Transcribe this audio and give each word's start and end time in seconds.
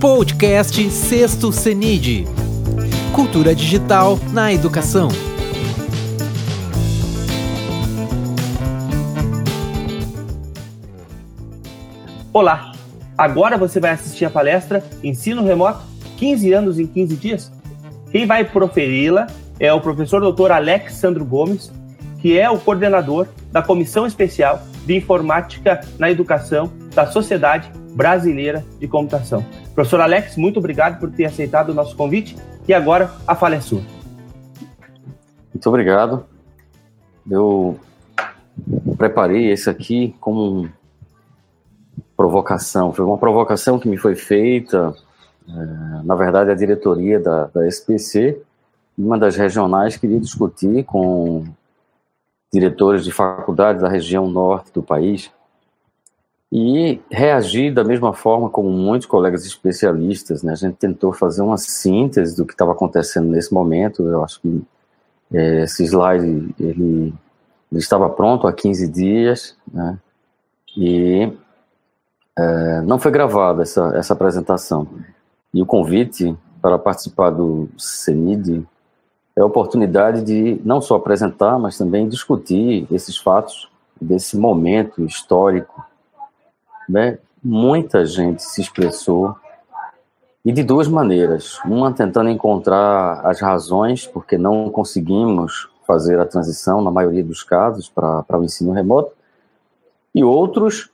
Podcast 0.00 0.90
Sexto 0.90 1.52
CENID 1.52 2.24
Cultura 3.14 3.54
Digital 3.54 4.18
na 4.32 4.50
Educação. 4.50 5.08
Olá! 12.32 12.72
Agora 13.18 13.58
você 13.58 13.78
vai 13.78 13.90
assistir 13.90 14.24
a 14.24 14.30
palestra 14.30 14.82
Ensino 15.04 15.44
Remoto 15.44 15.82
15 16.16 16.50
anos 16.54 16.78
em 16.78 16.86
15 16.86 17.16
dias? 17.16 17.52
Quem 18.10 18.26
vai 18.26 18.42
proferi-la 18.42 19.26
é 19.58 19.70
o 19.70 19.82
professor 19.82 20.32
Dr. 20.32 20.50
Alexandro 20.50 21.26
Gomes, 21.26 21.70
que 22.22 22.38
é 22.38 22.48
o 22.48 22.58
coordenador 22.58 23.26
da 23.52 23.62
Comissão 23.62 24.06
Especial 24.06 24.62
de 24.90 24.96
Informática 24.96 25.80
na 26.00 26.10
Educação 26.10 26.72
da 26.92 27.06
Sociedade 27.06 27.70
Brasileira 27.94 28.64
de 28.80 28.88
Computação. 28.88 29.46
Professor 29.72 30.00
Alex, 30.00 30.36
muito 30.36 30.58
obrigado 30.58 30.98
por 30.98 31.12
ter 31.12 31.26
aceitado 31.26 31.68
o 31.68 31.74
nosso 31.74 31.94
convite 31.94 32.36
e 32.66 32.74
agora 32.74 33.08
a 33.24 33.36
fala 33.36 33.54
é 33.54 33.60
sua. 33.60 33.80
Muito 35.54 35.68
obrigado. 35.68 36.24
Eu 37.30 37.78
preparei 38.98 39.52
esse 39.52 39.70
aqui 39.70 40.12
como 40.18 40.68
provocação. 42.16 42.92
Foi 42.92 43.04
uma 43.04 43.16
provocação 43.16 43.78
que 43.78 43.88
me 43.88 43.96
foi 43.96 44.16
feita, 44.16 44.92
é, 45.48 46.02
na 46.02 46.16
verdade, 46.16 46.50
a 46.50 46.54
diretoria 46.54 47.20
da, 47.20 47.46
da 47.46 47.64
SPC, 47.68 48.42
uma 48.98 49.16
das 49.16 49.36
regionais, 49.36 49.96
queria 49.96 50.18
discutir 50.18 50.82
com 50.82 51.44
diretores 52.52 53.04
de 53.04 53.12
faculdades 53.12 53.82
da 53.82 53.88
região 53.88 54.28
norte 54.28 54.72
do 54.72 54.82
país 54.82 55.30
e 56.52 57.00
reagir 57.08 57.72
da 57.72 57.84
mesma 57.84 58.12
forma 58.12 58.50
como 58.50 58.68
muitos 58.70 59.06
colegas 59.06 59.46
especialistas. 59.46 60.42
Né? 60.42 60.52
A 60.52 60.56
gente 60.56 60.74
tentou 60.74 61.12
fazer 61.12 61.42
uma 61.42 61.56
síntese 61.56 62.36
do 62.36 62.44
que 62.44 62.52
estava 62.52 62.72
acontecendo 62.72 63.28
nesse 63.28 63.54
momento. 63.54 64.06
Eu 64.08 64.24
acho 64.24 64.40
que 64.40 64.62
é, 65.32 65.62
esse 65.62 65.84
slide 65.84 66.26
ele, 66.26 66.54
ele, 66.58 67.14
estava 67.72 68.10
pronto 68.10 68.48
há 68.48 68.52
15 68.52 68.88
dias 68.88 69.56
né? 69.72 69.96
e 70.76 71.32
é, 72.36 72.80
não 72.82 72.98
foi 72.98 73.12
gravada 73.12 73.62
essa, 73.62 73.92
essa 73.94 74.12
apresentação. 74.12 74.88
E 75.54 75.62
o 75.62 75.66
convite 75.66 76.36
para 76.60 76.78
participar 76.78 77.30
do 77.30 77.68
CENID 77.78 78.66
é 79.36 79.40
a 79.40 79.46
oportunidade 79.46 80.22
de 80.22 80.60
não 80.64 80.80
só 80.80 80.96
apresentar, 80.96 81.58
mas 81.58 81.78
também 81.78 82.08
discutir 82.08 82.86
esses 82.90 83.16
fatos 83.16 83.68
desse 84.00 84.36
momento 84.36 85.04
histórico. 85.04 85.84
Né? 86.88 87.18
Muita 87.42 88.04
gente 88.04 88.42
se 88.42 88.60
expressou 88.60 89.36
e 90.44 90.52
de 90.52 90.62
duas 90.62 90.88
maneiras. 90.88 91.58
Uma 91.64 91.92
tentando 91.92 92.30
encontrar 92.30 93.20
as 93.24 93.40
razões 93.40 94.06
porque 94.06 94.36
não 94.36 94.70
conseguimos 94.70 95.68
fazer 95.86 96.18
a 96.20 96.26
transição, 96.26 96.82
na 96.82 96.90
maioria 96.90 97.24
dos 97.24 97.42
casos, 97.42 97.88
para 97.88 98.38
o 98.38 98.44
ensino 98.44 98.72
remoto, 98.72 99.12
e 100.14 100.22
outros 100.22 100.90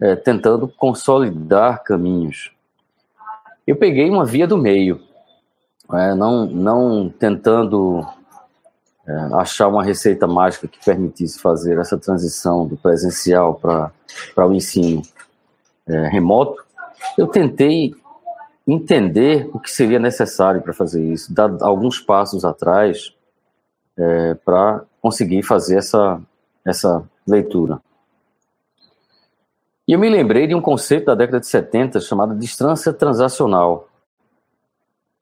é, 0.00 0.14
tentando 0.16 0.68
consolidar 0.68 1.82
caminhos. 1.82 2.52
Eu 3.66 3.76
peguei 3.76 4.08
uma 4.08 4.24
via 4.24 4.46
do 4.46 4.56
meio 4.56 5.00
é, 5.92 6.14
não, 6.14 6.46
não 6.46 7.08
tentando 7.08 8.06
é, 9.06 9.12
achar 9.34 9.68
uma 9.68 9.82
receita 9.82 10.26
mágica 10.26 10.68
que 10.68 10.84
permitisse 10.84 11.40
fazer 11.40 11.78
essa 11.78 11.98
transição 11.98 12.66
do 12.66 12.76
presencial 12.76 13.54
para 13.54 14.46
o 14.46 14.52
ensino 14.52 15.02
é, 15.86 16.08
remoto, 16.08 16.64
eu 17.18 17.26
tentei 17.26 17.94
entender 18.66 19.48
o 19.52 19.58
que 19.58 19.70
seria 19.70 19.98
necessário 19.98 20.62
para 20.62 20.72
fazer 20.72 21.04
isso, 21.04 21.32
dar 21.32 21.50
alguns 21.60 21.98
passos 21.98 22.44
atrás 22.44 23.12
é, 23.96 24.34
para 24.34 24.84
conseguir 25.00 25.42
fazer 25.42 25.78
essa, 25.78 26.20
essa 26.64 27.02
leitura. 27.26 27.80
E 29.88 29.92
eu 29.92 29.98
me 29.98 30.08
lembrei 30.08 30.46
de 30.46 30.54
um 30.54 30.60
conceito 30.60 31.06
da 31.06 31.16
década 31.16 31.40
de 31.40 31.48
70 31.48 32.00
chamado 32.00 32.38
distância 32.38 32.92
transacional. 32.92 33.88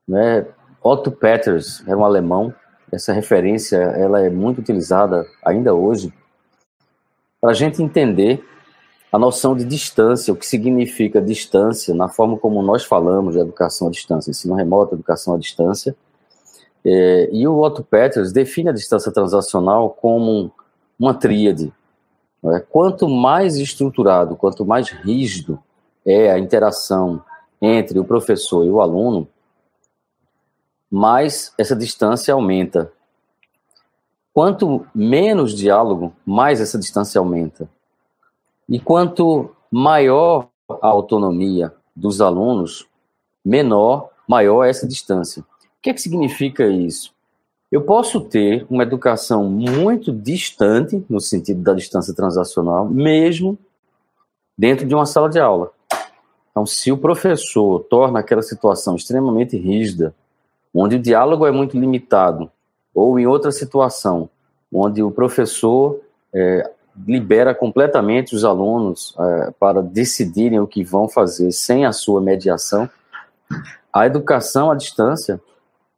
Né? 0.07 0.47
Otto 0.89 1.11
Peters 1.11 1.83
era 1.87 1.97
um 1.97 2.05
alemão. 2.05 2.55
Essa 2.91 3.13
referência 3.13 3.77
ela 3.77 4.21
é 4.21 4.31
muito 4.31 4.59
utilizada 4.59 5.27
ainda 5.45 5.75
hoje 5.75 6.13
para 7.41 7.51
a 7.51 7.55
gente 7.55 7.83
entender 7.83 8.43
a 9.13 9.19
noção 9.19 9.55
de 9.55 9.65
distância, 9.65 10.33
o 10.33 10.37
que 10.37 10.47
significa 10.47 11.21
distância 11.21 11.95
na 11.95 12.09
forma 12.09 12.39
como 12.39 12.63
nós 12.63 12.85
falamos 12.85 13.35
de 13.35 13.41
educação 13.41 13.89
à 13.89 13.91
distância, 13.91 14.31
ensino 14.31 14.55
remoto, 14.55 14.95
educação 14.95 15.35
à 15.35 15.39
distância. 15.39 15.95
É, 16.85 17.29
e 17.33 17.47
o 17.47 17.59
Otto 17.59 17.83
Peters 17.83 18.33
define 18.33 18.71
a 18.71 18.73
distância 18.73 19.13
transacional 19.13 19.91
como 19.91 20.51
uma 20.99 21.13
tríade. 21.13 21.73
Né? 22.43 22.63
Quanto 22.71 23.09
mais 23.09 23.57
estruturado, 23.57 24.37
quanto 24.37 24.65
mais 24.65 24.89
rígido 24.89 25.59
é 26.05 26.31
a 26.31 26.39
interação 26.39 27.23
entre 27.61 27.99
o 27.99 28.05
professor 28.05 28.65
e 28.65 28.71
o 28.71 28.81
aluno, 28.81 29.29
mais 30.91 31.53
essa 31.59 31.77
distância 31.77 32.33
aumenta. 32.35 32.93
Quanto 34.33 34.87
menos 34.95 35.55
diálogo, 35.55 36.13
mais 36.25 36.61
essa 36.61 36.79
distância 36.79 37.19
aumenta. 37.19 37.69
E 38.69 38.79
quanto 38.79 39.55
maior 39.71 40.49
a 40.81 40.87
autonomia 40.87 41.75
dos 41.95 42.21
alunos, 42.21 42.87
menor, 43.45 44.11
maior 44.29 44.65
essa 44.65 44.87
distância. 44.87 45.43
O 45.43 45.47
que, 45.83 45.91
é 45.91 45.95
que 45.95 46.01
significa 46.01 46.67
isso? 46.67 47.13
Eu 47.71 47.83
posso 47.83 48.21
ter 48.21 48.67
uma 48.71 48.83
educação 48.83 49.45
muito 49.45 50.13
distante, 50.13 51.05
no 51.09 51.21
sentido 51.21 51.63
da 51.63 51.75
distância 51.75 52.15
transacional, 52.15 52.89
mesmo 52.89 53.59
dentro 54.57 54.87
de 54.87 54.95
uma 54.95 55.07
sala 55.07 55.29
de 55.29 55.39
aula. 55.39 55.71
Então, 56.51 56.65
se 56.65 56.91
o 56.91 56.99
professor 56.99 57.81
torna 57.85 58.21
aquela 58.21 58.43
situação 58.43 58.97
extremamente 58.97 59.57
rígida, 59.57 60.15
onde 60.81 60.95
o 60.95 61.03
diálogo 61.03 61.45
é 61.45 61.51
muito 61.51 61.77
limitado, 61.77 62.49
ou 62.95 63.19
em 63.19 63.27
outra 63.27 63.51
situação, 63.51 64.31
onde 64.73 65.03
o 65.03 65.11
professor 65.11 66.01
é, 66.33 66.71
libera 67.05 67.53
completamente 67.53 68.33
os 68.35 68.45
alunos 68.45 69.13
é, 69.19 69.51
para 69.59 69.83
decidirem 69.83 70.61
o 70.61 70.69
que 70.69 70.85
vão 70.85 71.09
fazer 71.09 71.51
sem 71.51 71.85
a 71.85 71.93
sua 71.93 72.21
mediação, 72.21 72.89
a 73.93 74.07
educação 74.07 74.71
à 74.71 74.77
distância, 74.77 75.41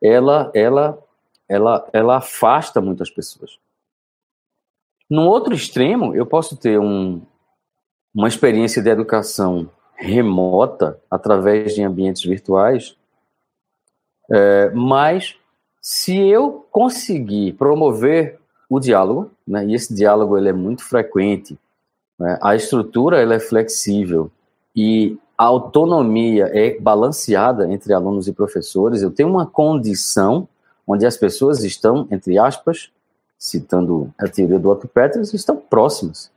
ela, 0.03 0.51
ela, 0.55 0.99
ela, 1.47 1.89
ela 1.93 2.17
afasta 2.17 2.81
muitas 2.81 3.11
pessoas. 3.11 3.59
No 5.11 5.27
outro 5.27 5.53
extremo, 5.53 6.15
eu 6.15 6.25
posso 6.25 6.57
ter 6.57 6.79
um, 6.79 7.21
uma 8.15 8.29
experiência 8.29 8.81
de 8.81 8.89
educação 8.89 9.69
remota 9.95 10.99
através 11.11 11.75
de 11.75 11.83
ambientes 11.83 12.23
virtuais, 12.23 12.97
é, 14.31 14.71
mas 14.71 15.37
se 15.81 16.17
eu 16.17 16.67
conseguir 16.71 17.55
promover 17.55 18.39
o 18.69 18.79
diálogo, 18.79 19.31
né, 19.47 19.67
e 19.67 19.75
esse 19.75 19.93
diálogo 19.93 20.39
ele 20.39 20.49
é 20.49 20.53
muito 20.53 20.85
frequente, 20.85 21.59
né, 22.19 22.39
a 22.41 22.55
estrutura 22.55 23.21
ela 23.21 23.35
é 23.35 23.41
flexível 23.41 24.31
e 24.77 25.19
a 25.37 25.45
autonomia 25.45 26.51
é 26.53 26.79
balanceada 26.79 27.73
entre 27.73 27.93
alunos 27.93 28.29
e 28.29 28.33
professores, 28.33 29.03
eu 29.03 29.11
tenho 29.11 29.29
uma 29.29 29.47
condição 29.47 30.47
onde 30.87 31.07
as 31.07 31.17
pessoas 31.17 31.65
estão, 31.65 32.07
entre 32.11 32.39
aspas, 32.39 32.91
citando 33.39 34.13
a 34.19 34.29
teoria 34.29 34.59
do 34.59 34.69
Otto 34.69 34.87
Peters, 34.87 35.33
estão 35.33 35.57
próximas, 35.57 36.31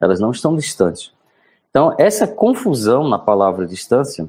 elas 0.00 0.20
não 0.20 0.30
estão 0.30 0.54
distantes. 0.54 1.12
Então, 1.70 1.94
essa 1.98 2.26
confusão 2.26 3.08
na 3.08 3.18
palavra 3.18 3.66
distância 3.66 4.28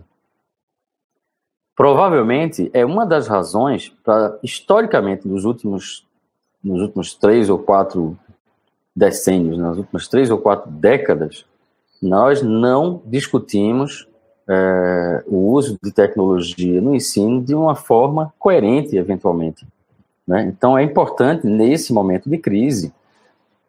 Provavelmente 1.77 2.71
é 2.73 2.83
uma 2.83 3.05
das 3.05 3.27
razões 3.27 3.89
para, 4.03 4.39
historicamente, 4.41 5.27
nos 5.27 5.45
últimos, 5.45 6.03
nos 6.63 6.81
últimos 6.81 7.13
três 7.13 7.51
ou 7.51 7.59
quatro 7.59 8.17
decênios, 8.95 9.59
nas 9.59 9.77
últimas 9.77 10.07
três 10.07 10.31
ou 10.31 10.39
quatro 10.39 10.71
décadas, 10.71 11.45
nós 12.01 12.41
não 12.41 12.99
discutimos 13.05 14.07
é, 14.49 15.23
o 15.27 15.51
uso 15.51 15.77
de 15.83 15.91
tecnologia 15.91 16.81
no 16.81 16.95
ensino 16.95 17.43
de 17.43 17.53
uma 17.53 17.75
forma 17.75 18.33
coerente, 18.39 18.97
eventualmente. 18.97 19.63
Né? 20.27 20.45
Então, 20.47 20.75
é 20.75 20.81
importante, 20.81 21.45
nesse 21.45 21.93
momento 21.93 22.27
de 22.27 22.39
crise, 22.39 22.91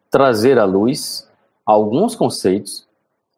trazer 0.09 0.57
à 0.57 0.65
luz 0.65 1.29
alguns 1.63 2.15
conceitos 2.15 2.87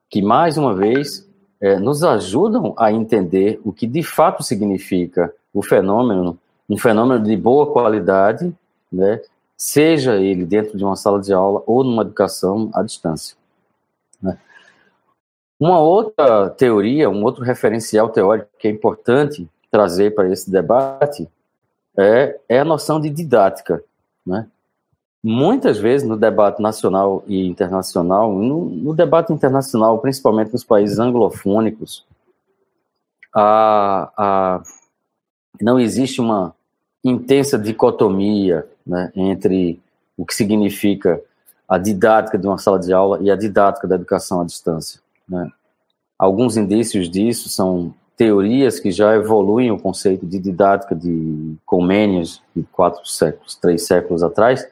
que, 0.09 0.21
mais 0.21 0.57
uma 0.57 0.73
vez, 0.73 1.29
é, 1.61 1.77
nos 1.77 2.03
ajudam 2.03 2.73
a 2.77 2.91
entender 2.91 3.61
o 3.63 3.71
que 3.71 3.85
de 3.85 4.01
fato 4.01 4.41
significa 4.41 5.33
o 5.53 5.61
fenômeno, 5.61 6.37
um 6.67 6.77
fenômeno 6.77 7.23
de 7.23 7.37
boa 7.37 7.71
qualidade, 7.71 8.53
né, 8.91 9.21
seja 9.55 10.15
ele 10.15 10.43
dentro 10.43 10.75
de 10.75 10.83
uma 10.83 10.95
sala 10.95 11.21
de 11.21 11.31
aula 11.31 11.61
ou 11.67 11.83
numa 11.83 12.01
educação 12.01 12.71
à 12.73 12.81
distância. 12.81 13.37
Né. 14.19 14.37
Uma 15.59 15.79
outra 15.79 16.49
teoria, 16.49 17.09
um 17.09 17.23
outro 17.23 17.43
referencial 17.43 18.09
teórico 18.09 18.49
que 18.57 18.67
é 18.67 18.71
importante 18.71 19.47
trazer 19.69 20.15
para 20.15 20.31
esse 20.31 20.49
debate 20.49 21.29
é, 21.95 22.39
é 22.49 22.59
a 22.59 22.65
noção 22.65 22.99
de 22.99 23.09
didática. 23.09 23.83
Né? 24.25 24.47
Muitas 25.23 25.77
vezes 25.77 26.07
no 26.07 26.17
debate 26.17 26.61
nacional 26.61 27.23
e 27.27 27.45
internacional, 27.45 28.33
no, 28.33 28.65
no 28.65 28.93
debate 28.93 29.31
internacional, 29.31 29.99
principalmente 29.99 30.51
nos 30.51 30.63
países 30.63 30.97
anglofônicos, 30.97 32.05
a, 33.33 34.11
a, 34.17 34.63
não 35.61 35.79
existe 35.79 36.19
uma 36.19 36.55
intensa 37.03 37.57
dicotomia 37.57 38.67
né, 38.85 39.11
entre 39.15 39.79
o 40.17 40.25
que 40.25 40.35
significa 40.35 41.21
a 41.67 41.77
didática 41.77 42.37
de 42.37 42.45
uma 42.45 42.57
sala 42.57 42.79
de 42.79 42.91
aula 42.91 43.19
e 43.21 43.31
a 43.31 43.35
didática 43.35 43.87
da 43.87 43.95
educação 43.95 44.41
à 44.41 44.45
distância. 44.45 44.99
Né? 45.27 45.49
Alguns 46.17 46.57
indícios 46.57 47.09
disso 47.09 47.47
são 47.47 47.93
teorias 48.17 48.79
que 48.79 48.91
já 48.91 49.15
evoluem 49.15 49.71
o 49.71 49.79
conceito 49.79 50.25
de 50.25 50.37
didática 50.37 50.93
de 50.93 51.55
Comênios 51.65 52.41
de 52.55 52.63
quatro 52.63 53.05
séculos, 53.07 53.55
três 53.55 53.87
séculos 53.87 54.21
atrás. 54.21 54.67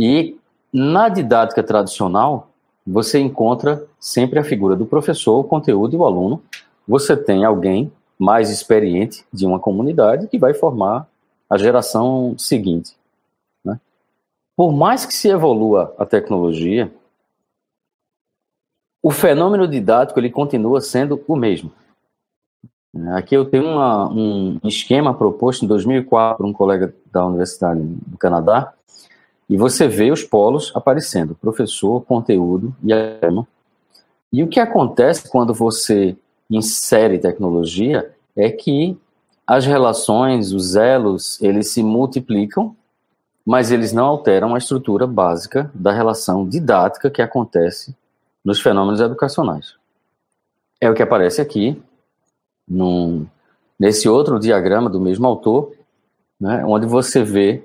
E 0.00 0.38
na 0.72 1.10
didática 1.10 1.62
tradicional, 1.62 2.48
você 2.86 3.18
encontra 3.18 3.86
sempre 3.98 4.38
a 4.38 4.44
figura 4.44 4.74
do 4.74 4.86
professor, 4.86 5.38
o 5.38 5.44
conteúdo 5.44 5.94
e 5.94 5.98
o 5.98 6.06
aluno. 6.06 6.42
Você 6.88 7.14
tem 7.14 7.44
alguém 7.44 7.92
mais 8.18 8.50
experiente 8.50 9.26
de 9.30 9.44
uma 9.44 9.60
comunidade 9.60 10.26
que 10.26 10.38
vai 10.38 10.54
formar 10.54 11.06
a 11.50 11.58
geração 11.58 12.34
seguinte. 12.38 12.96
Né? 13.62 13.78
Por 14.56 14.72
mais 14.72 15.04
que 15.04 15.12
se 15.12 15.28
evolua 15.28 15.94
a 15.98 16.06
tecnologia, 16.06 16.90
o 19.02 19.10
fenômeno 19.10 19.68
didático 19.68 20.18
ele 20.18 20.30
continua 20.30 20.80
sendo 20.80 21.22
o 21.28 21.36
mesmo. 21.36 21.70
Aqui 23.12 23.36
eu 23.36 23.44
tenho 23.44 23.64
uma, 23.64 24.08
um 24.10 24.58
esquema 24.64 25.12
proposto 25.12 25.64
em 25.64 25.68
2004 25.68 26.38
por 26.38 26.46
um 26.46 26.52
colega 26.52 26.94
da 27.12 27.24
Universidade 27.26 27.80
do 27.82 28.16
Canadá, 28.16 28.72
e 29.50 29.56
você 29.56 29.88
vê 29.88 30.12
os 30.12 30.22
polos 30.22 30.70
aparecendo, 30.76 31.34
professor, 31.34 32.00
conteúdo 32.02 32.72
e 32.84 32.94
tema. 33.20 33.44
E 34.32 34.44
o 34.44 34.48
que 34.48 34.60
acontece 34.60 35.28
quando 35.28 35.52
você 35.52 36.16
insere 36.48 37.18
tecnologia 37.18 38.14
é 38.36 38.48
que 38.48 38.96
as 39.44 39.66
relações, 39.66 40.52
os 40.52 40.76
elos, 40.76 41.42
eles 41.42 41.72
se 41.72 41.82
multiplicam, 41.82 42.76
mas 43.44 43.72
eles 43.72 43.92
não 43.92 44.06
alteram 44.06 44.54
a 44.54 44.58
estrutura 44.58 45.04
básica 45.04 45.68
da 45.74 45.90
relação 45.90 46.48
didática 46.48 47.10
que 47.10 47.20
acontece 47.20 47.92
nos 48.44 48.60
fenômenos 48.60 49.00
educacionais. 49.00 49.74
É 50.80 50.88
o 50.88 50.94
que 50.94 51.02
aparece 51.02 51.40
aqui, 51.40 51.82
num, 52.68 53.26
nesse 53.76 54.08
outro 54.08 54.38
diagrama 54.38 54.88
do 54.88 55.00
mesmo 55.00 55.26
autor, 55.26 55.72
né, 56.40 56.64
onde 56.64 56.86
você 56.86 57.24
vê 57.24 57.64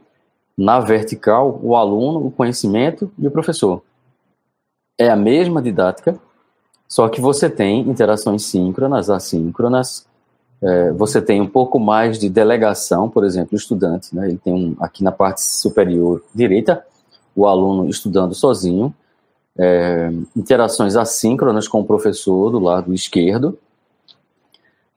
na 0.57 0.79
vertical 0.79 1.59
o 1.61 1.75
aluno, 1.75 2.25
o 2.25 2.31
conhecimento 2.31 3.11
e 3.17 3.27
o 3.27 3.31
professor. 3.31 3.81
É 4.97 5.09
a 5.09 5.15
mesma 5.15 5.61
didática, 5.61 6.17
só 6.87 7.09
que 7.09 7.19
você 7.19 7.49
tem 7.49 7.81
interações 7.81 8.45
síncronas, 8.45 9.09
assíncronas, 9.09 10.07
é, 10.61 10.91
você 10.93 11.21
tem 11.21 11.41
um 11.41 11.47
pouco 11.47 11.79
mais 11.79 12.17
de 12.17 12.29
delegação, 12.29 13.09
por 13.09 13.25
exemplo, 13.25 13.49
o 13.53 13.55
estudante, 13.55 14.15
né, 14.15 14.29
ele 14.29 14.37
tem 14.37 14.53
um, 14.53 14.75
aqui 14.79 15.03
na 15.03 15.11
parte 15.11 15.41
superior 15.43 16.23
direita, 16.33 16.85
o 17.35 17.45
aluno 17.45 17.89
estudando 17.89 18.33
sozinho, 18.33 18.93
é, 19.57 20.11
interações 20.35 20.95
assíncronas 20.95 21.67
com 21.67 21.81
o 21.81 21.85
professor 21.85 22.49
do 22.49 22.59
lado 22.59 22.93
esquerdo, 22.93 23.57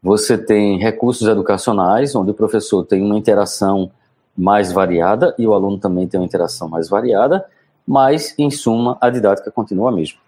você 0.00 0.38
tem 0.38 0.78
recursos 0.78 1.26
educacionais, 1.26 2.14
onde 2.14 2.30
o 2.30 2.34
professor 2.34 2.84
tem 2.84 3.02
uma 3.02 3.18
interação 3.18 3.90
mais 4.38 4.70
variada 4.70 5.34
e 5.36 5.44
o 5.44 5.52
aluno 5.52 5.78
também 5.78 6.06
tem 6.06 6.20
uma 6.20 6.26
interação 6.26 6.68
mais 6.68 6.88
variada, 6.88 7.44
mas, 7.84 8.34
em 8.38 8.50
suma, 8.50 8.96
a 9.00 9.10
didática 9.10 9.50
continua 9.50 9.88
a 9.88 9.92
mesma. 9.92 10.20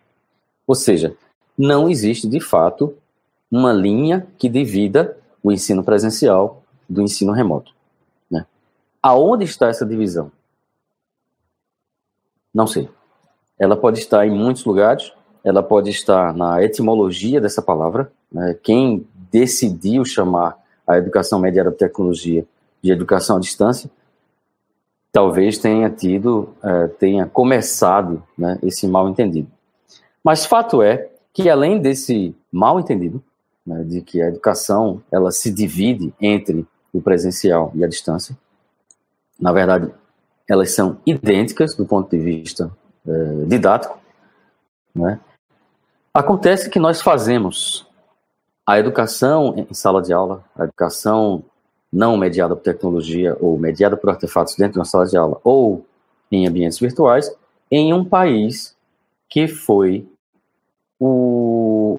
Ou 0.66 0.74
seja, 0.74 1.14
não 1.56 1.88
existe, 1.88 2.26
de 2.26 2.40
fato, 2.40 2.94
uma 3.50 3.72
linha 3.72 4.26
que 4.36 4.48
divida 4.48 5.16
o 5.42 5.52
ensino 5.52 5.84
presencial 5.84 6.62
do 6.88 7.02
ensino 7.02 7.32
remoto. 7.32 7.72
Né? 8.28 8.44
Aonde 9.00 9.44
está 9.44 9.68
essa 9.68 9.86
divisão? 9.86 10.32
Não 12.52 12.66
sei. 12.66 12.88
Ela 13.58 13.76
pode 13.76 14.00
estar 14.00 14.26
em 14.26 14.30
muitos 14.30 14.64
lugares, 14.64 15.12
ela 15.44 15.62
pode 15.62 15.90
estar 15.90 16.34
na 16.34 16.62
etimologia 16.62 17.40
dessa 17.40 17.62
palavra. 17.62 18.10
Né? 18.32 18.58
Quem 18.62 19.06
decidiu 19.30 20.04
chamar 20.04 20.58
a 20.86 20.98
educação 20.98 21.38
mediada 21.38 21.70
por 21.70 21.78
tecnologia 21.78 22.44
de 22.82 22.90
educação 22.90 23.36
à 23.36 23.40
distância, 23.40 23.90
talvez 25.12 25.58
tenha 25.58 25.90
tido, 25.90 26.54
é, 26.62 26.86
tenha 26.88 27.26
começado 27.26 28.22
né, 28.36 28.58
esse 28.62 28.86
mal 28.86 29.08
entendido. 29.08 29.50
Mas 30.22 30.44
fato 30.44 30.82
é 30.82 31.10
que 31.32 31.48
além 31.48 31.80
desse 31.80 32.34
mal 32.52 32.78
entendido, 32.78 33.22
né, 33.66 33.84
de 33.84 34.02
que 34.02 34.20
a 34.20 34.28
educação 34.28 35.02
ela 35.10 35.30
se 35.30 35.50
divide 35.50 36.12
entre 36.20 36.66
o 36.92 37.00
presencial 37.00 37.72
e 37.74 37.84
a 37.84 37.88
distância, 37.88 38.36
na 39.38 39.52
verdade 39.52 39.92
elas 40.48 40.72
são 40.72 40.98
idênticas 41.06 41.76
do 41.76 41.86
ponto 41.86 42.10
de 42.10 42.18
vista 42.18 42.70
é, 43.06 43.44
didático, 43.46 43.98
né? 44.94 45.20
Acontece 46.12 46.68
que 46.68 46.80
nós 46.80 47.00
fazemos 47.00 47.86
a 48.66 48.78
educação 48.78 49.54
em 49.56 49.72
sala 49.72 50.02
de 50.02 50.12
aula, 50.12 50.44
a 50.56 50.64
educação 50.64 51.44
não 51.92 52.16
mediada 52.16 52.54
por 52.54 52.62
tecnologia 52.62 53.36
ou 53.40 53.58
mediada 53.58 53.96
por 53.96 54.10
artefatos 54.10 54.54
dentro 54.56 54.74
de 54.74 54.78
uma 54.78 54.84
sala 54.84 55.06
de 55.06 55.16
aula 55.16 55.40
ou 55.42 55.84
em 56.30 56.46
ambientes 56.46 56.78
virtuais, 56.78 57.34
em 57.70 57.92
um 57.92 58.04
país 58.04 58.76
que 59.28 59.48
foi 59.48 60.06
o, 60.98 61.98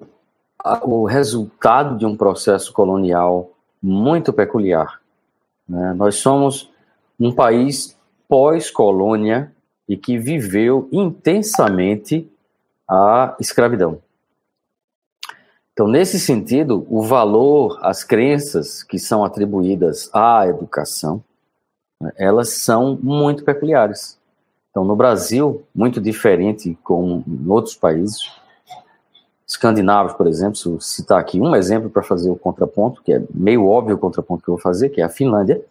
o 0.84 1.06
resultado 1.06 1.98
de 1.98 2.06
um 2.06 2.16
processo 2.16 2.72
colonial 2.72 3.52
muito 3.82 4.32
peculiar. 4.32 5.02
Né? 5.68 5.94
Nós 5.94 6.16
somos 6.16 6.70
um 7.20 7.34
país 7.34 7.98
pós-colônia 8.28 9.52
e 9.88 9.98
que 9.98 10.18
viveu 10.18 10.88
intensamente 10.92 12.32
a 12.88 13.36
escravidão. 13.40 14.02
Então, 15.74 15.88
nesse 15.88 16.20
sentido, 16.20 16.86
o 16.90 17.02
valor, 17.02 17.80
as 17.82 18.04
crenças 18.04 18.84
que 18.84 19.00
são 19.00 19.24
atribuídas 19.24 20.10
à 20.14 20.46
educação, 20.48 21.24
né, 22.00 22.12
elas 22.18 22.62
são 22.62 23.00
muito 23.02 23.44
peculiares. 23.44 24.20
Então, 24.70 24.84
no 24.84 24.96
Brasil, 24.96 25.64
muito 25.74 26.02
diferente 26.02 26.78
com 26.84 27.24
em 27.26 27.50
outros 27.50 27.76
países, 27.76 28.20
escandinavos, 29.48 30.14
por 30.14 30.28
exemplo, 30.28 30.56
se 30.56 30.66
eu 30.66 30.80
citar 30.80 31.20
aqui 31.20 31.40
um 31.40 31.56
exemplo 31.56 31.90
para 31.90 32.04
fazer 32.04 32.30
o 32.30 32.38
contraponto, 32.38 33.02
que 33.02 33.14
é 33.14 33.22
meio 33.34 33.68
óbvio 33.68 33.96
o 33.96 34.00
contraponto 34.00 34.44
que 34.44 34.50
eu 34.50 34.56
vou 34.56 34.62
fazer, 34.62 34.90
que 34.90 35.02
é 35.02 35.04
a 35.04 35.10
Finlândia. 35.10 35.62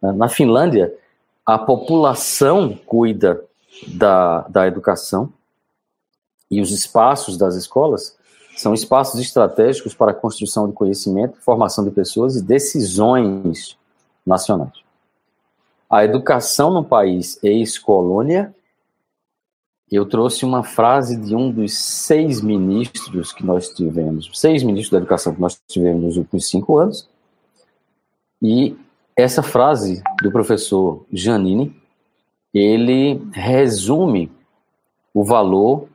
Né, 0.00 0.12
na 0.12 0.28
Finlândia, 0.28 0.94
a 1.44 1.58
população 1.58 2.76
cuida 2.86 3.42
da, 3.88 4.42
da 4.48 4.66
educação 4.66 5.32
e 6.50 6.60
os 6.60 6.70
espaços 6.70 7.36
das 7.36 7.56
escolas 7.56 8.16
são 8.64 8.72
espaços 8.72 9.20
estratégicos 9.20 9.94
para 9.94 10.12
a 10.12 10.14
construção 10.14 10.66
de 10.66 10.72
conhecimento, 10.72 11.38
formação 11.42 11.84
de 11.84 11.90
pessoas 11.90 12.34
e 12.34 12.42
decisões 12.42 13.76
nacionais. 14.24 14.72
A 15.90 16.02
educação 16.02 16.72
no 16.72 16.82
país 16.82 17.38
ex-colônia, 17.42 18.54
eu 19.92 20.06
trouxe 20.06 20.46
uma 20.46 20.64
frase 20.64 21.14
de 21.14 21.36
um 21.36 21.50
dos 21.50 21.76
seis 21.76 22.40
ministros 22.40 23.34
que 23.34 23.44
nós 23.44 23.68
tivemos, 23.68 24.30
seis 24.32 24.62
ministros 24.62 24.92
da 24.92 24.96
educação 24.96 25.34
que 25.34 25.40
nós 25.42 25.60
tivemos 25.68 26.02
nos 26.02 26.16
últimos 26.16 26.48
cinco 26.48 26.78
anos, 26.78 27.06
e 28.40 28.74
essa 29.14 29.42
frase 29.42 30.02
do 30.22 30.32
professor 30.32 31.04
Janine, 31.12 31.76
ele 32.52 33.20
resume 33.30 34.32
o 35.12 35.22
valor 35.22 35.86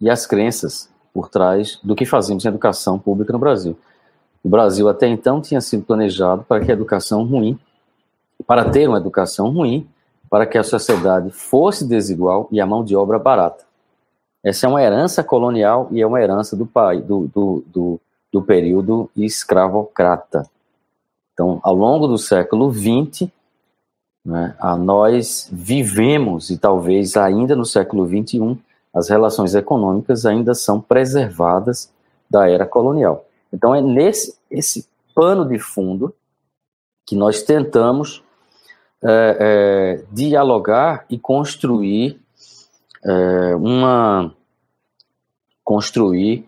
e 0.00 0.08
as 0.08 0.24
crenças 0.24 0.89
por 1.12 1.28
trás 1.28 1.78
do 1.82 1.94
que 1.94 2.04
fazemos 2.04 2.44
em 2.44 2.48
educação 2.48 2.98
pública 2.98 3.32
no 3.32 3.38
Brasil. 3.38 3.76
O 4.42 4.48
Brasil 4.48 4.88
até 4.88 5.06
então 5.06 5.40
tinha 5.40 5.60
sido 5.60 5.84
planejado 5.84 6.44
para 6.44 6.64
que 6.64 6.70
a 6.70 6.74
educação 6.74 7.24
ruim, 7.24 7.58
para 8.46 8.70
ter 8.70 8.88
uma 8.88 8.98
educação 8.98 9.50
ruim, 9.50 9.86
para 10.30 10.46
que 10.46 10.56
a 10.56 10.62
sociedade 10.62 11.30
fosse 11.30 11.86
desigual 11.86 12.48
e 12.50 12.60
a 12.60 12.66
mão 12.66 12.84
de 12.84 12.96
obra 12.96 13.18
barata. 13.18 13.64
Essa 14.42 14.66
é 14.66 14.68
uma 14.68 14.82
herança 14.82 15.22
colonial 15.22 15.88
e 15.90 16.00
é 16.00 16.06
uma 16.06 16.20
herança 16.20 16.56
do, 16.56 16.64
do, 16.64 17.26
do, 17.26 17.64
do, 17.66 18.00
do 18.32 18.42
período 18.42 19.10
escravocrata. 19.14 20.48
Então, 21.34 21.60
ao 21.62 21.74
longo 21.74 22.06
do 22.06 22.16
século 22.16 22.72
XX, 22.72 23.28
né, 24.24 24.54
nós 24.78 25.48
vivemos, 25.52 26.50
e 26.50 26.56
talvez 26.56 27.16
ainda 27.16 27.54
no 27.56 27.64
século 27.64 28.06
XXI, 28.06 28.58
as 28.92 29.08
relações 29.08 29.54
econômicas 29.54 30.26
ainda 30.26 30.54
são 30.54 30.80
preservadas 30.80 31.92
da 32.28 32.48
era 32.48 32.66
colonial. 32.66 33.24
Então 33.52 33.74
é 33.74 33.80
nesse 33.80 34.38
esse 34.50 34.86
pano 35.14 35.46
de 35.46 35.58
fundo 35.58 36.14
que 37.06 37.16
nós 37.16 37.42
tentamos 37.42 38.22
é, 39.02 39.36
é, 39.40 40.04
dialogar 40.12 41.04
e 41.08 41.18
construir 41.18 42.20
é, 43.04 43.54
uma 43.56 44.34
construir 45.64 46.44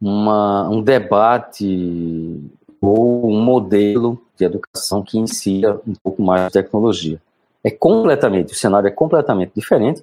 uma, 0.00 0.68
um 0.68 0.82
debate 0.82 2.40
ou 2.80 3.30
um 3.30 3.42
modelo 3.42 4.20
de 4.36 4.44
educação 4.44 5.02
que 5.02 5.18
insira 5.18 5.80
um 5.86 5.94
pouco 5.94 6.22
mais 6.22 6.52
tecnologia. 6.52 7.20
É 7.64 7.70
completamente, 7.70 8.52
o 8.52 8.56
cenário 8.56 8.86
é 8.86 8.90
completamente 8.90 9.52
diferente 9.54 10.02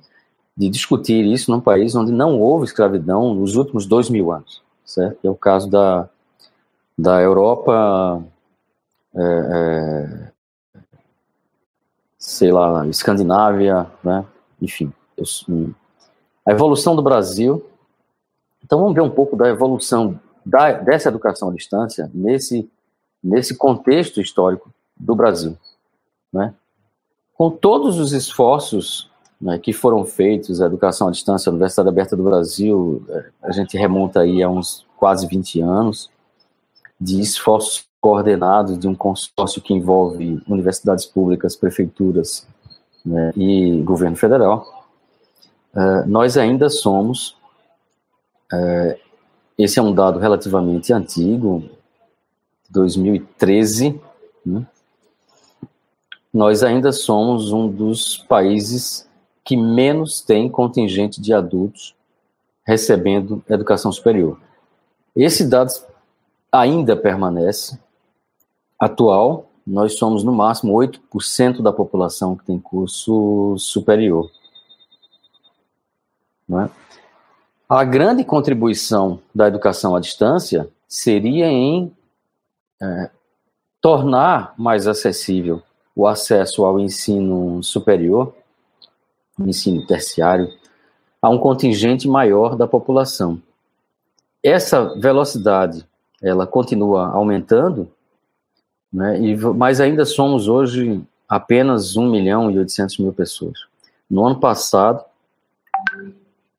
de 0.56 0.70
discutir 0.70 1.26
isso 1.26 1.52
num 1.52 1.60
país 1.60 1.96
onde 1.96 2.12
não 2.12 2.40
houve 2.40 2.66
escravidão 2.66 3.34
nos 3.34 3.56
últimos 3.56 3.86
dois 3.86 4.10
mil 4.10 4.32
anos, 4.32 4.62
certo? 4.86 5.26
É 5.26 5.30
o 5.30 5.36
caso 5.36 5.70
da, 5.70 6.10
da 6.98 7.22
Europa, 7.22 8.24
é, 9.14 9.22
é, 9.22 10.32
sei 12.18 12.52
lá, 12.52 12.88
Escandinávia, 12.88 13.88
né? 14.04 14.26
enfim. 14.62 14.92
Eu, 15.18 15.26
a 16.46 16.52
evolução 16.52 16.96
do 16.96 17.02
Brasil. 17.02 17.66
Então 18.64 18.80
vamos 18.80 18.94
ver 18.96 19.02
um 19.02 19.10
pouco 19.10 19.36
da 19.36 19.50
evolução 19.50 20.20
da, 20.46 20.72
dessa 20.72 21.10
educação 21.10 21.50
à 21.50 21.54
distância 21.54 22.10
nesse, 22.14 22.70
nesse 23.24 23.56
contexto 23.56 24.22
histórico 24.22 24.72
do 24.96 25.16
Brasil. 25.16 25.58
Né? 26.32 26.54
Com 27.34 27.50
todos 27.50 28.00
os 28.00 28.14
esforços 28.14 29.10
né, 29.40 29.60
que 29.60 29.74
foram 29.74 30.06
feitos, 30.06 30.62
a 30.62 30.66
educação 30.66 31.08
à 31.08 31.12
distância, 31.12 31.50
a 31.50 31.52
Universidade 31.52 31.90
Aberta 31.90 32.16
do 32.16 32.24
Brasil, 32.24 33.04
é, 33.10 33.26
a 33.44 33.52
gente 33.52 33.78
remonta 33.78 34.22
aí 34.22 34.42
a 34.42 34.50
uns 34.50 34.86
quase 34.98 35.28
20 35.28 35.62
anos 35.62 36.10
de 37.00 37.20
esforços 37.20 37.86
coordenados 38.00 38.78
de 38.78 38.88
um 38.88 38.96
consórcio 38.96 39.62
que 39.62 39.74
envolve 39.74 40.42
universidades 40.48 41.06
públicas, 41.06 41.56
prefeituras 41.56 42.48
né, 43.06 43.32
e 43.36 43.82
governo 43.82 44.16
federal, 44.16 44.86
uh, 45.74 46.08
nós 46.08 46.38
ainda 46.38 46.70
somos, 46.70 47.36
uh, 48.54 48.96
esse 49.58 49.80
é 49.80 49.82
um 49.82 49.94
dado 49.94 50.20
relativamente 50.20 50.94
antigo, 50.94 51.64
2013, 52.70 54.00
né, 54.46 54.66
nós 56.32 56.64
ainda 56.64 56.92
somos 56.92 57.52
um 57.52 57.68
dos 57.68 58.18
países 58.18 59.05
que 59.46 59.56
menos 59.56 60.22
tem 60.22 60.50
contingente 60.50 61.22
de 61.22 61.32
adultos 61.32 61.96
recebendo 62.66 63.44
educação 63.48 63.92
superior. 63.92 64.40
Esse 65.16 65.48
dado 65.48 65.72
ainda 66.52 66.98
permanece 66.98 67.80
atual. 68.80 69.48
Nós 69.66 69.98
somos 69.98 70.24
no 70.24 70.34
máximo 70.34 70.74
8% 70.74 71.62
da 71.62 71.72
população 71.72 72.36
que 72.36 72.44
tem 72.44 72.60
curso 72.60 73.56
superior. 73.60 74.32
É? 76.52 76.70
A 77.70 77.84
grande 77.84 78.24
contribuição 78.24 79.20
da 79.34 79.48
educação 79.48 79.96
à 79.96 80.00
distância 80.00 80.70
seria 80.88 81.48
em 81.48 81.96
é, 82.82 83.10
tornar 83.80 84.54
mais 84.58 84.88
acessível 84.88 85.62
o 85.96 86.06
acesso 86.06 86.66
ao 86.66 86.80
ensino 86.80 87.64
superior 87.64 88.36
ensino 89.40 89.86
terciário, 89.86 90.50
a 91.22 91.30
um 91.30 91.38
contingente 91.38 92.08
maior 92.08 92.56
da 92.56 92.68
população. 92.68 93.42
Essa 94.44 94.94
velocidade, 95.00 95.86
ela 96.22 96.46
continua 96.46 97.08
aumentando, 97.08 97.90
né, 98.94 99.20
e, 99.20 99.36
mas 99.36 99.82
ainda 99.82 100.06
somos 100.06 100.48
hoje 100.48 101.04
apenas 101.28 101.98
1 101.98 102.10
milhão 102.10 102.52
e 102.52 102.60
800 102.60 103.00
mil 103.00 103.12
pessoas. 103.12 103.60
No 104.10 104.26
ano 104.26 104.40
passado, 104.40 105.04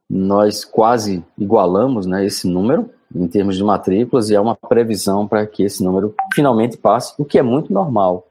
nós 0.09 0.64
quase 0.64 1.25
igualamos 1.38 2.06
né, 2.06 2.25
esse 2.25 2.49
número 2.49 2.90
em 3.14 3.26
termos 3.28 3.56
de 3.56 3.64
matrículas 3.64 4.30
e 4.30 4.37
há 4.37 4.42
uma 4.42 4.56
previsão 4.56 5.26
para 5.26 5.47
que 5.47 5.62
esse 5.62 5.83
número 5.83 6.14
finalmente 6.35 6.76
passe, 6.76 7.14
o 7.18 7.25
que 7.25 7.38
é 7.38 7.42
muito 7.42 7.73
normal 7.73 8.26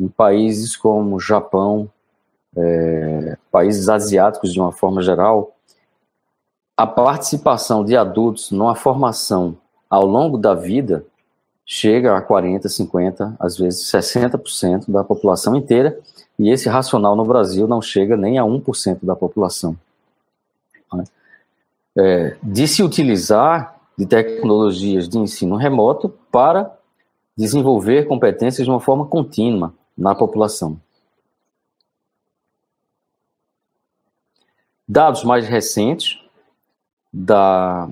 em 0.00 0.08
países 0.08 0.76
como 0.76 1.20
Japão, 1.20 1.88
é, 2.56 3.36
países 3.50 3.88
asiáticos 3.88 4.52
de 4.52 4.60
uma 4.60 4.72
forma 4.72 5.02
geral, 5.02 5.54
a 6.76 6.86
participação 6.86 7.84
de 7.84 7.96
adultos 7.96 8.50
numa 8.50 8.74
formação 8.74 9.56
ao 9.88 10.06
longo 10.06 10.36
da 10.36 10.54
vida 10.54 11.04
chega 11.66 12.16
a 12.16 12.20
40, 12.20 12.68
50, 12.68 13.36
às 13.38 13.56
vezes 13.56 13.90
60% 13.90 14.90
da 14.90 15.02
população 15.02 15.56
inteira, 15.56 15.98
e 16.38 16.50
esse 16.50 16.68
racional 16.68 17.14
no 17.16 17.24
Brasil 17.24 17.66
não 17.66 17.80
chega 17.80 18.16
nem 18.16 18.38
a 18.38 18.42
1% 18.42 18.98
da 19.02 19.14
população. 19.14 19.76
É, 21.96 22.36
de 22.42 22.66
se 22.66 22.82
utilizar 22.82 23.76
de 23.96 24.04
tecnologias 24.04 25.08
de 25.08 25.16
ensino 25.16 25.54
remoto 25.54 26.12
para 26.30 26.76
desenvolver 27.38 28.06
competências 28.06 28.64
de 28.64 28.70
uma 28.70 28.80
forma 28.80 29.06
contínua 29.06 29.72
na 29.96 30.12
população. 30.12 30.76
Dados 34.86 35.24
mais 35.24 35.48
recentes 35.48 36.20
da 37.10 37.88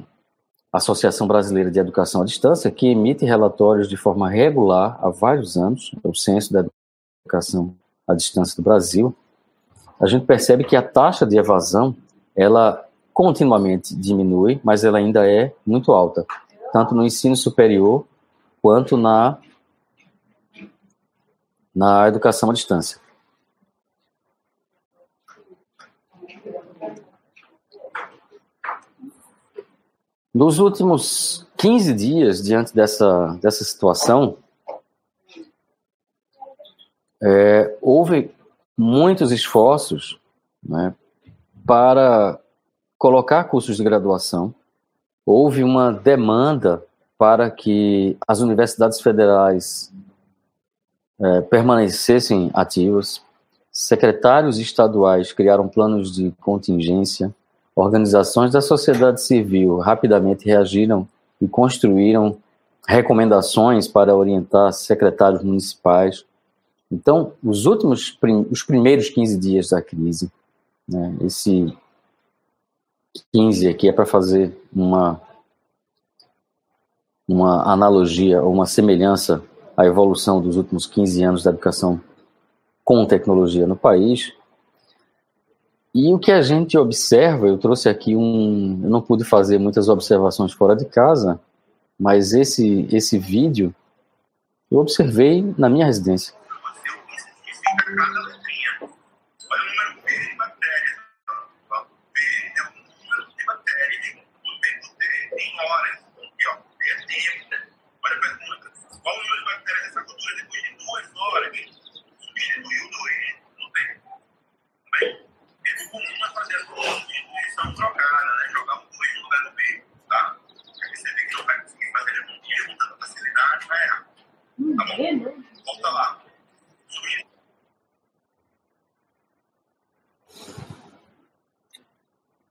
Associação 0.70 1.26
Brasileira 1.26 1.70
de 1.70 1.78
Educação 1.78 2.20
à 2.20 2.24
Distância, 2.24 2.70
que 2.70 2.86
emite 2.86 3.24
relatórios 3.24 3.88
de 3.88 3.96
forma 3.96 4.28
regular 4.28 4.98
há 5.00 5.08
vários 5.08 5.56
anos, 5.56 5.90
é 6.04 6.08
o 6.08 6.14
Censo 6.14 6.52
da 6.52 6.66
Educação 7.24 7.74
à 8.06 8.14
Distância 8.14 8.56
do 8.56 8.62
Brasil, 8.62 9.14
a 9.98 10.06
gente 10.06 10.26
percebe 10.26 10.64
que 10.64 10.76
a 10.76 10.82
taxa 10.82 11.24
de 11.24 11.38
evasão, 11.38 11.96
ela 12.34 12.84
continuamente 13.14 13.94
diminui, 13.94 14.60
mas 14.64 14.84
ela 14.84 14.98
ainda 14.98 15.26
é 15.30 15.54
muito 15.64 15.92
alta, 15.92 16.26
tanto 16.72 16.94
no 16.94 17.04
ensino 17.04 17.36
superior 17.36 18.04
quanto 18.60 18.96
na, 18.96 19.38
na 21.74 22.08
educação 22.08 22.50
à 22.50 22.52
distância. 22.52 23.00
Nos 30.34 30.58
últimos 30.58 31.46
15 31.58 31.92
dias, 31.92 32.42
diante 32.42 32.74
dessa, 32.74 33.38
dessa 33.42 33.64
situação, 33.64 34.38
é, 37.22 37.76
houve 37.80 38.34
muitos 38.76 39.30
esforços 39.30 40.18
né, 40.62 40.94
para 41.66 42.40
colocar 42.98 43.44
cursos 43.44 43.76
de 43.76 43.84
graduação. 43.84 44.54
Houve 45.24 45.62
uma 45.62 45.92
demanda 45.92 46.82
para 47.18 47.50
que 47.50 48.16
as 48.26 48.40
universidades 48.40 49.00
federais 49.00 49.92
é, 51.20 51.40
permanecessem 51.42 52.50
ativas. 52.54 53.22
Secretários 53.70 54.58
estaduais 54.58 55.32
criaram 55.32 55.68
planos 55.68 56.14
de 56.14 56.32
contingência. 56.40 57.32
Organizações 57.74 58.52
da 58.52 58.60
sociedade 58.60 59.22
civil 59.22 59.78
rapidamente 59.78 60.44
reagiram 60.44 61.08
e 61.40 61.48
construíram 61.48 62.36
recomendações 62.86 63.88
para 63.88 64.14
orientar 64.14 64.72
secretários 64.72 65.42
municipais. 65.42 66.24
Então, 66.90 67.32
os 67.42 67.64
últimos, 67.64 68.18
os 68.50 68.62
primeiros 68.62 69.08
15 69.08 69.38
dias 69.38 69.70
da 69.70 69.80
crise, 69.80 70.30
né, 70.86 71.16
esse 71.22 71.74
15 73.32 73.68
aqui 73.68 73.88
é 73.88 73.92
para 73.92 74.04
fazer 74.04 74.56
uma, 74.74 75.20
uma 77.26 77.62
analogia 77.70 78.42
ou 78.42 78.52
uma 78.52 78.66
semelhança 78.66 79.42
à 79.76 79.86
evolução 79.86 80.40
dos 80.40 80.56
últimos 80.56 80.86
15 80.86 81.22
anos 81.24 81.42
da 81.42 81.50
educação 81.50 82.00
com 82.84 83.06
tecnologia 83.06 83.66
no 83.66 83.76
país. 83.76 84.32
E 85.94 86.12
o 86.12 86.18
que 86.18 86.32
a 86.32 86.40
gente 86.40 86.78
observa, 86.78 87.46
eu 87.46 87.58
trouxe 87.58 87.88
aqui 87.88 88.16
um. 88.16 88.80
Eu 88.82 88.90
não 88.90 89.02
pude 89.02 89.24
fazer 89.24 89.58
muitas 89.58 89.88
observações 89.88 90.52
fora 90.52 90.74
de 90.74 90.86
casa, 90.86 91.38
mas 91.98 92.32
esse, 92.32 92.88
esse 92.90 93.18
vídeo 93.18 93.74
eu 94.70 94.78
observei 94.78 95.54
na 95.58 95.68
minha 95.68 95.84
residência. 95.84 96.34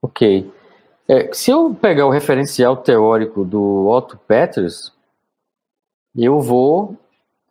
Ok. 0.02 0.52
É, 1.08 1.34
se 1.34 1.52
eu 1.52 1.74
pegar 1.74 2.06
o 2.06 2.10
referencial 2.10 2.78
teórico 2.78 3.44
do 3.44 3.88
Otto 3.88 4.18
Peters, 4.18 4.94
eu 6.16 6.40
vou 6.40 6.98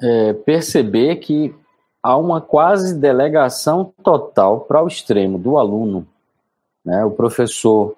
é, 0.00 0.32
perceber 0.32 1.16
que 1.16 1.54
há 2.02 2.16
uma 2.16 2.40
quase 2.40 2.98
delegação 2.98 3.92
total 4.02 4.60
para 4.60 4.82
o 4.82 4.88
extremo 4.88 5.38
do 5.38 5.58
aluno. 5.58 6.06
Né? 6.84 7.04
O 7.04 7.10
professor 7.10 7.96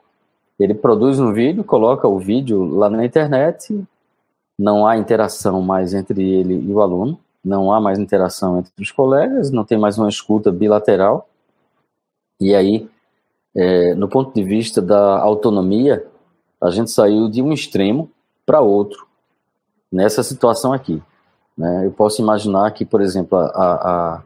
ele 0.59 0.75
produz 0.75 1.19
um 1.19 1.33
vídeo, 1.33 1.64
coloca 1.64 2.07
o 2.07 2.19
vídeo 2.19 2.64
lá 2.75 2.88
na 2.91 3.05
internet, 3.05 3.83
não 4.62 4.87
há 4.87 4.97
interação 4.97 5.61
mais 5.61 5.92
entre 5.92 6.23
ele 6.23 6.54
e 6.54 6.73
o 6.73 6.81
aluno, 6.81 7.19
não 7.45 7.73
há 7.73 7.81
mais 7.81 7.99
interação 7.99 8.61
entre 8.61 8.73
os 8.78 8.92
colegas, 8.92 9.50
não 9.50 9.64
tem 9.64 9.76
mais 9.76 9.99
uma 9.99 10.09
escuta 10.09 10.52
bilateral. 10.52 11.28
E 12.40 12.54
aí, 12.54 12.88
é, 13.57 13.92
no 13.97 14.09
ponto 14.09 14.33
de 14.33 14.45
vista 14.45 14.81
da 14.81 15.19
autonomia, 15.19 16.07
a 16.61 16.71
gente 16.71 16.92
saiu 16.92 17.28
de 17.28 17.42
um 17.42 17.52
extremo 17.52 18.09
para 18.47 18.61
outro 18.61 19.04
nessa 19.90 20.23
situação 20.23 20.73
aqui. 20.73 21.02
Né? 21.59 21.85
Eu 21.85 21.90
posso 21.90 22.23
imaginar 22.23 22.71
que, 22.71 22.85
por 22.85 23.00
exemplo, 23.00 23.37
a, 23.37 24.23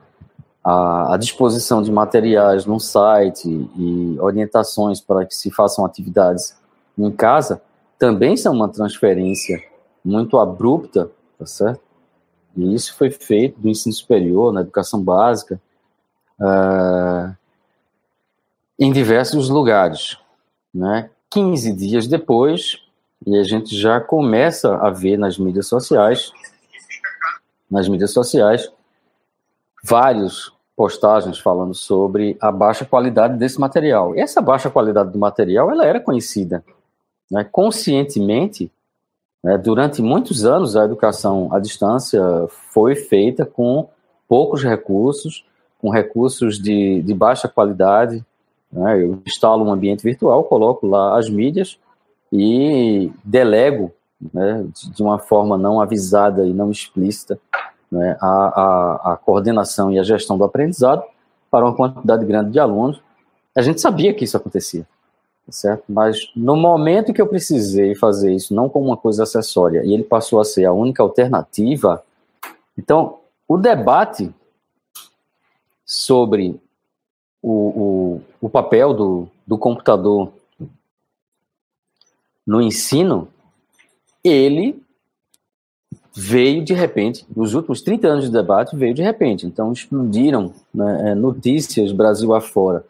a, 0.62 1.14
a, 1.14 1.16
disposição 1.16 1.82
de 1.82 1.90
materiais 1.90 2.66
no 2.66 2.78
site 2.78 3.48
e 3.48 4.18
orientações 4.20 5.00
para 5.00 5.24
que 5.24 5.34
se 5.34 5.50
façam 5.50 5.86
atividades 5.86 6.54
em 6.98 7.10
casa 7.10 7.62
também 7.98 8.36
são 8.36 8.52
uma 8.52 8.68
transferência 8.68 9.62
muito 10.06 10.38
abrupta, 10.38 11.10
tá 11.38 11.46
certo? 11.46 11.80
E 12.56 12.74
isso 12.74 12.94
foi 12.96 13.10
feito 13.10 13.58
no 13.62 13.68
ensino 13.68 13.94
superior, 13.94 14.52
na 14.52 14.60
educação 14.60 15.02
básica, 15.02 15.60
uh, 16.40 17.36
em 18.78 18.92
diversos 18.92 19.48
lugares. 19.48 20.16
Né? 20.72 21.10
15 21.30 21.72
dias 21.72 22.06
depois, 22.06 22.80
e 23.26 23.36
a 23.36 23.42
gente 23.42 23.76
já 23.76 24.00
começa 24.00 24.76
a 24.76 24.90
ver 24.90 25.18
nas 25.18 25.38
mídias 25.38 25.66
sociais 25.66 26.32
nas 27.70 27.88
mídias 27.88 28.12
sociais 28.12 28.70
vários 29.82 30.52
postagens 30.76 31.38
falando 31.38 31.74
sobre 31.74 32.36
a 32.40 32.52
baixa 32.52 32.84
qualidade 32.84 33.38
desse 33.38 33.58
material. 33.58 34.14
E 34.14 34.20
essa 34.20 34.40
baixa 34.40 34.70
qualidade 34.70 35.10
do 35.10 35.18
material, 35.18 35.70
ela 35.70 35.84
era 35.84 36.00
conhecida. 36.00 36.64
Né? 37.30 37.44
Conscientemente, 37.44 38.70
né, 39.46 39.56
durante 39.56 40.02
muitos 40.02 40.44
anos, 40.44 40.74
a 40.74 40.84
educação 40.84 41.48
à 41.52 41.60
distância 41.60 42.20
foi 42.72 42.96
feita 42.96 43.46
com 43.46 43.88
poucos 44.28 44.64
recursos, 44.64 45.46
com 45.80 45.88
recursos 45.88 46.60
de, 46.60 47.00
de 47.00 47.14
baixa 47.14 47.46
qualidade. 47.46 48.26
Né? 48.72 49.04
Eu 49.04 49.22
instalo 49.24 49.64
um 49.64 49.72
ambiente 49.72 50.02
virtual, 50.02 50.42
coloco 50.42 50.84
lá 50.88 51.16
as 51.16 51.30
mídias 51.30 51.78
e 52.32 53.12
delego 53.22 53.92
né, 54.34 54.66
de 54.92 55.00
uma 55.00 55.20
forma 55.20 55.56
não 55.56 55.80
avisada 55.80 56.44
e 56.44 56.52
não 56.52 56.72
explícita, 56.72 57.38
né, 57.88 58.16
a, 58.20 58.26
a, 58.26 59.12
a, 59.12 59.16
coordenação 59.16 59.92
e 59.92 59.98
a 60.00 60.02
gestão 60.02 60.36
do 60.36 60.42
aprendizado 60.42 61.04
para 61.48 61.64
uma 61.64 61.76
quantidade 61.76 62.24
grande 62.24 62.50
de 62.50 62.58
alunos. 62.58 63.00
A 63.54 63.62
gente 63.62 63.80
sabia 63.80 64.12
que 64.12 64.24
isso 64.24 64.36
acontecia, 64.36 64.84
certo? 65.48 65.84
Mas 65.88 66.30
no 66.34 66.56
momento 66.56 67.12
que 67.12 67.20
eu 67.20 67.26
precisei 67.26 67.94
fazer 67.94 68.34
isso, 68.34 68.54
não 68.54 68.68
como 68.68 68.86
uma 68.86 68.96
coisa 68.96 69.22
acessória, 69.22 69.84
e 69.84 69.92
ele 69.92 70.04
passou 70.04 70.40
a 70.40 70.44
ser 70.44 70.64
a 70.64 70.72
única 70.72 71.02
alternativa, 71.02 72.02
então 72.76 73.18
o 73.48 73.56
debate 73.56 74.34
sobre 75.84 76.60
o, 77.40 77.50
o, 77.50 78.22
o 78.40 78.48
papel 78.48 78.92
do, 78.92 79.28
do 79.46 79.56
computador 79.56 80.32
no 82.46 82.60
ensino 82.60 83.28
ele 84.22 84.82
veio 86.12 86.64
de 86.64 86.72
repente, 86.72 87.26
nos 87.36 87.54
últimos 87.54 87.82
30 87.82 88.08
anos 88.08 88.24
de 88.24 88.32
debate, 88.32 88.74
veio 88.74 88.94
de 88.94 89.02
repente. 89.02 89.46
Então, 89.46 89.70
explodiram 89.70 90.52
né, 90.72 91.10
é, 91.10 91.14
notícias 91.14 91.92
Brasil 91.92 92.34
afora 92.34 92.84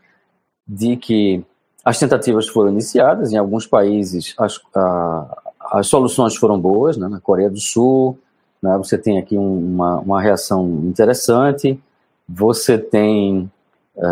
de 0.66 0.96
que 0.96 1.44
as 1.86 2.00
tentativas 2.00 2.48
foram 2.48 2.70
iniciadas, 2.72 3.32
em 3.32 3.36
alguns 3.36 3.64
países 3.64 4.34
as, 4.36 4.60
a, 4.74 5.42
as 5.70 5.86
soluções 5.86 6.34
foram 6.34 6.58
boas, 6.58 6.96
né, 6.96 7.06
na 7.06 7.20
Coreia 7.20 7.48
do 7.48 7.60
Sul, 7.60 8.18
né, 8.60 8.76
você 8.76 8.98
tem 8.98 9.18
aqui 9.18 9.38
um, 9.38 9.58
uma, 9.58 10.00
uma 10.00 10.20
reação 10.20 10.66
interessante, 10.84 11.80
você 12.28 12.76
tem 12.76 13.48
é, 13.96 14.06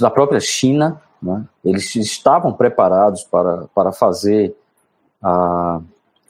na 0.00 0.10
própria 0.10 0.38
China, 0.38 1.02
né, 1.20 1.44
eles 1.64 1.96
estavam 1.96 2.52
preparados 2.52 3.24
para, 3.24 3.64
para 3.74 3.90
fazer 3.90 4.54
a 5.20 5.80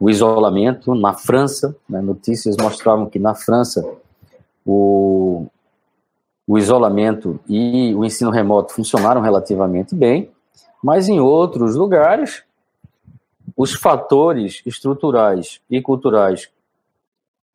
o 0.00 0.08
isolamento 0.08 0.94
na 0.94 1.12
França. 1.12 1.76
Né, 1.86 2.00
notícias 2.00 2.56
mostravam 2.56 3.04
que 3.06 3.18
na 3.18 3.34
França 3.34 3.86
o, 4.64 5.46
o 6.50 6.58
isolamento 6.58 7.38
e 7.48 7.94
o 7.94 8.04
ensino 8.04 8.28
remoto 8.28 8.72
funcionaram 8.72 9.20
relativamente 9.20 9.94
bem, 9.94 10.32
mas 10.82 11.08
em 11.08 11.20
outros 11.20 11.76
lugares 11.76 12.42
os 13.56 13.72
fatores 13.72 14.60
estruturais 14.66 15.60
e 15.70 15.80
culturais 15.80 16.50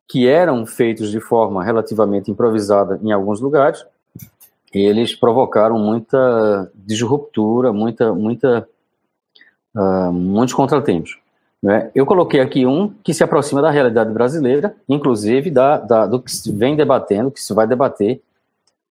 que 0.08 0.26
eram 0.26 0.64
feitos 0.64 1.10
de 1.10 1.20
forma 1.20 1.62
relativamente 1.62 2.30
improvisada 2.30 2.98
em 3.02 3.12
alguns 3.12 3.38
lugares, 3.38 3.84
eles 4.72 5.14
provocaram 5.14 5.78
muita 5.78 6.72
disruptura, 6.74 7.74
muita, 7.74 8.14
muita, 8.14 8.66
uh, 9.74 10.10
muitos 10.10 10.54
contratempos. 10.54 11.18
Né? 11.62 11.90
Eu 11.94 12.06
coloquei 12.06 12.40
aqui 12.40 12.64
um 12.64 12.88
que 13.04 13.12
se 13.12 13.22
aproxima 13.22 13.60
da 13.60 13.70
realidade 13.70 14.10
brasileira, 14.10 14.74
inclusive 14.88 15.50
da, 15.50 15.76
da, 15.76 16.06
do 16.06 16.18
que 16.18 16.32
se 16.32 16.50
vem 16.50 16.74
debatendo, 16.74 17.30
que 17.30 17.42
se 17.42 17.52
vai 17.52 17.66
debater 17.66 18.22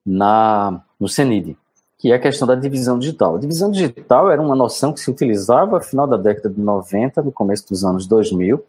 na, 0.05 0.83
no 0.99 1.09
CENID, 1.09 1.57
que 1.99 2.13
é 2.13 2.15
a 2.15 2.19
questão 2.19 2.47
da 2.47 2.55
divisão 2.55 2.99
digital. 2.99 3.37
A 3.37 3.39
divisão 3.39 3.71
digital 3.71 4.31
era 4.31 4.41
uma 4.41 4.55
noção 4.55 4.93
que 4.93 5.01
se 5.01 5.11
utilizava 5.11 5.79
no 5.79 5.85
final 5.85 6.07
da 6.07 6.17
década 6.17 6.51
de 6.51 6.61
90, 6.61 7.23
no 7.23 7.33
começo 7.33 7.69
dos 7.69 7.85
anos 7.85 8.07
2000. 8.07 8.63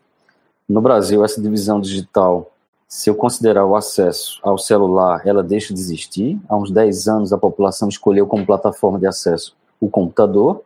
No 0.67 0.81
Brasil, 0.81 1.23
essa 1.23 1.41
divisão 1.41 1.79
digital, 1.79 2.51
se 2.87 3.09
eu 3.09 3.15
considerar 3.15 3.65
o 3.65 3.75
acesso 3.75 4.39
ao 4.41 4.57
celular, 4.57 5.21
ela 5.25 5.43
deixa 5.43 5.73
de 5.73 5.79
existir. 5.79 6.39
Há 6.47 6.55
uns 6.55 6.71
10 6.71 7.07
anos, 7.07 7.33
a 7.33 7.37
população 7.37 7.89
escolheu 7.89 8.25
como 8.25 8.45
plataforma 8.45 8.97
de 8.97 9.07
acesso 9.07 9.55
o 9.79 9.89
computador, 9.89 10.63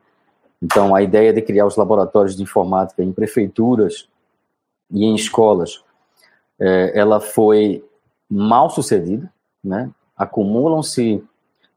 então, 0.61 0.93
a 0.93 1.01
ideia 1.01 1.31
de 1.31 1.41
criar 1.41 1.65
os 1.65 1.77
laboratórios 1.77 2.35
de 2.35 2.43
informática 2.43 3.01
em 3.01 3.13
prefeituras 3.13 4.07
e 4.91 5.05
em 5.05 5.15
escolas, 5.15 5.81
é, 6.59 6.91
ela 6.99 7.21
foi 7.21 7.83
mal 8.29 8.69
sucedida, 8.69 9.31
né? 9.63 9.89
Acumulam-se 10.19 11.23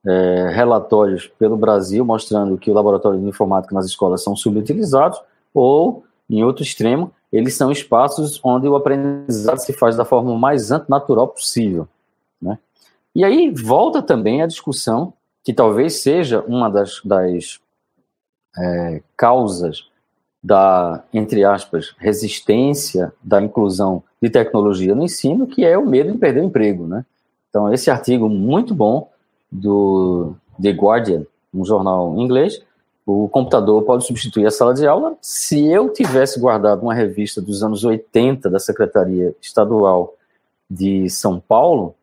é, 0.05 0.51
relatórios 0.53 1.29
pelo 1.39 1.57
Brasil 1.57 2.05
mostrando 2.05 2.59
que 2.59 2.71
o 2.71 2.75
laboratório 2.75 3.21
de 3.21 3.27
informática 3.27 3.75
nas 3.75 3.87
escolas 3.87 4.23
são 4.23 4.35
subutilizados, 4.35 5.21
ou, 5.55 6.05
em 6.29 6.43
outro 6.43 6.63
extremo, 6.63 7.13
eles 7.33 7.55
são 7.55 7.71
espaços 7.71 8.41
onde 8.43 8.69
o 8.69 8.77
aprendizado 8.77 9.59
se 9.59 9.73
faz 9.73 9.97
da 9.97 10.05
forma 10.05 10.37
mais 10.37 10.71
natural 10.89 11.29
possível. 11.29 11.89
Né? 12.41 12.59
E 13.15 13.25
aí 13.25 13.51
volta 13.51 14.03
também 14.03 14.43
a 14.43 14.47
discussão, 14.47 15.15
que 15.45 15.53
talvez 15.53 16.03
seja 16.03 16.41
uma 16.43 16.69
das, 16.69 17.01
das 17.05 17.61
é, 18.59 19.03
causas 19.17 19.89
da, 20.43 21.05
entre 21.13 21.45
aspas, 21.45 21.95
resistência 21.99 23.13
da 23.23 23.41
inclusão 23.41 24.03
de 24.21 24.29
tecnologia 24.29 24.95
no 24.95 25.05
ensino, 25.05 25.47
que 25.47 25.65
é 25.65 25.79
o 25.79 25.87
medo 25.87 26.13
de 26.13 26.19
perder 26.19 26.41
o 26.41 26.45
emprego, 26.45 26.87
né? 26.87 27.05
Então, 27.53 27.71
esse 27.71 27.91
artigo 27.91 28.31
muito 28.31 28.75
bom 28.75 29.11
do 29.51 30.35
The 30.61 30.71
Guardian, 30.71 31.27
um 31.53 31.67
jornal 31.67 32.17
inglês, 32.17 32.63
o 33.05 33.29
computador 33.29 33.83
pode 33.83 34.07
substituir 34.07 34.47
a 34.47 34.51
sala 34.51 34.73
de 34.73 34.87
aula. 34.87 35.15
Se 35.21 35.67
eu 35.67 35.91
tivesse 35.93 36.41
guardado 36.41 36.81
uma 36.81 36.95
revista 36.95 37.43
dos 37.43 37.63
anos 37.63 37.85
80 37.85 38.49
da 38.49 38.59
Secretaria 38.59 39.37
Estadual 39.39 40.15
de 40.71 41.11
São 41.11 41.39
Paulo, 41.39 41.95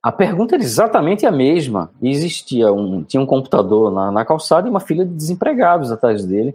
a 0.00 0.12
pergunta 0.12 0.54
era 0.54 0.62
exatamente 0.62 1.26
a 1.26 1.32
mesma. 1.32 1.90
Existia 2.00 2.72
um, 2.72 3.02
tinha 3.02 3.20
um 3.20 3.26
computador 3.26 3.90
na, 3.90 4.12
na 4.12 4.24
calçada 4.24 4.68
e 4.68 4.70
uma 4.70 4.78
fila 4.78 5.04
de 5.04 5.12
desempregados 5.12 5.90
atrás 5.90 6.24
dele. 6.24 6.54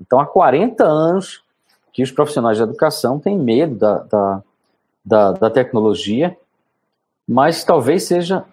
Então, 0.00 0.20
há 0.20 0.26
40 0.26 0.84
anos 0.84 1.42
que 1.92 2.00
os 2.00 2.12
profissionais 2.12 2.58
de 2.58 2.62
educação 2.62 3.18
têm 3.18 3.36
medo 3.36 3.74
da, 3.74 3.98
da, 4.04 4.42
da, 5.04 5.32
da 5.32 5.50
tecnologia, 5.50 6.36
mas 7.32 7.64
talvez 7.64 8.04
seja 8.04 8.44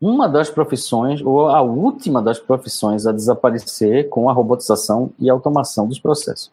uma 0.00 0.28
das 0.28 0.50
profissões, 0.50 1.20
ou 1.22 1.48
a 1.48 1.60
última 1.62 2.22
das 2.22 2.38
profissões 2.38 3.06
a 3.06 3.12
desaparecer 3.12 4.08
com 4.08 4.28
a 4.28 4.32
robotização 4.32 5.10
e 5.18 5.28
automação 5.28 5.88
dos 5.88 5.98
processos. 5.98 6.52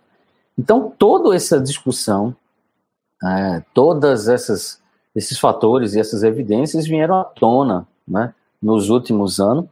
Então, 0.58 0.92
toda 0.98 1.36
essa 1.36 1.60
discussão, 1.60 2.36
é, 3.24 3.62
todas 3.74 4.28
essas 4.28 4.84
esses 5.16 5.40
fatores 5.40 5.94
e 5.94 6.00
essas 6.00 6.24
evidências 6.24 6.86
vieram 6.86 7.16
à 7.16 7.24
tona 7.24 7.88
né, 8.06 8.34
nos 8.62 8.90
últimos 8.90 9.40
anos, 9.40 9.66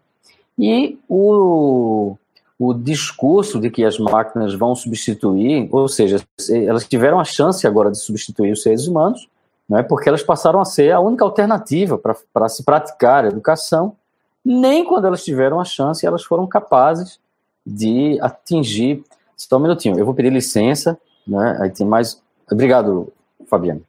e 0.58 0.98
o, 1.10 2.16
o 2.58 2.74
discurso 2.74 3.60
de 3.60 3.70
que 3.70 3.84
as 3.84 4.00
máquinas 4.00 4.54
vão 4.54 4.74
substituir, 4.74 5.68
ou 5.72 5.88
seja, 5.88 6.22
elas 6.50 6.88
tiveram 6.88 7.20
a 7.20 7.26
chance 7.26 7.68
agora 7.68 7.92
de 7.92 8.00
substituir 8.00 8.54
os 8.54 8.62
seres 8.62 8.88
humanos, 8.88 9.28
né, 9.70 9.84
porque 9.84 10.10
elas 10.10 10.24
passaram 10.24 10.60
a 10.60 10.66
ser 10.66 10.92
a 10.92 11.00
única 11.00 11.24
alternativa 11.24 11.98
para 11.98 12.50
se 12.50 12.64
praticar 12.64 13.26
a 13.26 13.28
educação, 13.28 13.96
nem 14.44 14.84
quando 14.84 15.06
elas 15.06 15.24
tiveram 15.24 15.60
a 15.60 15.66
chance 15.66 16.06
elas 16.06 16.24
foram 16.24 16.46
capazes 16.46 17.20
de 17.66 18.20
atingir. 18.22 19.04
Só 19.38 19.58
um 19.58 19.62
minutinho, 19.62 19.98
eu 19.98 20.06
vou 20.06 20.14
pedir 20.14 20.32
licença, 20.32 21.00
né, 21.28 21.58
aí 21.62 21.70
tem 21.70 21.88
mais. 21.88 22.22
Obrigado, 22.52 23.12
Fabiano. 23.48 23.84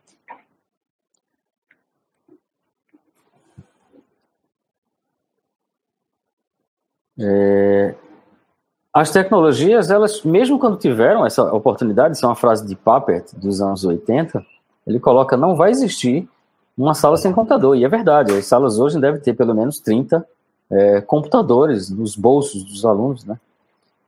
É, 7.18 7.94
as 8.92 9.10
tecnologias, 9.10 9.90
elas, 9.90 10.22
mesmo 10.22 10.58
quando 10.58 10.78
tiveram 10.78 11.26
essa 11.26 11.52
oportunidade, 11.52 12.16
isso 12.16 12.24
é 12.24 12.28
uma 12.28 12.36
frase 12.36 12.66
de 12.66 12.76
Papert, 12.76 13.34
dos 13.34 13.60
anos 13.60 13.84
80, 13.84 14.44
ele 14.86 15.00
coloca, 15.00 15.36
não 15.36 15.54
vai 15.56 15.70
existir 15.70 16.28
uma 16.76 16.94
sala 16.94 17.16
sem 17.16 17.32
computador, 17.32 17.76
e 17.76 17.84
é 17.84 17.88
verdade, 17.88 18.32
as 18.32 18.46
salas 18.46 18.78
hoje 18.78 19.00
devem 19.00 19.20
ter 19.20 19.34
pelo 19.34 19.54
menos 19.54 19.78
30 19.78 20.26
é, 20.70 21.00
computadores 21.00 21.88
nos 21.90 22.16
bolsos 22.16 22.64
dos 22.64 22.84
alunos, 22.84 23.24
né? 23.24 23.38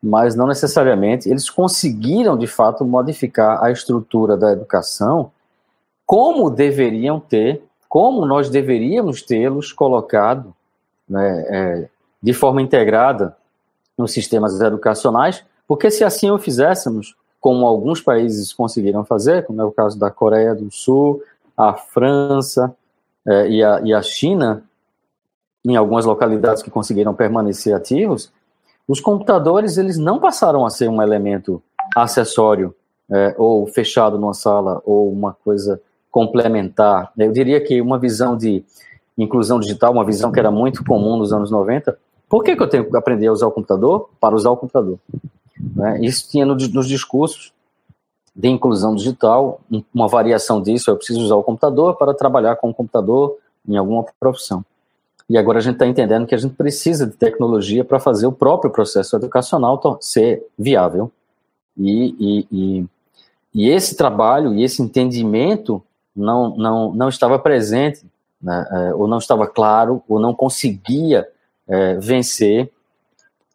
mas 0.02 0.34
não 0.34 0.46
necessariamente, 0.46 1.28
eles 1.28 1.48
conseguiram, 1.48 2.36
de 2.36 2.46
fato, 2.46 2.84
modificar 2.84 3.62
a 3.62 3.70
estrutura 3.70 4.36
da 4.36 4.52
educação 4.52 5.30
como 6.04 6.50
deveriam 6.50 7.18
ter, 7.18 7.62
como 7.88 8.24
nós 8.24 8.48
deveríamos 8.48 9.22
tê-los 9.22 9.72
colocado 9.72 10.54
né, 11.08 11.46
é, 11.48 11.88
de 12.22 12.32
forma 12.32 12.62
integrada 12.62 13.36
nos 13.98 14.12
sistemas 14.12 14.60
educacionais, 14.60 15.44
porque 15.66 15.90
se 15.90 16.04
assim 16.04 16.30
o 16.30 16.38
fizéssemos, 16.38 17.16
como 17.40 17.66
alguns 17.66 18.00
países 18.00 18.52
conseguiram 18.52 19.04
fazer, 19.04 19.44
como 19.44 19.60
é 19.60 19.64
o 19.64 19.72
caso 19.72 19.98
da 19.98 20.10
Coreia 20.10 20.54
do 20.54 20.70
Sul, 20.70 21.22
a 21.56 21.74
França 21.74 22.74
é, 23.26 23.48
e, 23.48 23.62
a, 23.62 23.80
e 23.82 23.94
a 23.94 24.02
China, 24.02 24.62
em 25.64 25.76
algumas 25.76 26.04
localidades 26.04 26.62
que 26.62 26.70
conseguiram 26.70 27.14
permanecer 27.14 27.74
ativos, 27.74 28.32
os 28.86 29.00
computadores 29.00 29.78
eles 29.78 29.98
não 29.98 30.20
passaram 30.20 30.64
a 30.64 30.70
ser 30.70 30.88
um 30.88 31.02
elemento 31.02 31.62
acessório 31.94 32.74
é, 33.10 33.34
ou 33.36 33.66
fechado 33.66 34.18
numa 34.18 34.34
sala 34.34 34.80
ou 34.84 35.10
uma 35.10 35.32
coisa 35.32 35.80
complementar. 36.10 37.12
Eu 37.18 37.32
diria 37.32 37.60
que 37.60 37.80
uma 37.80 37.98
visão 37.98 38.36
de 38.36 38.64
inclusão 39.18 39.58
digital, 39.58 39.92
uma 39.92 40.04
visão 40.04 40.30
que 40.30 40.38
era 40.38 40.50
muito 40.50 40.84
comum 40.84 41.16
nos 41.16 41.32
anos 41.32 41.50
90, 41.50 41.98
por 42.28 42.42
que, 42.42 42.56
que 42.56 42.62
eu 42.62 42.68
tenho 42.68 42.88
que 42.88 42.96
aprender 42.96 43.28
a 43.28 43.32
usar 43.32 43.46
o 43.46 43.52
computador? 43.52 44.10
Para 44.20 44.34
usar 44.34 44.50
o 44.50 44.56
computador. 44.56 44.98
Né? 45.76 46.00
Isso 46.00 46.28
tinha 46.28 46.46
no, 46.46 46.54
nos 46.54 46.88
discursos 46.88 47.52
de 48.34 48.48
inclusão 48.48 48.94
digital, 48.94 49.60
uma 49.94 50.08
variação 50.08 50.60
disso, 50.60 50.90
eu 50.90 50.96
preciso 50.96 51.20
usar 51.20 51.36
o 51.36 51.42
computador 51.42 51.96
para 51.96 52.12
trabalhar 52.12 52.56
com 52.56 52.68
o 52.68 52.74
computador 52.74 53.38
em 53.66 53.76
alguma 53.76 54.04
profissão. 54.20 54.64
E 55.28 55.38
agora 55.38 55.58
a 55.58 55.60
gente 55.60 55.74
está 55.74 55.86
entendendo 55.86 56.26
que 56.26 56.34
a 56.34 56.38
gente 56.38 56.54
precisa 56.54 57.06
de 57.06 57.14
tecnologia 57.14 57.84
para 57.84 57.98
fazer 57.98 58.26
o 58.26 58.32
próprio 58.32 58.70
processo 58.70 59.16
educacional 59.16 59.80
ser 60.00 60.46
viável. 60.56 61.10
E, 61.76 62.14
e, 62.18 62.48
e, 62.52 62.86
e, 63.54 63.70
esse 63.70 63.96
trabalho 63.96 64.54
e 64.54 64.62
esse 64.62 64.82
entendimento 64.82 65.82
não, 66.14 66.56
não, 66.56 66.92
não 66.92 67.08
estava 67.08 67.38
presente, 67.38 68.04
né, 68.40 68.66
é, 68.70 68.94
ou 68.94 69.08
não 69.08 69.18
estava 69.18 69.46
claro, 69.46 70.02
ou 70.08 70.20
não 70.20 70.34
conseguia 70.34 71.26
é, 71.66 71.94
vencer 71.94 72.70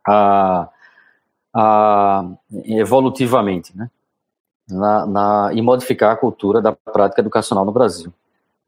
a, 0.06 0.70
evolutivamente, 2.66 3.76
né? 3.76 3.90
Na, 4.70 5.06
na, 5.06 5.50
e 5.54 5.62
modificar 5.62 6.14
a 6.14 6.16
cultura 6.16 6.62
da 6.62 6.72
prática 6.72 7.20
educacional 7.20 7.66
no 7.66 7.74
Brasil. 7.74 8.14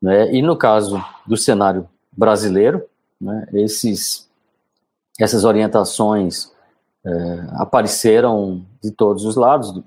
Né? 0.02 0.34
E 0.34 0.42
no 0.42 0.58
caso 0.58 1.02
do 1.26 1.38
cenário 1.38 1.88
brasileiro, 2.12 2.84
né, 3.22 3.48
esses, 3.54 4.28
essas 5.18 5.46
orientações 5.46 6.52
é, 7.06 7.48
apareceram 7.54 8.66
de 8.84 8.92
todos 8.92 9.24
os 9.24 9.38
lados, 9.38 9.82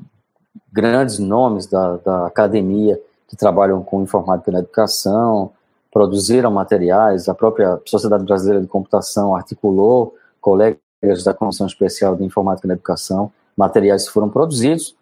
grandes 0.72 1.18
nomes 1.18 1.66
da, 1.66 1.96
da 1.98 2.26
academia 2.26 2.98
que 3.28 3.36
trabalham 3.36 3.82
com 3.82 4.02
informática 4.02 4.50
na 4.50 4.60
educação, 4.60 5.52
produziram 5.92 6.50
materiais, 6.50 7.28
a 7.28 7.34
própria 7.34 7.80
Sociedade 7.84 8.24
Brasileira 8.24 8.62
de 8.62 8.68
Computação 8.68 9.34
articulou, 9.34 10.14
colegas 10.40 10.85
da 11.24 11.34
Comissão 11.34 11.66
Especial 11.66 12.16
de 12.16 12.24
Informática 12.24 12.66
na 12.66 12.74
Educação, 12.74 13.30
materiais 13.56 14.08
foram 14.08 14.28
produzidos 14.28 14.94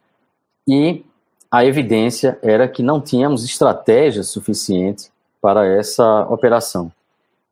e 0.66 1.04
a 1.50 1.64
evidência 1.64 2.38
era 2.42 2.68
que 2.68 2.82
não 2.82 3.00
tínhamos 3.00 3.44
estratégia 3.44 4.22
suficiente 4.22 5.10
para 5.40 5.66
essa 5.66 6.22
operação. 6.28 6.90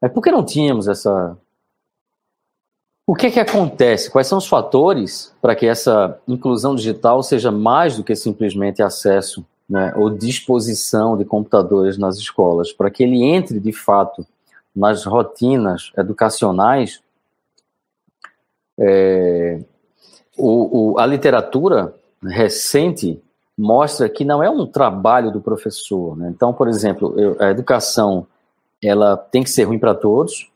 Mas 0.00 0.10
por 0.10 0.22
que 0.22 0.30
não 0.30 0.44
tínhamos 0.44 0.88
essa. 0.88 1.36
O 3.06 3.14
que, 3.14 3.26
é 3.26 3.30
que 3.30 3.40
acontece? 3.40 4.10
Quais 4.10 4.26
são 4.26 4.38
os 4.38 4.46
fatores 4.46 5.32
para 5.40 5.54
que 5.54 5.66
essa 5.66 6.18
inclusão 6.26 6.74
digital 6.74 7.22
seja 7.22 7.50
mais 7.50 7.96
do 7.96 8.04
que 8.04 8.16
simplesmente 8.16 8.82
acesso 8.82 9.44
né, 9.68 9.92
ou 9.96 10.10
disposição 10.10 11.16
de 11.16 11.24
computadores 11.24 11.98
nas 11.98 12.16
escolas, 12.16 12.72
para 12.72 12.90
que 12.90 13.02
ele 13.02 13.22
entre 13.22 13.60
de 13.60 13.72
fato 13.72 14.26
nas 14.74 15.04
rotinas 15.04 15.92
educacionais, 15.96 17.01
é, 18.78 19.60
o, 20.36 20.92
o, 20.92 20.98
a 20.98 21.06
literatura 21.06 21.94
recente 22.22 23.22
mostra 23.56 24.08
que 24.08 24.24
não 24.24 24.42
é 24.42 24.50
um 24.50 24.66
trabalho 24.66 25.30
do 25.30 25.40
professor. 25.40 26.16
Né? 26.16 26.32
Então, 26.34 26.52
por 26.52 26.68
exemplo, 26.68 27.14
eu, 27.18 27.36
a 27.40 27.50
educação 27.50 28.26
ela 28.82 29.16
tem 29.16 29.42
que 29.42 29.50
ser 29.50 29.64
ruim 29.64 29.78
para 29.78 29.94
todos. 29.94 30.50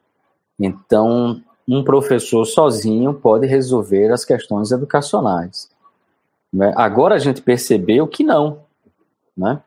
Então, 0.58 1.40
um 1.68 1.84
professor 1.84 2.44
sozinho 2.44 3.14
pode 3.14 3.46
resolver 3.46 4.10
as 4.10 4.24
questões 4.24 4.72
educacionais. 4.72 5.68
Né? 6.52 6.72
Agora 6.76 7.14
a 7.14 7.18
gente 7.18 7.42
percebeu 7.42 8.06
que 8.06 8.24
não, 8.24 8.60
né? 9.36 9.60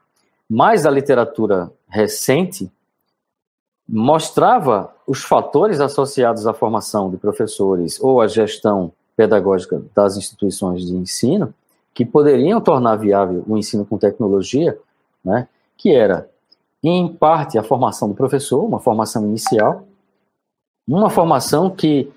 Mas 0.50 0.86
a 0.86 0.90
literatura 0.90 1.72
recente 1.88 2.72
mostrava 3.92 4.94
os 5.08 5.24
fatores 5.24 5.80
associados 5.80 6.46
à 6.46 6.54
formação 6.54 7.10
de 7.10 7.18
professores 7.18 8.00
ou 8.00 8.22
à 8.22 8.28
gestão 8.28 8.92
pedagógica 9.18 9.82
das 9.96 10.16
instituições 10.16 10.86
de 10.86 10.96
ensino 10.96 11.54
que 11.94 12.06
poderiam 12.06 12.62
tornar 12.62 12.96
viável 12.98 13.44
o 13.48 13.58
ensino 13.58 13.84
com 13.84 13.98
tecnologia, 13.98 14.78
né, 15.26 15.48
que 15.76 15.94
era, 15.94 16.30
em 16.84 17.08
parte, 17.08 17.58
a 17.58 17.64
formação 17.64 18.08
do 18.08 18.14
professor, 18.14 18.64
uma 18.64 18.80
formação 18.80 19.26
inicial, 19.26 19.84
uma 20.88 21.10
formação 21.10 21.70
que 21.70 22.12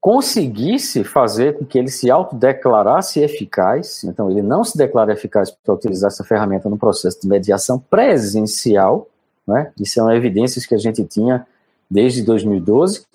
conseguisse 0.00 1.04
fazer 1.04 1.58
com 1.58 1.64
que 1.64 1.78
ele 1.78 1.88
se 1.88 2.10
autodeclarasse 2.10 3.20
eficaz, 3.20 4.02
então 4.04 4.30
ele 4.30 4.42
não 4.42 4.64
se 4.64 4.78
declara 4.78 5.12
eficaz 5.12 5.50
para 5.50 5.74
utilizar 5.74 6.08
essa 6.08 6.24
ferramenta 6.24 6.68
no 6.68 6.78
processo 6.78 7.20
de 7.20 7.28
mediação 7.28 7.78
presencial, 7.78 9.08
né? 9.48 9.72
isso 9.80 9.98
é 9.98 10.02
uma 10.02 10.14
evidência 10.14 10.60
que 10.68 10.74
a 10.74 10.78
gente 10.78 11.02
tinha 11.04 11.46
desde 11.90 12.22
2012. 12.22 13.06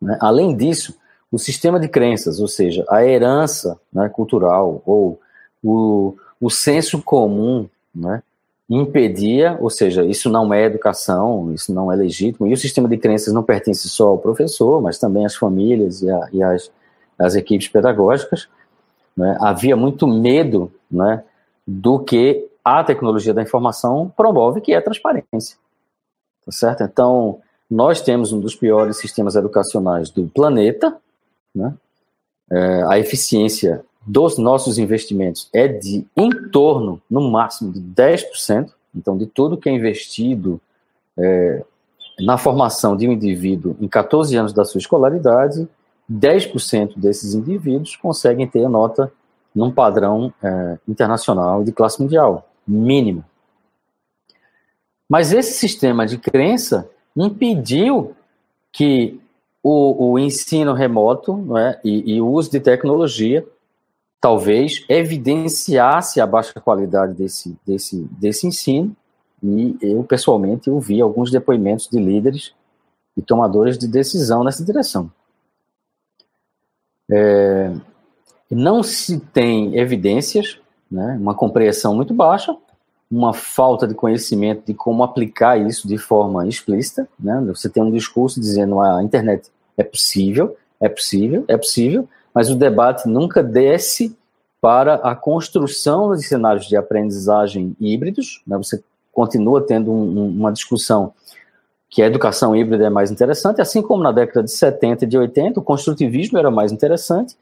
Né? 0.00 0.16
Além 0.18 0.56
disso, 0.56 0.96
o 1.30 1.38
sistema 1.38 1.78
de 1.78 1.86
crenças, 1.86 2.40
ou 2.40 2.48
seja, 2.48 2.82
a 2.88 3.04
herança 3.04 3.78
né, 3.92 4.08
cultural 4.08 4.82
ou 4.86 5.20
o, 5.62 6.16
o 6.40 6.48
senso 6.48 7.02
comum, 7.02 7.68
né, 7.94 8.22
impedia, 8.68 9.58
ou 9.60 9.68
seja, 9.68 10.04
isso 10.04 10.30
não 10.30 10.54
é 10.54 10.64
educação, 10.64 11.52
isso 11.52 11.74
não 11.74 11.92
é 11.92 11.96
legítimo, 11.96 12.46
e 12.46 12.52
o 12.54 12.56
sistema 12.56 12.88
de 12.88 12.96
crenças 12.96 13.34
não 13.34 13.42
pertence 13.42 13.88
só 13.88 14.08
ao 14.08 14.18
professor, 14.18 14.80
mas 14.80 14.98
também 14.98 15.26
às 15.26 15.36
famílias 15.36 16.02
e, 16.02 16.10
a, 16.10 16.28
e 16.32 16.42
às, 16.42 16.70
às, 17.18 17.34
equipes 17.34 17.68
pedagógicas. 17.68 18.48
Né? 19.16 19.36
Havia 19.40 19.76
muito 19.76 20.06
medo 20.06 20.72
né, 20.90 21.22
do 21.66 21.98
que 21.98 22.48
a 22.78 22.84
tecnologia 22.84 23.34
da 23.34 23.42
informação 23.42 24.12
promove, 24.16 24.60
que 24.60 24.72
é 24.72 24.76
a 24.76 24.82
transparência. 24.82 25.56
Tá 26.44 26.52
certo? 26.52 26.84
Então, 26.84 27.40
nós 27.70 28.00
temos 28.00 28.32
um 28.32 28.40
dos 28.40 28.54
piores 28.54 28.98
sistemas 28.98 29.34
educacionais 29.34 30.10
do 30.10 30.28
planeta, 30.28 30.96
né? 31.54 31.74
É, 32.52 32.84
a 32.88 32.98
eficiência 32.98 33.84
dos 34.04 34.38
nossos 34.38 34.76
investimentos 34.78 35.48
é 35.52 35.68
de 35.68 36.04
em 36.16 36.30
torno, 36.50 37.00
no 37.08 37.30
máximo, 37.30 37.72
de 37.72 37.80
10%. 37.80 38.72
Então, 38.94 39.16
de 39.16 39.26
tudo 39.26 39.56
que 39.56 39.68
é 39.68 39.72
investido 39.72 40.60
é, 41.16 41.62
na 42.18 42.36
formação 42.36 42.96
de 42.96 43.06
um 43.06 43.12
indivíduo 43.12 43.76
em 43.80 43.86
14 43.86 44.36
anos 44.36 44.52
da 44.52 44.64
sua 44.64 44.78
escolaridade, 44.78 45.68
10% 46.10 46.94
desses 46.96 47.34
indivíduos 47.34 47.94
conseguem 47.94 48.46
ter 48.48 48.68
nota 48.68 49.12
num 49.54 49.70
padrão 49.70 50.32
é, 50.42 50.78
internacional 50.88 51.62
de 51.62 51.72
classe 51.72 52.00
mundial, 52.02 52.48
mínimo. 52.70 53.24
Mas 55.08 55.32
esse 55.32 55.54
sistema 55.54 56.06
de 56.06 56.18
crença 56.18 56.88
impediu 57.16 58.14
que 58.72 59.20
o, 59.62 60.12
o 60.12 60.18
ensino 60.18 60.72
remoto 60.72 61.36
né, 61.36 61.80
e, 61.84 62.14
e 62.14 62.20
o 62.20 62.28
uso 62.28 62.50
de 62.50 62.60
tecnologia 62.60 63.46
talvez 64.20 64.84
evidenciasse 64.88 66.20
a 66.20 66.26
baixa 66.26 66.60
qualidade 66.60 67.14
desse, 67.14 67.58
desse, 67.66 68.06
desse 68.12 68.46
ensino, 68.46 68.94
e 69.42 69.76
eu 69.80 70.04
pessoalmente 70.04 70.68
ouvi 70.68 71.00
alguns 71.00 71.30
depoimentos 71.30 71.88
de 71.88 71.98
líderes 71.98 72.52
e 73.16 73.22
tomadores 73.22 73.78
de 73.78 73.88
decisão 73.88 74.44
nessa 74.44 74.62
direção. 74.62 75.10
É, 77.10 77.72
não 78.50 78.82
se 78.82 79.18
tem 79.18 79.78
evidências, 79.78 80.60
né, 80.90 81.16
uma 81.20 81.34
compreensão 81.34 81.94
muito 81.94 82.12
baixa, 82.12 82.56
uma 83.10 83.32
falta 83.32 83.86
de 83.86 83.94
conhecimento 83.94 84.64
de 84.66 84.74
como 84.74 85.02
aplicar 85.02 85.58
isso 85.58 85.88
de 85.88 85.98
forma 85.98 86.46
explícita. 86.46 87.08
Né? 87.18 87.42
Você 87.48 87.68
tem 87.68 87.82
um 87.82 87.90
discurso 87.90 88.40
dizendo 88.40 88.80
ah, 88.80 88.98
a 88.98 89.02
internet 89.02 89.50
é 89.76 89.82
possível, 89.82 90.56
é 90.80 90.88
possível, 90.88 91.44
é 91.48 91.56
possível, 91.56 92.08
mas 92.32 92.50
o 92.50 92.54
debate 92.54 93.08
nunca 93.08 93.42
desce 93.42 94.16
para 94.60 94.94
a 94.96 95.16
construção 95.16 96.14
de 96.14 96.22
cenários 96.22 96.66
de 96.66 96.76
aprendizagem 96.76 97.74
híbridos. 97.80 98.42
Né? 98.46 98.56
Você 98.58 98.82
continua 99.12 99.60
tendo 99.60 99.90
um, 99.90 100.28
uma 100.28 100.52
discussão 100.52 101.12
que 101.88 102.02
a 102.02 102.06
educação 102.06 102.54
híbrida 102.54 102.86
é 102.86 102.90
mais 102.90 103.10
interessante, 103.10 103.60
assim 103.60 103.82
como 103.82 104.02
na 104.02 104.12
década 104.12 104.44
de 104.44 104.52
70 104.52 105.04
e 105.04 105.08
de 105.08 105.18
80, 105.18 105.58
o 105.58 105.62
construtivismo 105.62 106.38
era 106.38 106.48
mais 106.48 106.70
interessante, 106.70 107.36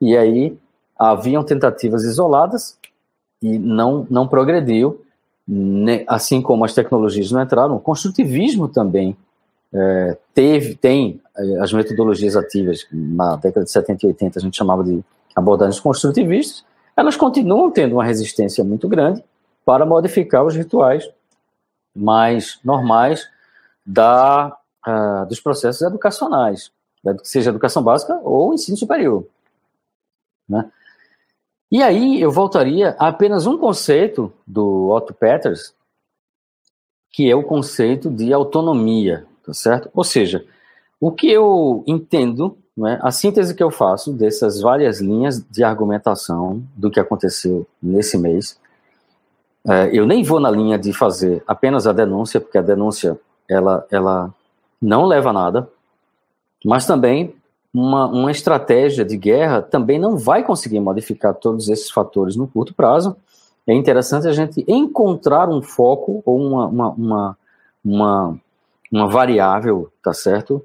e 0.00 0.16
aí 0.16 0.58
haviam 0.98 1.44
tentativas 1.44 2.02
isoladas 2.02 2.76
e 3.44 3.58
não, 3.58 4.06
não 4.08 4.26
progrediu, 4.26 5.04
assim 6.08 6.40
como 6.40 6.64
as 6.64 6.72
tecnologias 6.72 7.30
não 7.30 7.42
entraram, 7.42 7.76
o 7.76 7.80
construtivismo 7.80 8.68
também 8.68 9.14
é, 9.70 10.16
teve, 10.32 10.74
tem 10.74 11.20
é, 11.36 11.58
as 11.58 11.70
metodologias 11.70 12.36
ativas, 12.36 12.86
na 12.90 13.36
década 13.36 13.64
de 13.64 13.70
70 13.70 14.06
e 14.06 14.08
80 14.08 14.38
a 14.38 14.42
gente 14.42 14.56
chamava 14.56 14.82
de 14.82 15.04
abordagens 15.36 15.78
construtivistas, 15.78 16.64
elas 16.96 17.16
continuam 17.16 17.70
tendo 17.70 17.96
uma 17.96 18.04
resistência 18.04 18.64
muito 18.64 18.88
grande 18.88 19.22
para 19.62 19.84
modificar 19.84 20.42
os 20.42 20.56
rituais 20.56 21.06
mais 21.94 22.58
normais 22.64 23.28
da, 23.84 24.56
uh, 24.86 25.26
dos 25.26 25.38
processos 25.38 25.82
educacionais, 25.82 26.72
né, 27.04 27.14
seja 27.22 27.50
educação 27.50 27.82
básica 27.82 28.18
ou 28.24 28.54
ensino 28.54 28.78
superior. 28.78 29.26
Né? 30.48 30.64
E 31.70 31.82
aí 31.82 32.20
eu 32.20 32.30
voltaria 32.30 32.94
a 32.98 33.08
apenas 33.08 33.46
um 33.46 33.58
conceito 33.58 34.32
do 34.46 34.90
Otto 34.90 35.12
Peters, 35.12 35.74
que 37.10 37.30
é 37.30 37.34
o 37.34 37.42
conceito 37.42 38.10
de 38.10 38.32
autonomia, 38.32 39.26
tá 39.44 39.52
certo? 39.52 39.88
Ou 39.94 40.04
seja, 40.04 40.44
o 41.00 41.12
que 41.12 41.30
eu 41.30 41.84
entendo, 41.86 42.56
né, 42.76 42.98
a 43.02 43.10
síntese 43.10 43.54
que 43.54 43.62
eu 43.62 43.70
faço 43.70 44.12
dessas 44.12 44.60
várias 44.60 45.00
linhas 45.00 45.44
de 45.50 45.62
argumentação 45.62 46.62
do 46.76 46.90
que 46.90 47.00
aconteceu 47.00 47.66
nesse 47.82 48.18
mês, 48.18 48.58
é, 49.66 49.90
eu 49.92 50.06
nem 50.06 50.22
vou 50.22 50.40
na 50.40 50.50
linha 50.50 50.78
de 50.78 50.92
fazer 50.92 51.42
apenas 51.46 51.86
a 51.86 51.92
denúncia, 51.92 52.40
porque 52.40 52.58
a 52.58 52.62
denúncia 52.62 53.18
ela, 53.48 53.86
ela 53.90 54.34
não 54.80 55.06
leva 55.06 55.30
a 55.30 55.32
nada, 55.32 55.68
mas 56.64 56.86
também 56.86 57.34
uma, 57.74 58.06
uma 58.06 58.30
estratégia 58.30 59.04
de 59.04 59.16
guerra 59.16 59.60
também 59.60 59.98
não 59.98 60.16
vai 60.16 60.44
conseguir 60.44 60.78
modificar 60.78 61.34
todos 61.34 61.68
esses 61.68 61.90
fatores 61.90 62.36
no 62.36 62.46
curto 62.46 62.72
prazo. 62.72 63.16
É 63.66 63.74
interessante 63.74 64.28
a 64.28 64.32
gente 64.32 64.64
encontrar 64.68 65.48
um 65.48 65.60
foco 65.60 66.22
ou 66.24 66.40
uma, 66.40 66.66
uma, 66.66 66.88
uma, 66.90 67.38
uma, 67.84 68.38
uma 68.92 69.08
variável, 69.08 69.90
tá 70.00 70.12
certo? 70.12 70.64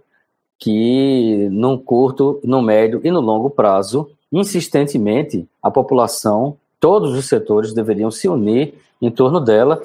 Que 0.60 1.50
no 1.50 1.80
curto, 1.80 2.39
no 2.43 2.62
médio 2.62 3.02
e 3.04 3.10
no 3.10 3.22
longo 3.22 3.50
prazo, 3.50 4.12
insistentemente, 4.32 5.48
a 5.63 5.72
população, 5.72 6.58
todos 6.80 7.17
os 7.17 7.28
setores 7.28 7.74
deveriam 7.74 8.12
se 8.12 8.28
unir 8.28 8.76
em 9.02 9.10
torno 9.10 9.39
dela. 9.39 9.82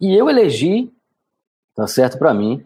E 0.00 0.14
eu 0.14 0.30
elegi, 0.30 0.92
tá 1.74 1.88
certo 1.88 2.18
para 2.18 2.32
mim, 2.32 2.62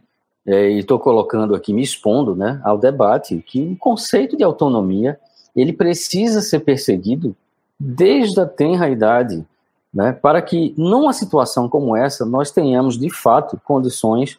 é, 0.47 0.71
e 0.71 0.79
estou 0.79 0.99
colocando 0.99 1.55
aqui, 1.55 1.73
me 1.73 1.83
expondo 1.83 2.37
né, 2.37 2.61
ao 2.65 2.79
debate, 2.79 3.43
que 3.45 3.61
o 3.63 3.77
conceito 3.77 4.37
de 4.37 4.45
autonomia 4.45 5.19
ele 5.55 5.73
precisa 5.73 6.41
ser 6.41 6.61
perseguido 6.61 7.35
desde 7.79 8.41
a 8.41 8.47
tenra 8.47 8.89
idade, 8.89 9.45
né, 9.93 10.13
para 10.13 10.41
que 10.41 10.75
numa 10.77 11.13
situação 11.13 11.69
como 11.69 11.97
essa 11.97 12.25
nós 12.25 12.51
tenhamos 12.51 12.99
de 12.99 13.11
fato 13.11 13.61
condições 13.65 14.39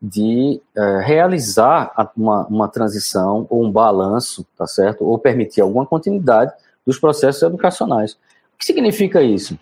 de 0.00 0.60
é, 0.76 1.00
realizar 1.00 2.12
uma, 2.16 2.46
uma 2.46 2.68
transição 2.68 3.46
ou 3.50 3.64
um 3.64 3.70
balanço, 3.70 4.46
tá 4.56 4.66
certo? 4.66 5.04
Ou 5.04 5.18
permitir 5.18 5.62
alguma 5.62 5.86
continuidade 5.86 6.52
dos 6.86 6.98
processos 6.98 7.42
educacionais. 7.42 8.12
O 8.12 8.58
que 8.58 8.64
significa 8.64 9.22
isso? 9.22 9.58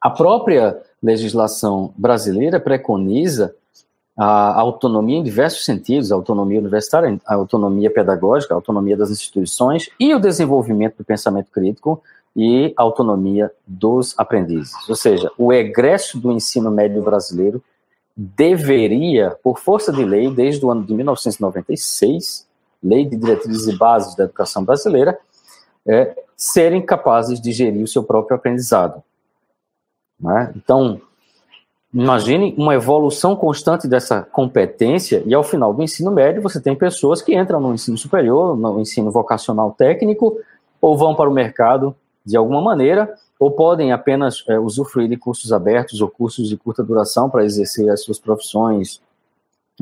A 0.00 0.08
própria 0.08 0.80
legislação 1.02 1.92
brasileira 1.96 2.60
preconiza 2.60 3.54
a 4.16 4.60
autonomia 4.60 5.18
em 5.18 5.22
diversos 5.22 5.64
sentidos, 5.64 6.12
a 6.12 6.14
autonomia 6.14 6.60
universitária, 6.60 7.18
a 7.26 7.34
autonomia 7.34 7.90
pedagógica, 7.90 8.52
a 8.52 8.56
autonomia 8.56 8.96
das 8.96 9.10
instituições 9.10 9.88
e 9.98 10.14
o 10.14 10.20
desenvolvimento 10.20 10.98
do 10.98 11.04
pensamento 11.04 11.50
crítico 11.50 12.02
e 12.36 12.72
a 12.76 12.82
autonomia 12.82 13.50
dos 13.66 14.14
aprendizes. 14.18 14.72
Ou 14.88 14.94
seja, 14.94 15.30
o 15.38 15.52
egresso 15.52 16.18
do 16.18 16.30
ensino 16.32 16.70
médio 16.70 17.02
brasileiro 17.02 17.62
deveria, 18.16 19.36
por 19.42 19.58
força 19.58 19.92
de 19.92 20.04
lei, 20.04 20.30
desde 20.30 20.64
o 20.64 20.70
ano 20.70 20.84
de 20.84 20.94
1996, 20.94 22.46
Lei 22.82 23.04
de 23.04 23.16
Diretrizes 23.16 23.66
e 23.66 23.76
Bases 23.76 24.14
da 24.14 24.24
Educação 24.24 24.64
Brasileira, 24.64 25.18
é, 25.86 26.14
serem 26.36 26.84
capazes 26.84 27.40
de 27.40 27.52
gerir 27.52 27.82
o 27.82 27.88
seu 27.88 28.02
próprio 28.02 28.36
aprendizado. 28.36 29.02
Né? 30.20 30.52
Então, 30.56 31.00
Imagine 31.94 32.54
uma 32.56 32.74
evolução 32.74 33.36
constante 33.36 33.86
dessa 33.86 34.22
competência 34.22 35.22
e 35.26 35.34
ao 35.34 35.44
final 35.44 35.74
do 35.74 35.82
ensino 35.82 36.10
médio 36.10 36.40
você 36.40 36.58
tem 36.58 36.74
pessoas 36.74 37.20
que 37.20 37.36
entram 37.36 37.60
no 37.60 37.74
ensino 37.74 37.98
superior, 37.98 38.56
no 38.56 38.80
ensino 38.80 39.10
vocacional 39.10 39.72
técnico, 39.72 40.38
ou 40.80 40.96
vão 40.96 41.14
para 41.14 41.28
o 41.28 41.32
mercado 41.32 41.94
de 42.24 42.34
alguma 42.34 42.62
maneira, 42.62 43.14
ou 43.38 43.50
podem 43.50 43.92
apenas 43.92 44.42
é, 44.48 44.58
usufruir 44.58 45.06
de 45.06 45.18
cursos 45.18 45.52
abertos 45.52 46.00
ou 46.00 46.08
cursos 46.08 46.48
de 46.48 46.56
curta 46.56 46.82
duração 46.82 47.28
para 47.28 47.44
exercer 47.44 47.90
as 47.90 48.02
suas 48.02 48.18
profissões, 48.18 49.02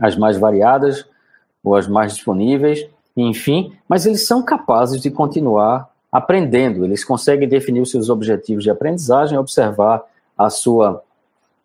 as 0.00 0.16
mais 0.16 0.36
variadas 0.36 1.06
ou 1.62 1.76
as 1.76 1.86
mais 1.86 2.14
disponíveis, 2.14 2.88
enfim, 3.16 3.72
mas 3.88 4.04
eles 4.04 4.26
são 4.26 4.42
capazes 4.42 5.00
de 5.00 5.10
continuar 5.10 5.88
aprendendo, 6.10 6.84
eles 6.84 7.04
conseguem 7.04 7.48
definir 7.48 7.82
os 7.82 7.90
seus 7.90 8.08
objetivos 8.08 8.64
de 8.64 8.70
aprendizagem, 8.70 9.38
observar 9.38 10.02
a 10.36 10.50
sua 10.50 11.04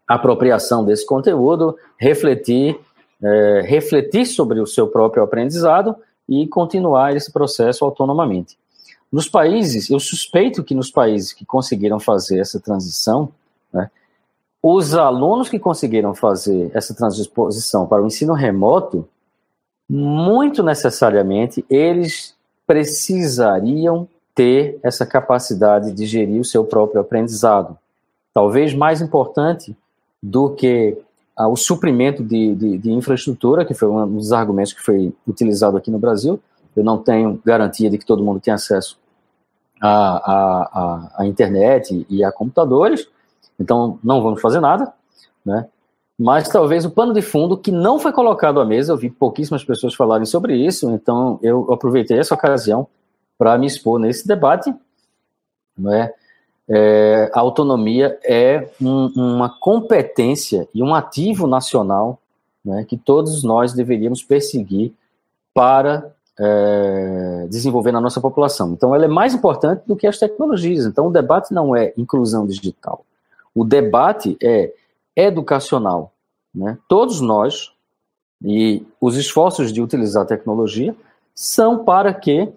apropriação 0.08 0.86
desse 0.86 1.06
conteúdo, 1.06 1.78
refletir, 1.98 2.80
é, 3.22 3.62
refletir 3.66 4.26
sobre 4.26 4.60
o 4.60 4.68
seu 4.68 4.88
próprio 4.88 5.24
aprendizado 5.24 5.96
e 6.28 6.48
continuar 6.48 7.16
esse 7.16 7.32
processo 7.32 7.84
autonomamente. 7.86 8.58
Nos 9.12 9.30
países, 9.30 9.90
eu 9.90 10.00
suspeito 10.00 10.64
que 10.64 10.76
nos 10.76 10.92
países 10.92 11.32
que 11.32 11.46
conseguiram 11.46 12.00
fazer 12.00 12.40
essa 12.40 12.60
transição, 12.60 13.32
né, 13.72 13.90
os 14.62 14.96
alunos 14.96 15.48
que 15.48 15.60
conseguiram 15.60 16.16
fazer 16.16 16.72
essa 16.74 16.94
transição 16.94 17.86
para 17.88 18.02
o 18.02 18.08
ensino 18.08 18.34
remoto, 18.34 19.08
muito 19.88 20.64
necessariamente, 20.64 21.64
eles 21.70 22.36
precisariam 22.66 24.08
ter 24.34 24.80
essa 24.82 25.06
capacidade 25.06 25.92
de 25.92 26.06
gerir 26.06 26.42
o 26.42 26.46
seu 26.46 26.66
próprio 26.66 27.00
aprendizado. 27.00 27.78
Talvez 28.34 28.74
mais 28.74 29.02
importante 29.02 29.78
do 30.22 30.50
que 30.52 30.98
ah, 31.36 31.48
o 31.48 31.56
suprimento 31.56 32.24
de, 32.24 32.56
de, 32.56 32.78
de, 32.78 32.92
infraestrutura, 32.92 33.66
que 33.66 33.74
foi 33.74 33.90
um 33.90 34.16
dos 34.16 34.32
argumentos 34.32 34.74
que 34.74 34.82
foi 34.82 35.14
utilizado 35.28 35.78
aqui 35.78 35.92
no 35.92 36.00
Brasil. 36.00 36.40
Eu 36.76 36.84
não 36.84 36.98
tenho 36.98 37.42
garantia 37.44 37.90
de 37.90 37.98
que 37.98 38.06
todo 38.06 38.24
mundo 38.24 38.40
tenha 38.40 38.56
acesso 38.56 38.98
à, 39.82 39.92
à, 39.92 41.12
à 41.18 41.26
internet 41.26 42.06
e 42.10 42.24
a 42.24 42.32
computadores, 42.32 43.08
então 43.60 44.00
não 44.04 44.22
vamos 44.22 44.42
fazer 44.42 44.60
nada, 44.60 44.94
né? 45.46 45.68
Mas 46.18 46.48
talvez 46.48 46.86
o 46.86 46.92
pano 46.92 47.14
de 47.14 47.22
fundo 47.22 47.58
que 47.58 47.72
não 47.72 48.00
foi 48.00 48.14
colocado 48.14 48.62
à 48.62 48.66
mesa, 48.66 48.94
eu 48.94 48.98
vi 48.98 49.10
pouquíssimas 49.10 49.66
pessoas 49.66 49.94
falarem 49.94 50.26
sobre 50.26 50.56
isso, 50.56 50.90
então 50.92 51.38
eu 51.42 51.72
aproveitei 51.74 52.18
essa 52.18 52.34
ocasião 52.34 52.88
para 53.38 53.58
me 53.58 53.68
expor 53.68 54.00
nesse 54.00 54.26
debate, 54.26 54.74
não 55.78 55.94
é? 55.94 56.14
É, 56.68 57.30
a 57.34 57.40
autonomia 57.40 58.20
é 58.24 58.70
um, 58.82 59.08
uma 59.16 59.50
competência 59.50 60.68
e 60.74 60.82
um 60.82 60.96
ativo 60.96 61.46
nacional 61.46 62.20
né, 62.64 62.84
que 62.88 62.98
todos 62.98 63.44
nós 63.44 63.74
deveríamos 63.74 64.24
perseguir 64.24 64.94
para 65.54 66.12
é, 66.38 67.48
desenvolver 67.50 67.92
na 67.92 68.02
nossa 68.02 68.20
população. 68.20 68.74
Então, 68.74 68.94
ela 68.94 69.06
é 69.06 69.08
mais 69.08 69.34
importante 69.34 69.84
do 69.86 69.96
que 69.96 70.08
as 70.08 70.18
tecnologias. 70.18 70.86
Então, 70.86 71.08
o 71.08 71.12
debate 71.12 71.54
não 71.54 71.76
é 71.76 71.94
inclusão 71.96 72.46
digital. 72.48 73.06
O 73.54 73.64
debate 73.64 74.36
é 74.42 74.74
educacional. 75.16 76.12
né, 76.54 76.78
todos 76.88 77.22
nós, 77.22 77.72
e 78.44 78.86
os 79.00 79.16
esforços 79.16 79.72
de 79.72 79.82
utilizar 79.82 80.24
a 80.24 80.28
tecnologia 80.28 80.96
são 81.34 81.84
para 81.84 82.14
que 82.14 82.52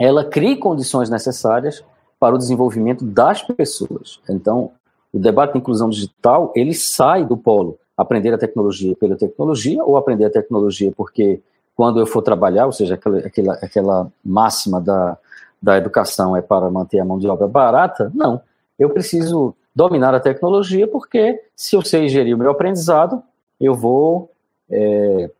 ela 0.00 0.24
crie 0.24 0.56
condições 0.56 1.10
necessárias 1.10 1.84
para 2.18 2.34
o 2.34 2.38
desenvolvimento 2.38 3.04
das 3.04 3.42
pessoas. 3.42 4.20
Então, 4.28 4.70
o 5.12 5.18
debate 5.18 5.52
da 5.52 5.58
inclusão 5.58 5.88
digital, 5.88 6.52
ele 6.54 6.74
sai 6.74 7.24
do 7.24 7.36
polo 7.36 7.78
aprender 7.96 8.32
a 8.34 8.38
tecnologia 8.38 8.94
pela 8.96 9.16
tecnologia 9.16 9.82
ou 9.84 9.96
aprender 9.96 10.24
a 10.24 10.30
tecnologia 10.30 10.92
porque 10.96 11.40
quando 11.76 12.00
eu 12.00 12.06
for 12.06 12.22
trabalhar, 12.22 12.66
ou 12.66 12.72
seja, 12.72 12.94
aquela, 12.94 13.18
aquela, 13.18 13.54
aquela 13.54 14.12
máxima 14.24 14.80
da, 14.80 15.18
da 15.60 15.76
educação 15.76 16.36
é 16.36 16.42
para 16.42 16.70
manter 16.70 17.00
a 17.00 17.04
mão 17.04 17.18
de 17.18 17.26
obra 17.26 17.48
barata, 17.48 18.12
não. 18.14 18.40
Eu 18.78 18.90
preciso 18.90 19.54
dominar 19.74 20.14
a 20.14 20.20
tecnologia 20.20 20.86
porque 20.86 21.40
se 21.56 21.74
eu 21.74 21.82
sei 21.82 22.08
gerir 22.08 22.34
o 22.34 22.38
meu 22.38 22.50
aprendizado, 22.50 23.22
eu 23.60 23.74
vou 23.74 24.30
é, 24.70 25.30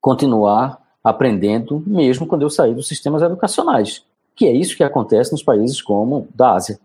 continuar 0.00 0.80
aprendendo 1.04 1.82
mesmo 1.86 2.26
quando 2.26 2.42
eu 2.42 2.50
sair 2.50 2.74
dos 2.74 2.88
sistemas 2.88 3.22
educacionais, 3.22 4.04
que 4.40 4.46
é 4.46 4.52
isso 4.52 4.74
que 4.74 4.82
acontece 4.82 5.32
nos 5.32 5.42
países 5.42 5.82
como 5.82 6.26
da 6.34 6.54
Ásia. 6.54 6.80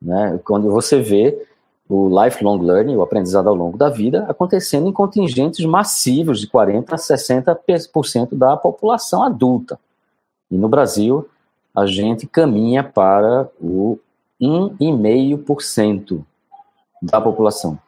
Né? 0.00 0.40
Quando 0.42 0.70
você 0.70 1.02
vê 1.02 1.46
o 1.86 2.08
lifelong 2.08 2.62
learning, 2.62 2.96
o 2.96 3.02
aprendizado 3.02 3.46
ao 3.46 3.54
longo 3.54 3.76
da 3.76 3.90
vida, 3.90 4.24
acontecendo 4.26 4.88
em 4.88 4.92
contingentes 4.92 5.66
massivos 5.66 6.40
de 6.40 6.48
40% 6.48 6.92
a 6.92 6.96
60% 6.96 8.34
da 8.34 8.56
população 8.56 9.22
adulta. 9.22 9.78
E 10.50 10.56
no 10.56 10.66
Brasil, 10.66 11.28
a 11.74 11.84
gente 11.84 12.26
caminha 12.26 12.82
para 12.82 13.50
o 13.60 13.98
1,5% 14.40 16.24
da 17.02 17.20
população. 17.20 17.78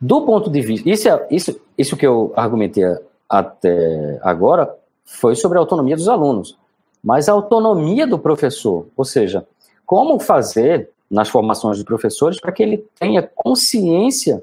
Do 0.00 0.24
ponto 0.24 0.48
de 0.48 0.60
vista. 0.60 0.88
Isso, 0.88 1.08
é, 1.08 1.26
isso, 1.32 1.60
isso 1.76 1.96
que 1.96 2.06
eu 2.06 2.32
argumentei 2.36 2.84
até 3.28 4.20
agora 4.22 4.72
foi 5.04 5.34
sobre 5.34 5.58
a 5.58 5.60
autonomia 5.60 5.96
dos 5.96 6.08
alunos. 6.08 6.56
Mas 7.02 7.28
a 7.28 7.32
autonomia 7.32 8.06
do 8.06 8.18
professor, 8.18 8.86
ou 8.96 9.04
seja, 9.04 9.46
como 9.84 10.18
fazer 10.20 10.90
nas 11.10 11.28
formações 11.28 11.76
de 11.76 11.84
professores 11.84 12.40
para 12.40 12.52
que 12.52 12.62
ele 12.62 12.86
tenha 12.98 13.22
consciência 13.22 14.42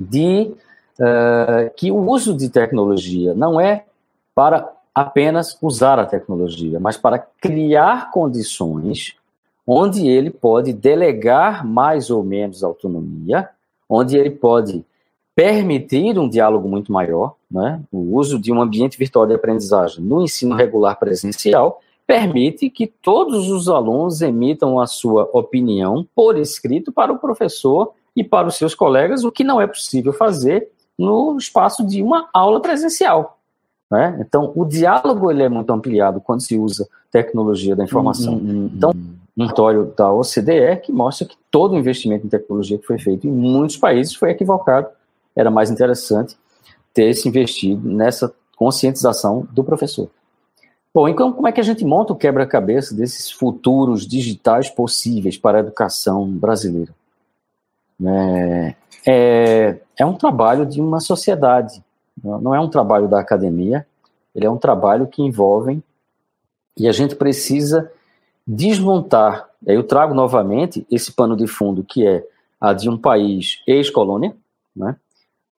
de 0.00 0.52
uh, 0.98 1.70
que 1.76 1.90
o 1.90 2.08
uso 2.08 2.34
de 2.34 2.48
tecnologia 2.48 3.34
não 3.34 3.60
é 3.60 3.84
para 4.34 4.72
apenas 4.94 5.58
usar 5.60 5.98
a 5.98 6.06
tecnologia, 6.06 6.80
mas 6.80 6.96
para 6.96 7.18
criar 7.18 8.10
condições 8.12 9.16
onde 9.66 10.06
ele 10.06 10.30
pode 10.30 10.72
delegar 10.72 11.66
mais 11.66 12.10
ou 12.10 12.22
menos 12.22 12.62
autonomia 12.62 13.48
onde 13.88 14.16
ele 14.16 14.30
pode 14.30 14.84
permitir 15.34 16.18
um 16.18 16.28
diálogo 16.28 16.68
muito 16.68 16.92
maior, 16.92 17.34
né? 17.50 17.80
o 17.90 18.16
uso 18.16 18.38
de 18.38 18.52
um 18.52 18.62
ambiente 18.62 18.96
virtual 18.96 19.26
de 19.26 19.34
aprendizagem 19.34 20.02
no 20.04 20.22
ensino 20.22 20.54
regular 20.54 20.98
presencial 20.98 21.80
permite 22.06 22.70
que 22.70 22.86
todos 22.86 23.50
os 23.50 23.68
alunos 23.68 24.20
emitam 24.20 24.78
a 24.78 24.86
sua 24.86 25.28
opinião 25.32 26.06
por 26.14 26.36
escrito 26.38 26.92
para 26.92 27.12
o 27.12 27.18
professor 27.18 27.92
e 28.14 28.22
para 28.22 28.46
os 28.46 28.56
seus 28.56 28.74
colegas, 28.74 29.24
o 29.24 29.32
que 29.32 29.42
não 29.42 29.60
é 29.60 29.66
possível 29.66 30.12
fazer 30.12 30.70
no 30.98 31.36
espaço 31.36 31.84
de 31.84 32.02
uma 32.02 32.28
aula 32.32 32.60
presencial. 32.60 33.38
Né? 33.90 34.18
Então, 34.20 34.52
o 34.54 34.64
diálogo 34.64 35.30
ele 35.30 35.42
é 35.42 35.48
muito 35.48 35.72
ampliado 35.72 36.20
quando 36.20 36.42
se 36.42 36.56
usa 36.56 36.88
tecnologia 37.10 37.74
da 37.74 37.84
informação. 37.84 38.34
Hum, 38.34 38.40
hum, 38.44 38.70
então, 38.74 38.92
um 39.36 39.42
relatório 39.42 39.92
da 39.96 40.12
OCDE 40.12 40.80
que 40.82 40.92
mostra 40.92 41.26
que 41.26 41.36
todo 41.50 41.72
o 41.72 41.78
investimento 41.78 42.26
em 42.26 42.30
tecnologia 42.30 42.78
que 42.78 42.86
foi 42.86 42.98
feito 42.98 43.26
em 43.26 43.30
muitos 43.30 43.76
países 43.76 44.14
foi 44.14 44.30
equivocado. 44.30 44.88
Era 45.34 45.50
mais 45.50 45.70
interessante 45.70 46.36
ter 46.92 47.12
se 47.14 47.28
investido 47.28 47.88
nessa 47.88 48.32
conscientização 48.56 49.46
do 49.52 49.64
professor. 49.64 50.08
Bom, 50.94 51.08
então 51.08 51.32
como 51.32 51.48
é 51.48 51.52
que 51.52 51.60
a 51.60 51.64
gente 51.64 51.84
monta 51.84 52.12
o 52.12 52.16
quebra-cabeça 52.16 52.94
desses 52.94 53.30
futuros 53.30 54.06
digitais 54.06 54.70
possíveis 54.70 55.36
para 55.36 55.58
a 55.58 55.60
educação 55.60 56.24
brasileira? 56.26 56.94
É, 58.06 58.74
é, 59.04 59.80
é 59.98 60.06
um 60.06 60.14
trabalho 60.14 60.64
de 60.64 60.80
uma 60.80 61.00
sociedade, 61.00 61.82
não 62.22 62.54
é 62.54 62.60
um 62.60 62.68
trabalho 62.68 63.08
da 63.08 63.18
academia, 63.18 63.84
ele 64.34 64.46
é 64.46 64.50
um 64.50 64.56
trabalho 64.56 65.08
que 65.08 65.20
envolve 65.20 65.82
e 66.78 66.88
a 66.88 66.92
gente 66.92 67.16
precisa 67.16 67.90
desmontar. 68.46 69.48
Eu 69.66 69.82
trago 69.82 70.14
novamente 70.14 70.86
esse 70.90 71.12
pano 71.12 71.36
de 71.36 71.46
fundo 71.46 71.82
que 71.82 72.06
é 72.06 72.24
a 72.60 72.72
de 72.72 72.88
um 72.88 72.96
país 72.96 73.62
ex-colônia, 73.66 74.34
né? 74.74 74.96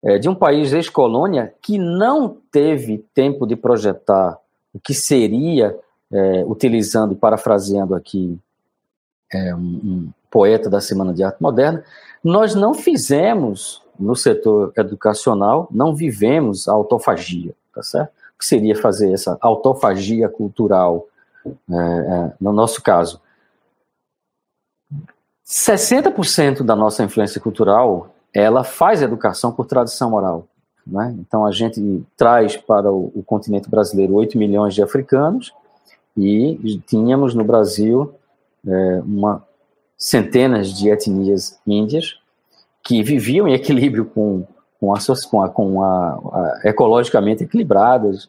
É, 0.04 0.18
de 0.18 0.28
um 0.28 0.34
país 0.34 0.72
ex-colônia 0.72 1.54
que 1.62 1.78
não 1.78 2.36
teve 2.52 2.98
tempo 3.14 3.46
de 3.46 3.56
projetar 3.56 4.38
o 4.72 4.78
que 4.78 4.92
seria, 4.92 5.78
é, 6.12 6.44
utilizando 6.46 7.12
e 7.12 7.16
parafraseando 7.16 7.94
aqui 7.94 8.38
é, 9.32 9.54
um, 9.54 9.58
um, 9.58 10.10
poeta 10.30 10.68
da 10.68 10.80
Semana 10.80 11.14
de 11.14 11.22
Arte 11.22 11.40
Moderna, 11.40 11.82
nós 12.22 12.54
não 12.54 12.74
fizemos 12.74 13.82
no 13.98 14.14
setor 14.14 14.72
educacional, 14.76 15.68
não 15.70 15.94
vivemos 15.94 16.68
a 16.68 16.72
autofagia, 16.72 17.54
tá 17.74 17.82
certo? 17.82 18.10
O 18.34 18.38
que 18.38 18.44
seria 18.44 18.76
fazer 18.76 19.12
essa 19.12 19.38
autofagia 19.40 20.28
cultural 20.28 21.06
é, 21.46 21.50
é, 21.74 22.32
no 22.40 22.52
nosso 22.52 22.82
caso, 22.82 23.20
60% 25.46 26.62
da 26.62 26.74
nossa 26.74 27.02
influência 27.04 27.40
cultural 27.40 28.13
ela 28.34 28.64
faz 28.64 29.00
educação 29.00 29.52
por 29.52 29.66
tradição 29.66 30.12
oral. 30.12 30.46
Né? 30.86 31.14
Então 31.20 31.46
a 31.46 31.52
gente 31.52 32.04
traz 32.16 32.56
para 32.56 32.92
o, 32.92 33.12
o, 33.14 33.22
continente 33.22 33.70
brasileiro 33.70 34.14
8 34.14 34.36
milhões 34.36 34.74
de 34.74 34.82
africanos 34.82 35.54
e 36.16 36.82
tínhamos 36.86 37.34
no 37.34 37.44
Brasil 37.44 38.12
é, 38.66 39.02
uma 39.04 39.42
centenas 39.96 40.72
de 40.72 40.90
etnias 40.90 41.58
índias 41.66 42.18
que 42.82 43.02
viviam 43.02 43.48
em 43.48 43.54
equilíbrio 43.54 44.04
com, 44.04 44.46
com, 44.78 44.92
a, 44.92 44.98
com, 45.30 45.42
a, 45.42 45.48
com 45.48 45.82
a, 45.82 46.20
a 46.32 46.60
ecologicamente 46.64 47.44
equilibradas 47.44 48.28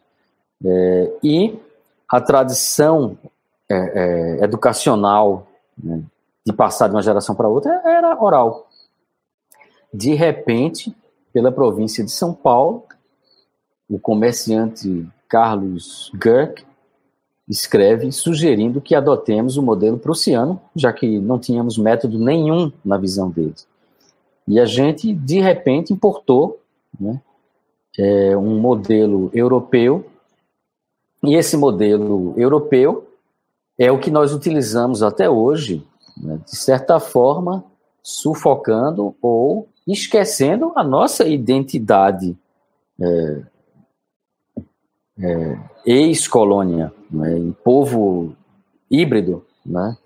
é, 0.63 1.11
e 1.21 1.59
a 2.07 2.21
tradição 2.21 3.17
é, 3.69 3.75
é, 4.39 4.43
educacional 4.43 5.47
né, 5.77 6.01
de 6.45 6.53
passar 6.53 6.87
de 6.87 6.95
uma 6.95 7.01
geração 7.01 7.35
para 7.35 7.49
outra 7.49 7.81
era 7.83 8.21
oral. 8.23 8.64
De 9.97 10.13
repente, 10.13 10.93
pela 11.31 11.53
província 11.53 12.03
de 12.03 12.11
São 12.11 12.33
Paulo, 12.33 12.83
o 13.89 13.97
comerciante 13.97 15.07
Carlos 15.29 16.11
Girk 16.21 16.65
escreve 17.47 18.11
sugerindo 18.11 18.81
que 18.81 18.93
adotemos 18.93 19.55
o 19.55 19.63
modelo 19.63 19.97
prussiano, 19.97 20.59
já 20.75 20.91
que 20.91 21.17
não 21.17 21.39
tínhamos 21.39 21.77
método 21.77 22.19
nenhum 22.19 22.73
na 22.83 22.97
visão 22.97 23.29
deles. 23.29 23.65
E 24.45 24.59
a 24.59 24.65
gente, 24.65 25.13
de 25.13 25.39
repente, 25.39 25.93
importou 25.93 26.59
né, 26.99 27.21
é, 27.97 28.35
um 28.35 28.59
modelo 28.59 29.29
europeu 29.33 30.05
e 31.23 31.35
esse 31.35 31.55
modelo 31.55 32.33
europeu 32.35 33.07
é 33.79 33.89
o 33.89 33.99
que 33.99 34.11
nós 34.11 34.33
utilizamos 34.33 35.01
até 35.01 35.29
hoje, 35.29 35.87
né, 36.17 36.37
de 36.43 36.55
certa 36.57 36.99
forma, 36.99 37.63
sufocando 38.03 39.15
ou 39.21 39.69
esquecendo 39.87 40.71
a 40.75 40.83
nossa 40.83 41.25
identidade 41.25 42.35
é, 42.99 43.41
é, 45.19 45.59
ex-colônia, 45.85 46.91
né, 47.09 47.53
povo 47.63 48.35
híbrido. 48.89 49.45
Né. 49.65 49.97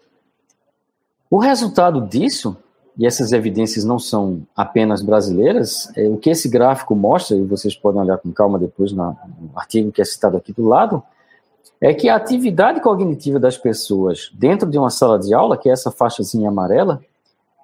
O 1.29 1.37
resultado 1.37 2.01
disso, 2.01 2.57
e 2.97 3.05
essas 3.05 3.31
evidências 3.31 3.85
não 3.85 3.99
são 3.99 4.41
apenas 4.55 5.01
brasileiras, 5.01 5.91
é, 5.95 6.07
o 6.07 6.17
que 6.17 6.29
esse 6.29 6.49
gráfico 6.49 6.95
mostra, 6.95 7.37
e 7.37 7.45
vocês 7.45 7.75
podem 7.75 8.01
olhar 8.01 8.17
com 8.17 8.31
calma 8.31 8.59
depois 8.59 8.91
no 8.91 9.17
artigo 9.55 9.91
que 9.91 10.01
é 10.01 10.05
citado 10.05 10.37
aqui 10.37 10.51
do 10.51 10.67
lado, 10.67 11.01
é 11.81 11.93
que 11.93 12.09
a 12.09 12.15
atividade 12.15 12.81
cognitiva 12.81 13.39
das 13.39 13.57
pessoas 13.57 14.29
dentro 14.33 14.69
de 14.69 14.77
uma 14.77 14.89
sala 14.89 15.17
de 15.17 15.33
aula, 15.33 15.57
que 15.57 15.69
é 15.69 15.71
essa 15.71 15.91
faixazinha 15.91 16.49
amarela, 16.49 17.01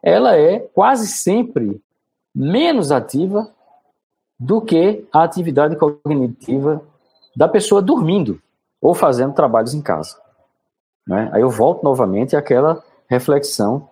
ela 0.01 0.37
é 0.37 0.59
quase 0.59 1.07
sempre 1.07 1.81
menos 2.35 2.91
ativa 2.91 3.49
do 4.39 4.61
que 4.61 5.07
a 5.13 5.23
atividade 5.23 5.75
cognitiva 5.77 6.81
da 7.35 7.47
pessoa 7.47 7.81
dormindo 7.81 8.41
ou 8.81 8.93
fazendo 8.93 9.33
trabalhos 9.33 9.73
em 9.73 9.81
casa. 9.81 10.17
Né? 11.07 11.29
Aí 11.31 11.41
eu 11.41 11.49
volto 11.49 11.83
novamente 11.83 12.35
àquela 12.35 12.83
reflexão 13.07 13.87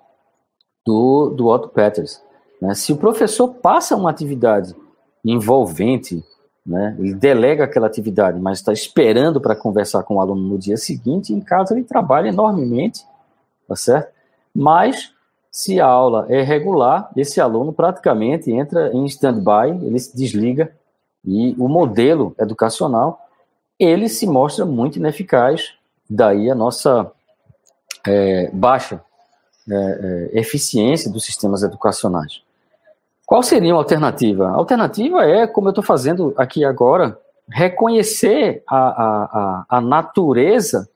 do, 0.86 1.30
do 1.30 1.48
Otto 1.48 1.70
Peters. 1.70 2.22
Né? 2.62 2.74
Se 2.74 2.92
o 2.92 2.98
professor 2.98 3.48
passa 3.48 3.96
uma 3.96 4.10
atividade 4.10 4.76
envolvente, 5.24 6.24
né? 6.66 6.96
Ele 6.98 7.14
delega 7.14 7.66
aquela 7.66 7.88
atividade, 7.88 8.40
mas 8.40 8.60
está 8.60 8.72
esperando 8.72 9.42
para 9.42 9.56
conversar 9.56 10.04
com 10.04 10.16
o 10.16 10.22
aluno 10.22 10.42
no 10.42 10.58
dia 10.58 10.78
seguinte. 10.78 11.34
Em 11.34 11.42
casa 11.42 11.74
ele 11.74 11.84
trabalha 11.84 12.30
enormemente, 12.30 13.06
tá 13.68 13.76
certo? 13.76 14.14
Mas 14.56 15.13
se 15.54 15.80
a 15.80 15.86
aula 15.86 16.26
é 16.30 16.42
regular, 16.42 17.12
esse 17.16 17.40
aluno 17.40 17.72
praticamente 17.72 18.52
entra 18.52 18.92
em 18.92 19.06
stand-by, 19.06 19.86
ele 19.86 20.00
se 20.00 20.18
desliga 20.18 20.76
e 21.24 21.56
o 21.60 21.68
modelo 21.68 22.36
educacional 22.40 23.22
ele 23.78 24.10
se 24.10 24.26
mostra 24.26 24.66
muito 24.66 24.98
ineficaz, 24.98 25.76
daí 26.10 26.50
a 26.50 26.56
nossa 26.56 27.12
é, 28.04 28.50
baixa 28.52 29.00
é, 29.70 29.76
é, 30.34 30.40
eficiência 30.40 31.12
dos 31.12 31.24
sistemas 31.24 31.62
educacionais. 31.62 32.42
Qual 33.24 33.44
seria 33.44 33.74
a 33.74 33.78
alternativa? 33.78 34.48
A 34.48 34.56
alternativa 34.56 35.24
é, 35.24 35.46
como 35.46 35.68
eu 35.68 35.72
estou 35.72 35.84
fazendo 35.84 36.34
aqui 36.36 36.66
agora, 36.66 37.16
reconhecer 37.48 38.64
a, 38.68 38.78
a, 38.78 39.24
a, 39.24 39.66
a 39.70 39.82
natureza 39.82 40.90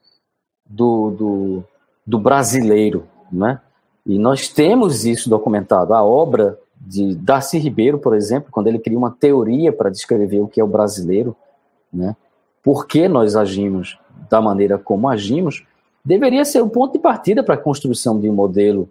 do, 0.65 1.11
do, 1.11 1.63
do 2.03 2.17
brasileiro, 2.17 3.07
né? 3.31 3.61
E 4.07 4.17
nós 4.17 4.47
temos 4.47 5.05
isso 5.05 5.29
documentado. 5.29 5.93
A 5.93 6.03
obra 6.03 6.57
de 6.79 7.13
Darcy 7.15 7.59
Ribeiro, 7.59 7.99
por 7.99 8.15
exemplo, 8.15 8.49
quando 8.49 8.67
ele 8.67 8.79
cria 8.79 8.97
uma 8.97 9.11
teoria 9.11 9.73
para 9.73 9.89
descrever 9.89 10.39
o 10.39 10.47
que 10.47 10.61
é 10.61 10.63
o 10.63 10.67
brasileiro, 10.67 11.35
né? 11.91 12.15
Por 12.63 12.87
que 12.87 13.07
nós 13.07 13.35
agimos 13.35 13.99
da 14.29 14.41
maneira 14.41 14.77
como 14.77 15.07
agimos, 15.07 15.65
deveria 16.03 16.43
ser 16.45 16.61
o 16.61 16.69
ponto 16.69 16.93
de 16.93 16.99
partida 16.99 17.43
para 17.43 17.55
a 17.55 17.57
construção 17.57 18.19
de 18.19 18.29
um 18.29 18.33
modelo 18.33 18.89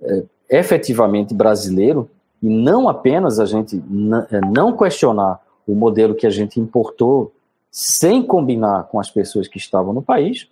é, 0.00 0.24
efetivamente 0.48 1.34
brasileiro 1.34 2.08
e 2.42 2.48
não 2.48 2.88
apenas 2.88 3.38
a 3.38 3.46
gente 3.46 3.82
é, 4.30 4.40
não 4.40 4.76
questionar 4.76 5.40
o 5.66 5.74
modelo 5.74 6.14
que 6.14 6.26
a 6.26 6.30
gente 6.30 6.58
importou 6.60 7.32
sem 7.70 8.22
combinar 8.22 8.84
com 8.84 8.98
as 8.98 9.10
pessoas 9.10 9.48
que 9.48 9.58
estavam 9.58 9.92
no 9.92 10.02
país 10.02 10.48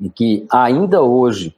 e 0.00 0.10
que 0.10 0.46
ainda 0.50 1.02
hoje 1.02 1.54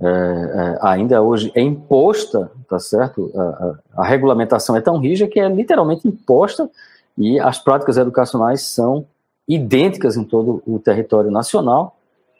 é, 0.00 0.06
é, 0.06 0.78
ainda 0.80 1.20
hoje 1.20 1.50
é 1.54 1.60
imposta, 1.60 2.50
tá 2.68 2.78
certo? 2.78 3.32
A, 3.34 3.42
a, 3.42 3.78
a, 4.02 4.06
regulamentação 4.06 4.76
é 4.76 4.80
tão 4.80 4.98
rígida 4.98 5.28
que 5.28 5.40
é 5.40 5.48
literalmente 5.48 6.06
imposta 6.06 6.70
e 7.16 7.38
as 7.40 7.58
práticas 7.58 7.96
educacionais 7.96 8.62
são 8.62 9.04
idênticas 9.48 10.16
em 10.16 10.22
todo 10.22 10.62
o 10.64 10.78
território 10.78 11.30
nacional, 11.30 11.96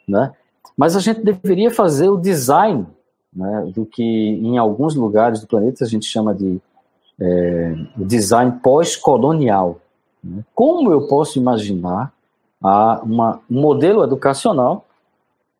né? 0.07 0.31
Mas 0.77 0.95
a 0.95 1.01
gente 1.01 1.21
deveria 1.21 1.69
fazer 1.69 2.07
o 2.07 2.15
design 2.15 2.87
né, 3.33 3.69
do 3.75 3.85
que 3.85 4.03
em 4.03 4.57
alguns 4.57 4.95
lugares 4.95 5.41
do 5.41 5.47
planeta 5.47 5.83
a 5.83 5.87
gente 5.87 6.05
chama 6.05 6.33
de 6.33 6.61
é, 7.19 7.75
design 7.97 8.59
pós-colonial. 8.63 9.81
Né? 10.23 10.43
Como 10.55 10.91
eu 10.93 11.07
posso 11.07 11.37
imaginar 11.37 12.13
a 12.63 13.01
uma, 13.03 13.41
um 13.51 13.59
modelo 13.59 14.01
educacional 14.03 14.85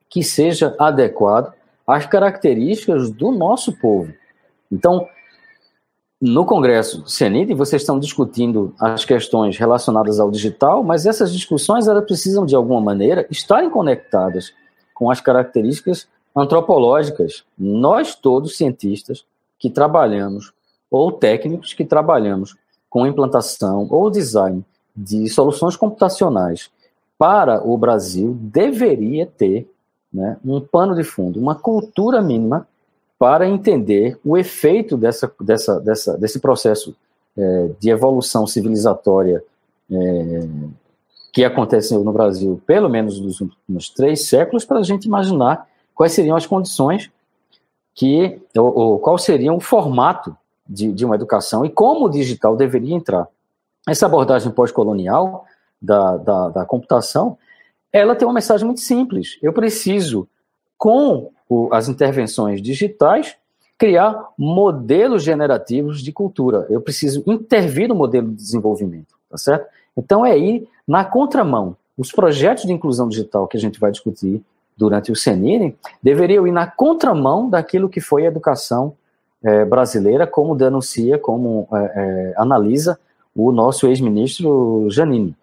que 0.09 0.23
seja 0.23 0.73
adequado 0.79 1.53
às 1.89 2.05
características 2.05 3.09
do 3.09 3.31
nosso 3.31 3.73
povo. 3.73 4.13
Então, 4.71 5.07
no 6.21 6.45
Congresso 6.45 7.07
CENID, 7.07 7.53
vocês 7.53 7.81
estão 7.81 7.99
discutindo 7.99 8.75
as 8.79 9.05
questões 9.05 9.57
relacionadas 9.57 10.19
ao 10.19 10.29
digital, 10.29 10.83
mas 10.83 11.05
essas 11.05 11.33
discussões 11.33 11.87
elas 11.87 12.05
precisam, 12.05 12.45
de 12.45 12.55
alguma 12.55 12.79
maneira, 12.79 13.25
estarem 13.31 13.69
conectadas 13.69 14.53
com 14.93 15.09
as 15.09 15.19
características 15.19 16.07
antropológicas. 16.35 17.43
Nós, 17.57 18.13
todos 18.13 18.57
cientistas 18.57 19.25
que 19.57 19.69
trabalhamos, 19.69 20.53
ou 20.91 21.11
técnicos 21.11 21.73
que 21.73 21.85
trabalhamos 21.85 22.55
com 22.89 23.07
implantação 23.07 23.87
ou 23.89 24.09
design 24.11 24.63
de 24.95 25.27
soluções 25.29 25.75
computacionais 25.75 26.69
para 27.17 27.65
o 27.65 27.77
Brasil, 27.77 28.37
deveria 28.39 29.25
ter 29.25 29.69
né, 30.13 30.37
um 30.43 30.59
pano 30.59 30.95
de 30.95 31.03
fundo, 31.03 31.39
uma 31.39 31.55
cultura 31.55 32.21
mínima 32.21 32.67
para 33.17 33.47
entender 33.47 34.17
o 34.23 34.37
efeito 34.37 34.95
dessa, 34.95 35.31
dessa, 35.41 35.79
dessa, 35.79 36.17
desse 36.17 36.39
processo 36.39 36.95
é, 37.37 37.69
de 37.79 37.89
evolução 37.89 38.47
civilizatória 38.47 39.43
é, 39.91 40.47
que 41.31 41.43
aconteceu 41.43 42.03
no 42.03 42.11
Brasil, 42.11 42.61
pelo 42.65 42.89
menos 42.89 43.19
nos 43.19 43.39
últimos 43.41 43.89
três 43.89 44.27
séculos, 44.27 44.65
para 44.65 44.79
a 44.79 44.83
gente 44.83 45.05
imaginar 45.05 45.67
quais 45.93 46.13
seriam 46.13 46.35
as 46.35 46.45
condições 46.45 47.11
que, 47.93 48.41
ou, 48.57 48.77
ou 48.77 48.99
qual 48.99 49.17
seria 49.17 49.53
o 49.53 49.59
formato 49.59 50.35
de, 50.67 50.91
de, 50.91 51.05
uma 51.05 51.15
educação 51.15 51.65
e 51.65 51.69
como 51.69 52.05
o 52.05 52.09
digital 52.09 52.55
deveria 52.55 52.95
entrar. 52.95 53.27
Essa 53.87 54.05
abordagem 54.05 54.51
pós-colonial 54.51 55.45
da, 55.81 56.17
da, 56.17 56.49
da 56.49 56.65
computação, 56.65 57.37
ela 57.91 58.15
tem 58.15 58.27
uma 58.27 58.33
mensagem 58.33 58.65
muito 58.65 58.81
simples. 58.81 59.37
Eu 59.41 59.53
preciso, 59.53 60.27
com 60.77 61.31
o, 61.47 61.69
as 61.73 61.87
intervenções 61.89 62.61
digitais, 62.61 63.35
criar 63.77 64.29
modelos 64.37 65.23
generativos 65.23 66.01
de 66.01 66.11
cultura. 66.11 66.67
Eu 66.69 66.81
preciso 66.81 67.23
intervir 67.25 67.87
no 67.87 67.95
modelo 67.95 68.27
de 68.29 68.35
desenvolvimento, 68.35 69.15
tá 69.29 69.37
certo? 69.37 69.67
Então 69.97 70.25
é 70.25 70.37
ir 70.37 70.67
na 70.87 71.03
contramão. 71.03 71.75
Os 71.97 72.11
projetos 72.11 72.65
de 72.65 72.73
inclusão 72.73 73.09
digital 73.09 73.47
que 73.47 73.57
a 73.57 73.59
gente 73.59 73.79
vai 73.79 73.91
discutir 73.91 74.41
durante 74.77 75.11
o 75.11 75.15
CENIRE 75.15 75.75
deveriam 76.01 76.47
ir 76.47 76.51
na 76.51 76.67
contramão 76.67 77.49
daquilo 77.49 77.89
que 77.89 77.99
foi 77.99 78.23
a 78.23 78.27
educação 78.27 78.93
é, 79.43 79.65
brasileira, 79.65 80.27
como 80.27 80.55
denuncia, 80.55 81.17
como 81.17 81.67
é, 81.73 81.77
é, 81.77 82.33
analisa 82.37 82.99
o 83.35 83.51
nosso 83.51 83.87
ex-ministro 83.87 84.87
Janine, 84.89 85.35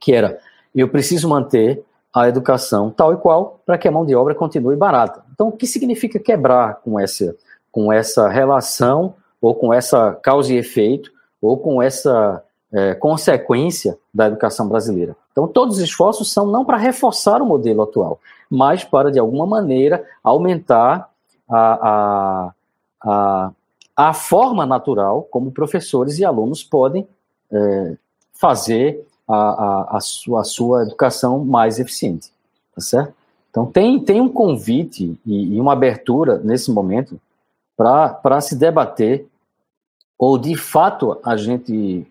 que 0.00 0.12
era 0.12 0.38
eu 0.80 0.88
preciso 0.88 1.28
manter 1.28 1.84
a 2.14 2.28
educação 2.28 2.90
tal 2.90 3.14
e 3.14 3.16
qual 3.16 3.60
para 3.64 3.78
que 3.78 3.88
a 3.88 3.90
mão 3.90 4.04
de 4.04 4.14
obra 4.14 4.34
continue 4.34 4.76
barata. 4.76 5.22
Então, 5.32 5.48
o 5.48 5.52
que 5.52 5.66
significa 5.66 6.18
quebrar 6.18 6.76
com 6.76 7.00
essa, 7.00 7.34
com 7.70 7.92
essa 7.92 8.28
relação, 8.28 9.14
ou 9.40 9.54
com 9.54 9.72
essa 9.72 10.12
causa 10.22 10.52
e 10.52 10.56
efeito, 10.56 11.10
ou 11.40 11.56
com 11.56 11.82
essa 11.82 12.42
é, 12.72 12.94
consequência 12.94 13.98
da 14.12 14.26
educação 14.26 14.68
brasileira? 14.68 15.16
Então, 15.32 15.48
todos 15.48 15.78
os 15.78 15.82
esforços 15.82 16.32
são 16.32 16.46
não 16.46 16.64
para 16.64 16.76
reforçar 16.76 17.40
o 17.40 17.46
modelo 17.46 17.82
atual, 17.82 18.20
mas 18.50 18.84
para, 18.84 19.10
de 19.10 19.18
alguma 19.18 19.46
maneira, 19.46 20.04
aumentar 20.22 21.10
a, 21.48 21.88
a, 21.88 22.52
a, 23.02 23.50
a 23.96 24.12
forma 24.12 24.66
natural 24.66 25.22
como 25.30 25.50
professores 25.50 26.18
e 26.18 26.24
alunos 26.24 26.62
podem 26.62 27.08
é, 27.50 27.96
fazer 28.34 29.06
a, 29.28 29.36
a, 29.36 29.96
a, 29.96 30.00
sua, 30.00 30.40
a 30.40 30.44
sua 30.44 30.82
educação 30.82 31.44
mais 31.44 31.78
eficiente, 31.78 32.30
tá 32.74 32.80
certo? 32.80 33.14
Então, 33.50 33.66
tem, 33.66 34.00
tem 34.00 34.20
um 34.20 34.28
convite 34.28 35.18
e, 35.26 35.56
e 35.56 35.60
uma 35.60 35.74
abertura 35.74 36.38
nesse 36.38 36.70
momento 36.72 37.20
para 37.76 38.40
se 38.40 38.56
debater 38.56 39.26
ou, 40.18 40.38
de 40.38 40.56
fato, 40.56 41.18
a 41.24 41.36
gente 41.36 42.06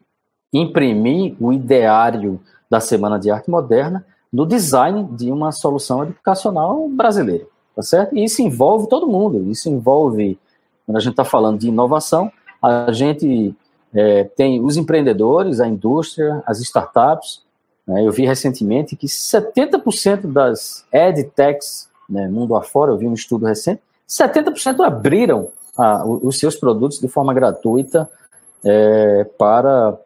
imprimir 0.53 1.35
o 1.39 1.53
ideário 1.53 2.39
da 2.69 2.79
Semana 2.79 3.17
de 3.17 3.31
Arte 3.31 3.49
Moderna 3.49 4.05
no 4.31 4.45
design 4.45 5.03
de 5.15 5.31
uma 5.31 5.51
solução 5.51 6.03
educacional 6.03 6.87
brasileira, 6.89 7.45
tá 7.75 7.81
certo? 7.81 8.15
E 8.15 8.23
isso 8.23 8.41
envolve 8.41 8.87
todo 8.87 9.07
mundo, 9.07 9.49
isso 9.49 9.69
envolve, 9.69 10.37
quando 10.85 10.97
a 10.97 10.99
gente 10.99 11.11
está 11.13 11.25
falando 11.25 11.59
de 11.59 11.69
inovação, 11.69 12.31
a 12.61 12.91
gente 12.91 13.55
é, 13.93 14.23
tem 14.23 14.63
os 14.63 14.77
empreendedores, 14.77 15.59
a 15.59 15.67
indústria, 15.67 16.41
as 16.45 16.59
startups. 16.59 17.43
Né? 17.85 18.05
Eu 18.05 18.11
vi 18.11 18.25
recentemente 18.25 18.95
que 18.95 19.07
70% 19.07 20.31
das 20.31 20.85
edtechs, 20.91 21.89
né, 22.09 22.27
mundo 22.27 22.55
afora, 22.55 22.91
eu 22.91 22.97
vi 22.97 23.07
um 23.07 23.13
estudo 23.13 23.45
recente, 23.45 23.81
70% 24.07 24.85
abriram 24.85 25.49
a, 25.77 26.05
os 26.05 26.37
seus 26.39 26.55
produtos 26.55 26.99
de 26.99 27.07
forma 27.07 27.33
gratuita 27.33 28.09
é, 28.63 29.23
para 29.37 29.97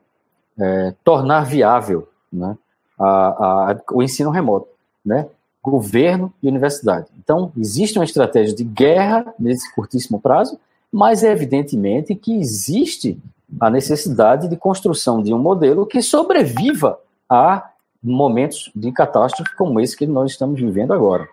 é, 0.60 0.94
tornar 1.04 1.46
viável 1.46 2.08
né, 2.32 2.58
a, 3.00 3.72
a, 3.72 3.82
o 3.92 4.02
ensino 4.02 4.30
remoto, 4.30 4.68
né? 5.04 5.28
governo 5.64 6.32
e 6.44 6.48
universidade. 6.48 7.08
Então, 7.18 7.52
existe 7.58 7.98
uma 7.98 8.06
estratégia 8.06 8.56
de 8.56 8.64
guerra 8.64 9.34
nesse 9.40 9.74
curtíssimo 9.74 10.20
prazo, 10.20 10.60
mas 10.92 11.24
é 11.24 11.32
evidentemente 11.32 12.14
que 12.14 12.38
existe 12.38 13.20
a 13.60 13.70
necessidade 13.70 14.48
de 14.48 14.58
construção 14.58 15.22
de 15.22 15.34
um 15.34 15.40
modelo 15.40 15.86
que 15.86 16.02
sobreviva 16.02 17.00
a 17.30 17.70
momentos 18.02 18.72
de 18.76 18.92
catástrofe 18.92 19.56
como 19.56 19.80
esse 19.80 19.98
que 19.98 20.06
nós 20.06 20.32
estamos 20.32 20.60
vivendo 20.60 20.94
agora. 20.94 21.28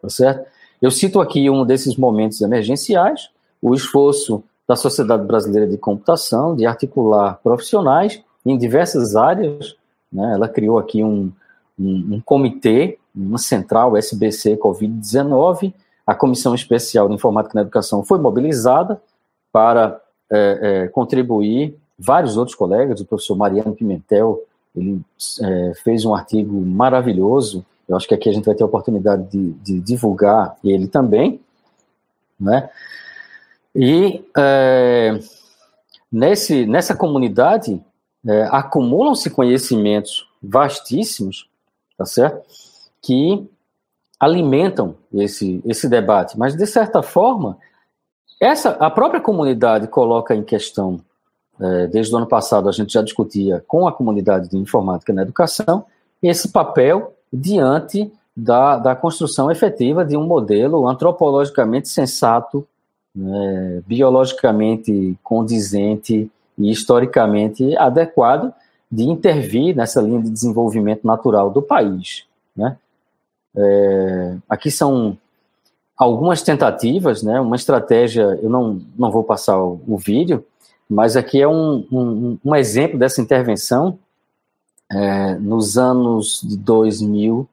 Tá 0.00 0.08
certo? 0.08 0.46
Eu 0.80 0.90
cito 0.90 1.20
aqui 1.20 1.48
um 1.50 1.64
desses 1.64 1.96
momentos 1.96 2.40
emergenciais, 2.40 3.30
o 3.60 3.74
esforço 3.74 4.44
da 4.66 4.76
Sociedade 4.76 5.24
Brasileira 5.24 5.66
de 5.66 5.78
Computação 5.78 6.54
de 6.54 6.66
articular 6.66 7.40
profissionais 7.42 8.22
em 8.44 8.56
diversas 8.56 9.16
áreas. 9.16 9.76
Né? 10.12 10.34
Ela 10.34 10.48
criou 10.48 10.78
aqui 10.78 11.02
um, 11.02 11.32
um, 11.78 12.16
um 12.16 12.20
comitê, 12.20 12.98
uma 13.14 13.38
central 13.38 13.96
SBC 13.96 14.56
Covid-19. 14.56 15.72
A 16.06 16.14
Comissão 16.14 16.54
Especial 16.54 17.08
de 17.08 17.14
Informática 17.14 17.54
na 17.54 17.62
Educação 17.62 18.04
foi 18.04 18.18
mobilizada 18.18 19.00
para 19.50 20.00
é, 20.30 20.58
é, 20.62 20.88
contribuir. 20.88 21.76
Vários 21.98 22.36
outros 22.36 22.56
colegas, 22.56 23.00
o 23.00 23.04
professor 23.04 23.36
Mariano 23.36 23.74
Pimentel, 23.74 24.40
ele 24.74 25.00
é, 25.42 25.72
fez 25.82 26.04
um 26.04 26.14
artigo 26.14 26.60
maravilhoso. 26.60 27.64
Eu 27.88 27.96
acho 27.96 28.06
que 28.06 28.14
aqui 28.14 28.28
a 28.28 28.32
gente 28.32 28.44
vai 28.44 28.54
ter 28.54 28.62
a 28.62 28.66
oportunidade 28.66 29.24
de, 29.24 29.52
de 29.54 29.80
divulgar 29.80 30.56
ele 30.62 30.86
também. 30.86 31.40
né? 32.38 32.70
E 33.74 34.24
é, 34.36 35.18
nesse, 36.10 36.66
nessa 36.66 36.94
comunidade 36.94 37.82
é, 38.26 38.42
acumulam-se 38.50 39.30
conhecimentos 39.30 40.28
vastíssimos, 40.42 41.48
tá 41.96 42.04
certo? 42.04 42.42
Que 43.00 43.48
alimentam 44.18 44.96
esse, 45.14 45.62
esse 45.64 45.88
debate, 45.88 46.38
mas 46.38 46.56
de 46.56 46.66
certa 46.66 47.02
forma, 47.02 47.56
essa 48.40 48.70
a 48.70 48.90
própria 48.90 49.20
comunidade 49.20 49.88
coloca 49.88 50.34
em 50.34 50.42
questão, 50.42 51.00
é, 51.60 51.86
desde 51.88 52.14
o 52.14 52.18
ano 52.18 52.26
passado 52.26 52.68
a 52.68 52.72
gente 52.72 52.92
já 52.92 53.02
discutia 53.02 53.64
com 53.66 53.86
a 53.88 53.92
comunidade 53.92 54.48
de 54.48 54.56
informática 54.56 55.12
na 55.12 55.22
educação, 55.22 55.84
esse 56.22 56.48
papel 56.48 57.14
diante 57.32 58.10
da, 58.36 58.76
da 58.78 58.94
construção 58.94 59.50
efetiva 59.50 60.04
de 60.04 60.16
um 60.16 60.24
modelo 60.24 60.86
antropologicamente 60.86 61.88
sensato, 61.88 62.66
né, 63.14 63.82
biologicamente 63.86 65.18
condizente 65.22 66.30
e 66.56 66.70
historicamente 66.70 67.76
adequado 67.76 68.52
de 68.90 69.04
intervir 69.04 69.76
nessa 69.76 70.00
linha 70.00 70.22
de 70.22 70.30
desenvolvimento 70.30 71.06
natural 71.06 71.50
do 71.50 71.60
país. 71.60 72.24
Né? 72.56 72.76
É, 73.56 74.36
aqui 74.48 74.70
são 74.70 75.18
algumas 75.98 76.42
tentativas, 76.42 77.22
né, 77.22 77.40
uma 77.40 77.56
estratégia, 77.56 78.38
eu 78.40 78.48
não, 78.48 78.80
não 78.96 79.10
vou 79.10 79.24
passar 79.24 79.60
o, 79.60 79.80
o 79.86 79.98
vídeo, 79.98 80.44
mas 80.88 81.16
aqui 81.16 81.42
é 81.42 81.48
um, 81.48 81.84
um, 81.90 82.38
um 82.44 82.54
exemplo 82.54 82.98
dessa 82.98 83.20
intervenção 83.20 83.98
é, 84.90 85.34
nos 85.34 85.76
anos 85.76 86.40
de 86.42 86.56
2000, 86.56 87.46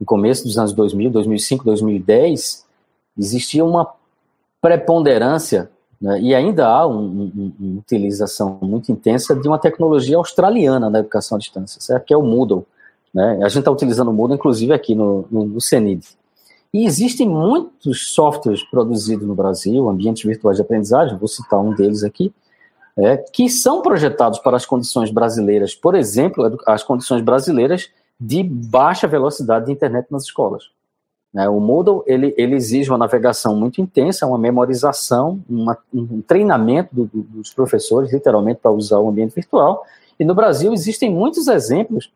no 0.00 0.06
começo 0.06 0.44
dos 0.44 0.58
anos 0.58 0.72
2000, 0.72 1.10
2005, 1.10 1.64
2010, 1.64 2.64
existia 3.16 3.64
uma 3.64 3.92
preponderância 4.60 5.70
né, 6.00 6.18
e 6.20 6.34
ainda 6.34 6.66
há 6.66 6.86
uma 6.86 6.98
um, 6.98 7.52
um, 7.60 7.78
utilização 7.78 8.58
muito 8.62 8.90
intensa 8.90 9.36
de 9.36 9.46
uma 9.46 9.58
tecnologia 9.58 10.16
australiana 10.16 10.88
na 10.88 10.98
educação 10.98 11.36
à 11.36 11.38
distância, 11.38 11.80
certo? 11.80 12.04
que 12.04 12.14
é 12.14 12.16
o 12.16 12.22
Moodle. 12.22 12.66
Né? 13.14 13.40
A 13.42 13.48
gente 13.48 13.60
está 13.60 13.70
utilizando 13.70 14.08
o 14.08 14.12
Moodle, 14.12 14.34
inclusive, 14.34 14.72
aqui 14.72 14.94
no, 14.94 15.26
no, 15.30 15.44
no 15.44 15.60
CENID. 15.60 16.04
E 16.72 16.86
existem 16.86 17.28
muitos 17.28 18.12
softwares 18.14 18.62
produzidos 18.62 19.26
no 19.26 19.34
Brasil, 19.34 19.88
ambientes 19.88 20.24
virtuais 20.24 20.56
de 20.56 20.62
aprendizagem, 20.62 21.18
vou 21.18 21.28
citar 21.28 21.60
um 21.60 21.74
deles 21.74 22.02
aqui, 22.02 22.32
é, 22.96 23.16
que 23.16 23.48
são 23.48 23.82
projetados 23.82 24.38
para 24.38 24.56
as 24.56 24.64
condições 24.64 25.10
brasileiras, 25.10 25.74
por 25.74 25.94
exemplo, 25.94 26.58
as 26.66 26.82
condições 26.82 27.22
brasileiras 27.22 27.90
de 28.18 28.42
baixa 28.42 29.06
velocidade 29.06 29.66
de 29.66 29.72
internet 29.72 30.06
nas 30.10 30.24
escolas. 30.24 30.70
Né? 31.32 31.48
O 31.48 31.60
Moodle 31.60 32.04
ele, 32.06 32.34
ele, 32.36 32.54
exige 32.54 32.90
uma 32.90 32.98
navegação 32.98 33.56
muito 33.56 33.80
intensa, 33.80 34.26
uma 34.26 34.38
memorização, 34.38 35.42
uma, 35.48 35.76
um 35.92 36.20
treinamento 36.20 36.94
do, 36.94 37.04
do, 37.06 37.22
dos 37.22 37.52
professores, 37.52 38.12
literalmente, 38.12 38.60
para 38.60 38.70
usar 38.70 38.98
o 38.98 39.08
ambiente 39.08 39.34
virtual. 39.34 39.84
E 40.20 40.24
no 40.24 40.34
Brasil 40.34 40.72
existem 40.72 41.10
muitos 41.10 41.48
exemplos 41.48 42.12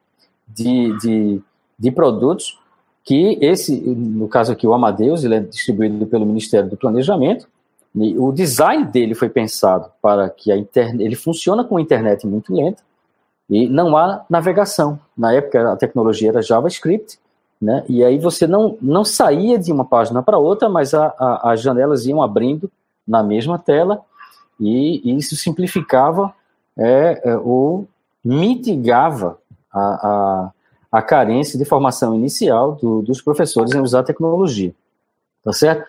de, 0.47 0.97
de, 0.99 1.43
de 1.79 1.91
produtos 1.91 2.59
que 3.07 3.39
esse, 3.41 3.81
no 3.81 4.27
caso 4.27 4.53
aqui, 4.53 4.67
o 4.67 4.75
Amadeus, 4.75 5.23
ele 5.23 5.37
é 5.37 5.41
distribuído 5.41 6.05
pelo 6.07 6.27
Ministério 6.27 6.69
do 6.69 6.77
Planejamento, 6.77 7.47
o 8.19 8.33
design 8.33 8.85
dele 8.85 9.15
foi 9.15 9.31
pensado 9.31 9.91
para 10.03 10.29
que 10.29 10.53
a 10.53 10.57
internet, 10.57 11.03
ele 11.03 11.15
funciona 11.15 11.65
com 11.65 11.79
a 11.79 11.81
internet 11.81 12.27
muito 12.27 12.55
lenta 12.55 12.83
e 13.49 13.67
não 13.69 13.97
há 13.97 14.23
navegação. 14.29 14.99
Na 15.17 15.33
época 15.33 15.73
a 15.73 15.77
tecnologia 15.77 16.29
era 16.29 16.43
JavaScript, 16.43 17.19
né? 17.63 17.85
E 17.89 18.05
aí 18.05 18.19
você 18.19 18.47
não, 18.47 18.77
não 18.83 19.03
saía 19.03 19.59
de 19.59 19.73
uma 19.73 19.85
página 19.85 20.23
para 20.23 20.37
outra, 20.37 20.69
mas 20.69 20.93
a, 20.93 21.07
a, 21.19 21.53
as 21.53 21.63
janelas 21.63 22.05
iam 22.05 22.21
abrindo 22.21 22.71
na 23.09 23.23
mesma 23.23 23.59
tela 23.59 24.03
e, 24.61 25.01
e 25.03 25.17
isso 25.17 25.35
simplificava 25.37 26.35
é, 26.77 27.23
é, 27.25 27.37
ou 27.39 27.89
mitigava 28.23 29.39
a, 29.73 30.51
a, 30.99 31.03
carência 31.03 31.59
de 31.59 31.64
formação 31.64 32.14
inicial 32.14 32.76
do, 32.76 33.03
dos 33.03 33.20
professores 33.20 33.72
em 33.74 33.80
usar 33.80 34.01
a 34.01 34.05
tecnologia. 34.05 34.74
Tá 35.44 35.53
certo? 35.53 35.86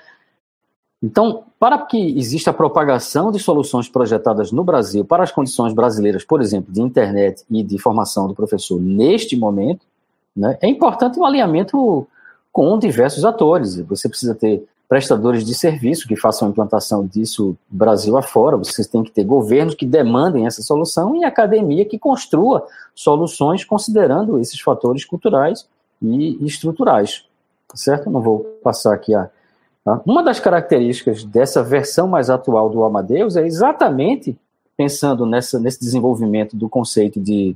Então, 1.02 1.44
para 1.60 1.78
que 1.80 2.18
exista 2.18 2.50
a 2.50 2.54
propagação 2.54 3.32
de 3.32 3.40
soluções 3.40 3.88
projetadas 3.88 4.52
no 4.52 4.64
Brasil 4.64 5.06
para 5.06 5.24
as 5.24 5.32
condições 5.32 5.74
brasileiras, 5.74 6.24
por 6.24 6.42
exemplo, 6.42 6.74
de 6.74 6.82
internet 6.82 7.44
e 7.50 7.64
de 7.64 7.78
formação 7.78 8.28
do 8.28 8.34
professor 8.34 8.80
neste 8.80 9.36
momento, 9.36 9.86
né, 10.36 10.58
é 10.62 10.68
importante 10.68 11.20
um 11.20 11.26
alinhamento 11.26 12.08
com 12.52 12.78
diversos 12.80 13.24
atores. 13.26 13.80
Você 13.82 14.10
precisa 14.10 14.34
ter 14.34 14.68
prestadores 14.88 15.46
de 15.46 15.54
serviço 15.54 16.08
que 16.08 16.16
façam 16.16 16.48
a 16.48 16.52
implantação 16.52 17.06
disso 17.06 17.58
Brasil 17.70 18.18
afora, 18.18 18.56
vocês 18.56 18.88
têm 18.88 19.04
que 19.04 19.12
ter 19.12 19.24
governos 19.24 19.76
que 19.76 19.86
demandem 19.86 20.48
essa 20.48 20.62
solução 20.62 21.16
e 21.16 21.26
academia 21.26 21.86
que 21.86 22.00
construa 22.00 22.66
soluções 22.96 23.66
considerando 23.66 24.40
esses 24.40 24.60
fatores 24.60 25.04
culturais 25.04 25.68
e 26.02 26.46
estruturais. 26.46 27.26
Tá 27.68 27.76
certo? 27.76 28.10
Não 28.10 28.22
vou 28.22 28.40
passar 28.64 28.94
aqui 28.94 29.14
a 29.14 29.30
Tá? 29.88 30.02
Uma 30.06 30.22
das 30.22 30.38
características 30.38 31.24
dessa 31.24 31.64
versão 31.64 32.10
mais 32.10 32.30
atual 32.30 32.70
do 32.70 32.84
Amadeus 32.84 33.38
é 33.38 33.48
exatamente 33.48 34.38
pensando 34.76 35.26
nessa, 35.26 35.58
nesse 35.62 35.80
desenvolvimento 35.80 36.58
do 36.58 36.68
conceito 36.68 37.22
de, 37.22 37.56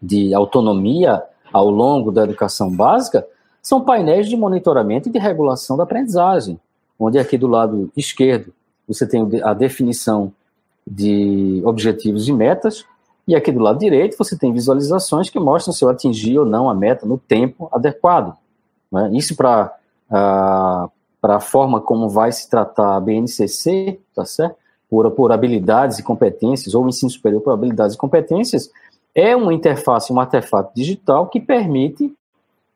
de 0.00 0.32
autonomia 0.32 1.20
ao 1.52 1.68
longo 1.68 2.12
da 2.12 2.22
educação 2.22 2.70
básica, 2.70 3.26
são 3.62 3.80
painéis 3.80 4.28
de 4.28 4.36
monitoramento 4.36 5.08
e 5.08 5.12
de 5.12 5.18
regulação 5.18 5.76
da 5.76 5.84
aprendizagem, 5.84 6.58
onde 6.98 7.18
aqui 7.18 7.38
do 7.38 7.46
lado 7.46 7.90
esquerdo 7.96 8.52
você 8.86 9.06
tem 9.06 9.24
a 9.42 9.54
definição 9.54 10.32
de 10.84 11.62
objetivos 11.64 12.26
e 12.26 12.32
metas, 12.32 12.84
e 13.26 13.36
aqui 13.36 13.52
do 13.52 13.60
lado 13.60 13.78
direito 13.78 14.18
você 14.18 14.36
tem 14.36 14.52
visualizações 14.52 15.30
que 15.30 15.38
mostram 15.38 15.72
se 15.72 15.84
eu 15.84 15.88
atingi 15.88 16.36
ou 16.36 16.44
não 16.44 16.68
a 16.68 16.74
meta 16.74 17.06
no 17.06 17.16
tempo 17.16 17.68
adequado. 17.72 18.36
Né? 18.90 19.10
Isso 19.14 19.36
para 19.36 19.72
uh, 20.10 20.90
a 21.22 21.40
forma 21.40 21.80
como 21.80 22.08
vai 22.08 22.32
se 22.32 22.50
tratar 22.50 22.96
a 22.96 23.00
BNCC, 23.00 24.00
tá 24.12 24.24
certo? 24.24 24.56
Por, 24.90 25.08
por 25.12 25.32
habilidades 25.32 25.98
e 25.98 26.02
competências, 26.02 26.74
ou 26.74 26.86
ensino 26.86 27.10
superior 27.10 27.40
por 27.40 27.52
habilidades 27.52 27.94
e 27.94 27.98
competências, 27.98 28.70
é 29.14 29.34
uma 29.36 29.54
interface, 29.54 30.12
um 30.12 30.20
artefato 30.20 30.72
digital 30.74 31.28
que 31.28 31.40
permite 31.40 32.12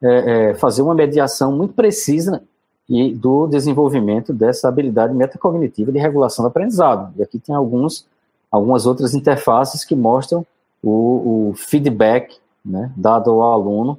é, 0.03 0.51
é, 0.51 0.55
fazer 0.55 0.83
uma 0.83 0.95
mediação 0.95 1.53
muito 1.53 1.75
precisa 1.75 2.43
e 2.89 3.13
do 3.13 3.47
desenvolvimento 3.47 4.33
dessa 4.33 4.69
habilidade 4.69 5.15
metacognitiva 5.15 5.91
de 5.91 5.99
regulação 5.99 6.45
do 6.45 6.49
aprendizado. 6.49 7.13
E 7.17 7.23
aqui 7.23 7.39
tem 7.39 7.55
alguns, 7.55 8.07
algumas 8.51 8.87
outras 8.87 9.15
interfaces 9.15 9.85
que 9.85 9.97
mostram 9.97 10.47
o, 10.83 11.51
o 11.51 11.55
feedback 11.55 12.39
né, 12.65 12.93
dado 12.97 13.31
ao 13.31 13.53
aluno 13.53 13.99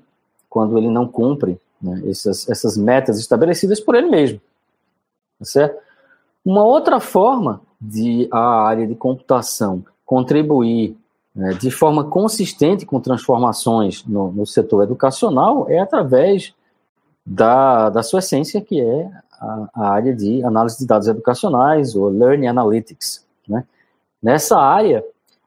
quando 0.49 0.77
ele 0.77 0.89
não 0.89 1.07
cumpre 1.07 1.59
né, 1.81 2.01
essas, 2.07 2.49
essas 2.49 2.77
metas 2.77 3.19
estabelecidas 3.19 3.79
por 3.79 3.95
ele 3.95 4.09
mesmo. 4.09 4.39
Tá 5.39 5.45
certo? 5.45 5.81
Uma 6.45 6.63
outra 6.63 6.99
forma 6.99 7.61
de 7.79 8.27
a 8.31 8.63
área 8.63 8.87
de 8.87 8.95
computação 8.95 9.83
contribuir 10.05 10.97
né, 11.37 11.53
de 11.53 11.69
forma 11.69 12.03
consistente 12.03 12.83
com 12.83 12.99
transformações 12.99 14.03
no, 14.05 14.31
no, 14.31 14.43
setor 14.43 14.81
educacional 14.81 15.69
é 15.69 15.77
através 15.77 16.51
da, 17.23 17.91
da 17.91 18.01
sua 18.01 18.19
essência, 18.19 18.59
que 18.59 18.81
é 18.81 19.11
a, 19.39 19.69
a, 19.71 19.89
área 19.91 20.15
de 20.15 20.43
análise 20.43 20.79
de 20.79 20.87
dados 20.87 21.07
educacionais, 21.07 21.95
ou 21.95 22.09
Learning 22.09 22.47
Analytics. 22.47 23.23
Né? 23.47 23.63
Nessa 24.21 24.57
área, 24.57 25.05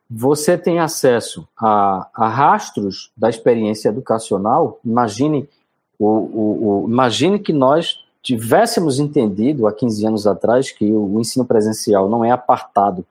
você 0.09 0.57
tem 0.57 0.79
acesso 0.79 1.49
a, 1.59 2.09
a 2.15 2.29
rastros 2.29 3.11
da 3.17 3.29
experiência 3.29 3.89
educacional. 3.89 4.79
Imagine 4.85 5.49
o, 5.99 6.07
o, 6.07 6.85
o, 6.85 6.89
imagine 6.89 7.41
que 7.41 7.53
nós 7.53 8.05
tivéssemos 8.23 9.01
entendido 9.01 9.67
há 9.67 9.73
15 9.73 10.07
anos 10.07 10.27
atrás 10.27 10.71
que 10.71 10.85
o 10.85 11.19
ensino 11.19 11.45
presencial 11.45 12.09
não 12.09 12.25
é 12.25 12.31
apartado 12.31 13.05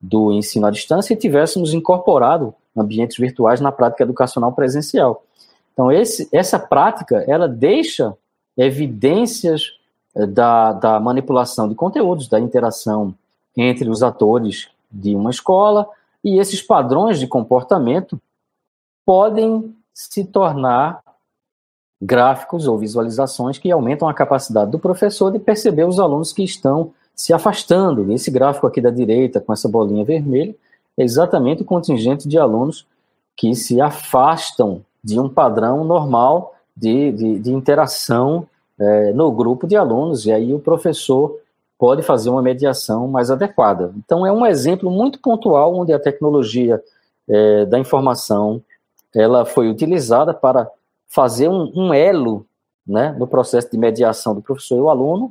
do 0.00 0.32
ensino 0.32 0.66
à 0.66 0.70
distância 0.70 1.12
e 1.12 1.16
tivéssemos 1.16 1.74
incorporado 1.74 2.54
ambientes 2.76 3.18
virtuais 3.18 3.60
na 3.60 3.70
prática 3.70 4.04
educacional 4.04 4.52
presencial. 4.52 5.24
Então, 5.72 5.90
esse, 5.92 6.28
essa 6.32 6.58
prática, 6.58 7.24
ela 7.28 7.48
deixa 7.48 8.16
evidências 8.56 9.72
eh, 10.14 10.26
da, 10.26 10.72
da 10.72 11.00
manipulação 11.00 11.68
de 11.68 11.74
conteúdos, 11.74 12.28
da 12.28 12.40
interação 12.40 13.14
entre 13.56 13.88
os 13.88 14.02
atores 14.02 14.68
de 14.90 15.14
uma 15.14 15.30
escola, 15.30 15.88
e 16.22 16.38
esses 16.38 16.60
padrões 16.62 17.18
de 17.18 17.26
comportamento 17.26 18.20
podem 19.04 19.74
se 19.92 20.24
tornar 20.24 21.02
gráficos 22.00 22.66
ou 22.66 22.78
visualizações 22.78 23.58
que 23.58 23.70
aumentam 23.70 24.08
a 24.08 24.14
capacidade 24.14 24.70
do 24.70 24.78
professor 24.78 25.30
de 25.30 25.38
perceber 25.38 25.84
os 25.84 25.98
alunos 25.98 26.32
que 26.32 26.42
estão 26.42 26.92
se 27.20 27.34
afastando. 27.34 28.10
Esse 28.12 28.30
gráfico 28.30 28.66
aqui 28.66 28.80
da 28.80 28.88
direita, 28.88 29.40
com 29.40 29.52
essa 29.52 29.68
bolinha 29.68 30.02
vermelha, 30.02 30.54
é 30.96 31.04
exatamente 31.04 31.60
o 31.60 31.66
contingente 31.66 32.26
de 32.26 32.38
alunos 32.38 32.86
que 33.36 33.54
se 33.54 33.78
afastam 33.78 34.82
de 35.04 35.20
um 35.20 35.28
padrão 35.28 35.84
normal 35.84 36.54
de, 36.74 37.12
de, 37.12 37.38
de 37.38 37.52
interação 37.52 38.46
é, 38.78 39.12
no 39.12 39.30
grupo 39.30 39.66
de 39.66 39.76
alunos, 39.76 40.24
e 40.24 40.32
aí 40.32 40.54
o 40.54 40.58
professor 40.58 41.38
pode 41.78 42.00
fazer 42.00 42.30
uma 42.30 42.40
mediação 42.40 43.06
mais 43.06 43.30
adequada. 43.30 43.92
Então, 43.98 44.26
é 44.26 44.32
um 44.32 44.46
exemplo 44.46 44.90
muito 44.90 45.20
pontual 45.20 45.74
onde 45.74 45.92
a 45.92 45.98
tecnologia 45.98 46.82
é, 47.28 47.66
da 47.66 47.78
informação 47.78 48.62
ela 49.14 49.44
foi 49.44 49.68
utilizada 49.68 50.32
para 50.32 50.70
fazer 51.06 51.48
um, 51.48 51.70
um 51.74 51.92
elo 51.92 52.46
né, 52.86 53.14
no 53.18 53.26
processo 53.26 53.70
de 53.70 53.76
mediação 53.76 54.34
do 54.34 54.40
professor 54.40 54.78
e 54.78 54.80
o 54.80 54.88
aluno, 54.88 55.30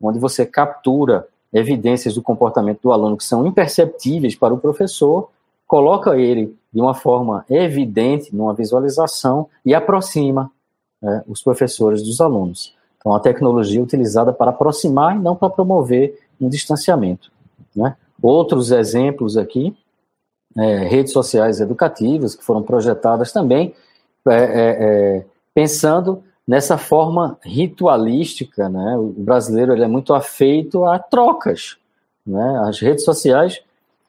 onde 0.00 0.18
você 0.18 0.46
captura 0.46 1.26
evidências 1.52 2.14
do 2.14 2.22
comportamento 2.22 2.82
do 2.82 2.92
aluno 2.92 3.16
que 3.16 3.24
são 3.24 3.46
imperceptíveis 3.46 4.34
para 4.34 4.52
o 4.52 4.58
professor, 4.58 5.30
coloca 5.66 6.16
ele 6.16 6.56
de 6.72 6.80
uma 6.80 6.94
forma 6.94 7.44
evidente 7.48 8.34
numa 8.34 8.54
visualização 8.54 9.48
e 9.64 9.74
aproxima 9.74 10.50
né, 11.00 11.22
os 11.26 11.42
professores 11.42 12.02
dos 12.02 12.20
alunos. 12.20 12.74
Então, 12.98 13.14
a 13.14 13.20
tecnologia 13.20 13.80
é 13.80 13.82
utilizada 13.82 14.32
para 14.32 14.50
aproximar 14.50 15.16
e 15.16 15.18
não 15.18 15.36
para 15.36 15.50
promover 15.50 16.18
um 16.40 16.48
distanciamento. 16.48 17.30
Né? 17.74 17.96
Outros 18.20 18.70
exemplos 18.70 19.36
aqui, 19.36 19.76
é, 20.56 20.78
redes 20.78 21.12
sociais 21.12 21.60
educativas 21.60 22.34
que 22.34 22.44
foram 22.44 22.62
projetadas 22.62 23.32
também 23.32 23.74
é, 24.26 24.34
é, 24.34 24.76
é 25.20 25.26
pensando 25.54 26.22
nessa 26.48 26.78
forma 26.78 27.38
ritualística, 27.42 28.70
né? 28.70 28.96
O 28.96 29.12
brasileiro 29.18 29.74
ele 29.74 29.84
é 29.84 29.88
muito 29.88 30.14
afeito 30.14 30.86
a 30.86 30.98
trocas, 30.98 31.76
né? 32.26 32.62
As 32.66 32.80
redes 32.80 33.04
sociais 33.04 33.60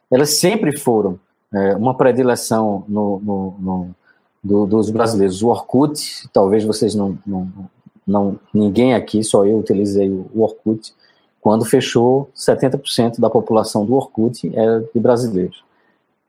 elas 0.10 0.30
sempre 0.32 0.78
foram 0.78 1.20
é, 1.54 1.76
uma 1.76 1.96
predileção 1.96 2.86
no, 2.88 3.20
no, 3.20 3.56
no 3.60 3.96
do, 4.42 4.66
dos 4.66 4.90
brasileiros. 4.90 5.44
O 5.44 5.50
Orkut, 5.50 6.30
talvez 6.32 6.64
vocês 6.64 6.96
não, 6.96 7.18
não, 7.28 7.52
não, 8.08 8.40
ninguém 8.54 8.94
aqui, 8.94 9.22
só 9.22 9.46
eu 9.46 9.60
utilizei 9.60 10.10
o 10.10 10.42
Orkut. 10.42 10.94
Quando 11.42 11.66
fechou, 11.66 12.30
70% 12.36 13.20
da 13.20 13.30
população 13.30 13.86
do 13.86 13.96
Orkut 13.96 14.50
era 14.56 14.80
de 14.80 15.00
brasileiros. 15.00 15.64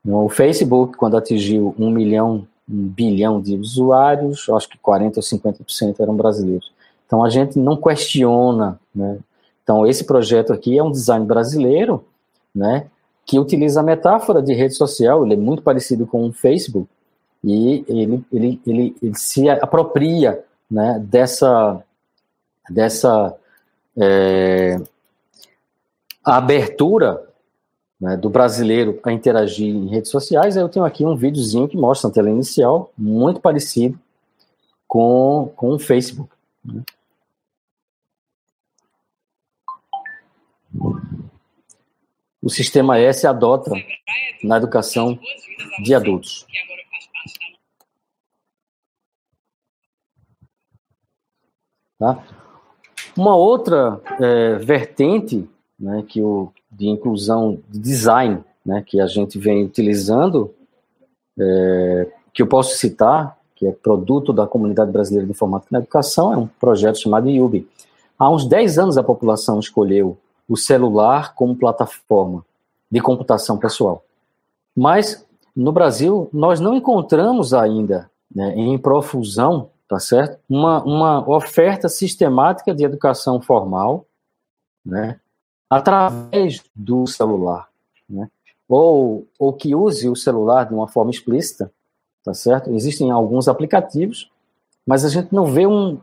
O 0.05 0.29
Facebook, 0.29 0.97
quando 0.97 1.15
atingiu 1.15 1.75
um 1.77 1.89
milhão 1.89 2.47
um 2.71 2.87
bilhão 2.87 3.41
de 3.41 3.55
usuários, 3.55 4.47
acho 4.49 4.69
que 4.69 4.77
40% 4.77 5.17
ou 5.17 5.23
50% 5.23 5.99
eram 5.99 6.15
brasileiros. 6.15 6.71
Então 7.05 7.23
a 7.23 7.29
gente 7.29 7.59
não 7.59 7.75
questiona, 7.75 8.79
né? 8.93 9.19
Então 9.63 9.85
esse 9.85 10.05
projeto 10.05 10.53
aqui 10.53 10.77
é 10.77 10.83
um 10.83 10.91
design 10.91 11.25
brasileiro, 11.25 12.05
né? 12.53 12.87
Que 13.25 13.37
utiliza 13.37 13.81
a 13.81 13.83
metáfora 13.83 14.41
de 14.41 14.53
rede 14.53 14.75
social, 14.75 15.25
ele 15.25 15.33
é 15.33 15.37
muito 15.37 15.61
parecido 15.61 16.07
com 16.07 16.25
o 16.27 16.33
Facebook, 16.33 16.87
e 17.43 17.83
ele, 17.87 18.23
ele, 18.31 18.61
ele, 18.65 18.95
ele 19.01 19.15
se 19.15 19.49
apropria 19.49 20.43
né, 20.69 21.03
dessa, 21.03 21.83
dessa 22.69 23.35
é, 23.97 24.79
abertura 26.23 27.27
né, 28.01 28.17
do 28.17 28.31
brasileiro 28.31 28.99
a 29.03 29.11
interagir 29.11 29.67
em 29.67 29.87
redes 29.87 30.09
sociais, 30.09 30.57
eu 30.57 30.67
tenho 30.67 30.83
aqui 30.83 31.05
um 31.05 31.15
videozinho 31.15 31.67
que 31.67 31.77
mostra 31.77 32.09
a 32.09 32.13
tela 32.13 32.31
inicial, 32.31 32.91
muito 32.97 33.39
parecido 33.39 33.97
com, 34.87 35.53
com 35.55 35.75
o 35.75 35.79
Facebook. 35.79 36.33
Né. 36.65 36.81
O 42.41 42.49
sistema 42.49 42.97
S 42.97 43.27
adota 43.27 43.71
na 44.43 44.57
educação 44.57 45.19
de 45.83 45.93
adultos. 45.93 46.47
Tá? 51.99 52.25
Uma 53.15 53.35
outra 53.35 54.01
é, 54.19 54.55
vertente 54.55 55.47
né, 55.79 56.03
que 56.07 56.19
o, 56.19 56.51
de 56.71 56.87
inclusão 56.87 57.59
de 57.69 57.79
design 57.79 58.43
né, 58.65 58.83
que 58.85 58.99
a 58.99 59.07
gente 59.07 59.37
vem 59.37 59.65
utilizando, 59.65 60.53
é, 61.39 62.11
que 62.33 62.41
eu 62.41 62.47
posso 62.47 62.77
citar, 62.77 63.37
que 63.55 63.67
é 63.67 63.71
produto 63.71 64.31
da 64.31 64.47
Comunidade 64.47 64.91
Brasileira 64.91 65.25
de 65.25 65.31
Informática 65.31 65.69
na 65.71 65.79
Educação, 65.79 66.33
é 66.33 66.37
um 66.37 66.47
projeto 66.47 66.99
chamado 66.99 67.29
IUB. 67.29 67.67
Há 68.17 68.29
uns 68.29 68.45
10 68.45 68.79
anos 68.79 68.97
a 68.97 69.03
população 69.03 69.59
escolheu 69.59 70.17
o 70.47 70.55
celular 70.55 71.33
como 71.35 71.55
plataforma 71.55 72.45
de 72.89 72.99
computação 72.99 73.57
pessoal. 73.57 74.03
Mas 74.75 75.25
no 75.55 75.71
Brasil 75.71 76.29
nós 76.31 76.59
não 76.59 76.75
encontramos 76.75 77.53
ainda 77.53 78.09
né, 78.33 78.53
em 78.55 78.77
profusão, 78.77 79.69
tá 79.87 79.99
certo? 79.99 80.39
Uma, 80.49 80.83
uma 80.83 81.29
oferta 81.29 81.89
sistemática 81.89 82.73
de 82.73 82.83
educação 82.83 83.41
formal, 83.41 84.05
né, 84.85 85.19
através 85.71 86.61
do 86.75 87.07
celular, 87.07 87.69
né? 88.09 88.29
ou, 88.67 89.25
ou 89.39 89.53
que 89.53 89.73
use 89.73 90.09
o 90.09 90.17
celular 90.17 90.65
de 90.65 90.73
uma 90.73 90.85
forma 90.85 91.11
explícita, 91.11 91.71
tá 92.25 92.33
certo? 92.33 92.73
Existem 92.73 93.09
alguns 93.09 93.47
aplicativos, 93.47 94.29
mas 94.85 95.05
a 95.05 95.09
gente 95.09 95.33
não 95.33 95.45
vê 95.45 95.65
um. 95.65 95.97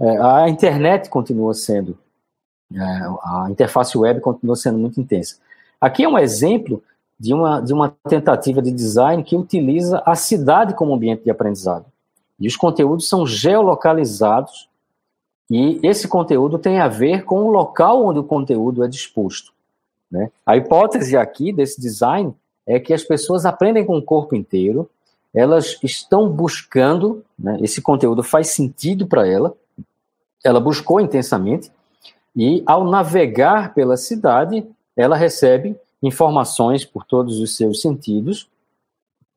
É, 0.00 0.18
a 0.22 0.48
internet 0.48 1.10
continua 1.10 1.52
sendo, 1.52 1.98
é, 2.72 2.78
a 3.24 3.48
interface 3.50 3.98
web 3.98 4.20
continua 4.22 4.56
sendo 4.56 4.78
muito 4.78 4.98
intensa. 4.98 5.36
Aqui 5.78 6.04
é 6.04 6.08
um 6.08 6.18
exemplo 6.18 6.82
de 7.20 7.34
uma, 7.34 7.60
de 7.60 7.74
uma 7.74 7.94
tentativa 8.08 8.62
de 8.62 8.70
design 8.70 9.22
que 9.22 9.36
utiliza 9.36 10.02
a 10.06 10.14
cidade 10.14 10.72
como 10.72 10.94
ambiente 10.94 11.24
de 11.24 11.30
aprendizado. 11.30 11.84
E 12.40 12.48
os 12.48 12.56
conteúdos 12.56 13.06
são 13.06 13.26
geolocalizados 13.26 14.66
e 15.50 15.80
esse 15.82 16.06
conteúdo 16.06 16.58
tem 16.58 16.78
a 16.78 16.88
ver 16.88 17.24
com 17.24 17.44
o 17.44 17.50
local 17.50 18.04
onde 18.04 18.18
o 18.18 18.24
conteúdo 18.24 18.84
é 18.84 18.88
disposto. 18.88 19.52
Né? 20.10 20.30
A 20.44 20.56
hipótese 20.56 21.16
aqui 21.16 21.52
desse 21.52 21.80
design 21.80 22.34
é 22.66 22.78
que 22.78 22.92
as 22.92 23.02
pessoas 23.02 23.46
aprendem 23.46 23.84
com 23.84 23.96
o 23.96 24.02
corpo 24.02 24.34
inteiro, 24.34 24.88
elas 25.34 25.78
estão 25.82 26.28
buscando, 26.28 27.24
né, 27.38 27.58
esse 27.60 27.80
conteúdo 27.80 28.22
faz 28.22 28.48
sentido 28.48 29.06
para 29.06 29.26
ela, 29.26 29.54
ela 30.44 30.60
buscou 30.60 31.00
intensamente, 31.00 31.70
e 32.36 32.62
ao 32.66 32.84
navegar 32.84 33.74
pela 33.74 33.96
cidade, 33.96 34.66
ela 34.96 35.16
recebe 35.16 35.76
informações 36.02 36.84
por 36.84 37.04
todos 37.04 37.40
os 37.40 37.56
seus 37.56 37.80
sentidos, 37.80 38.48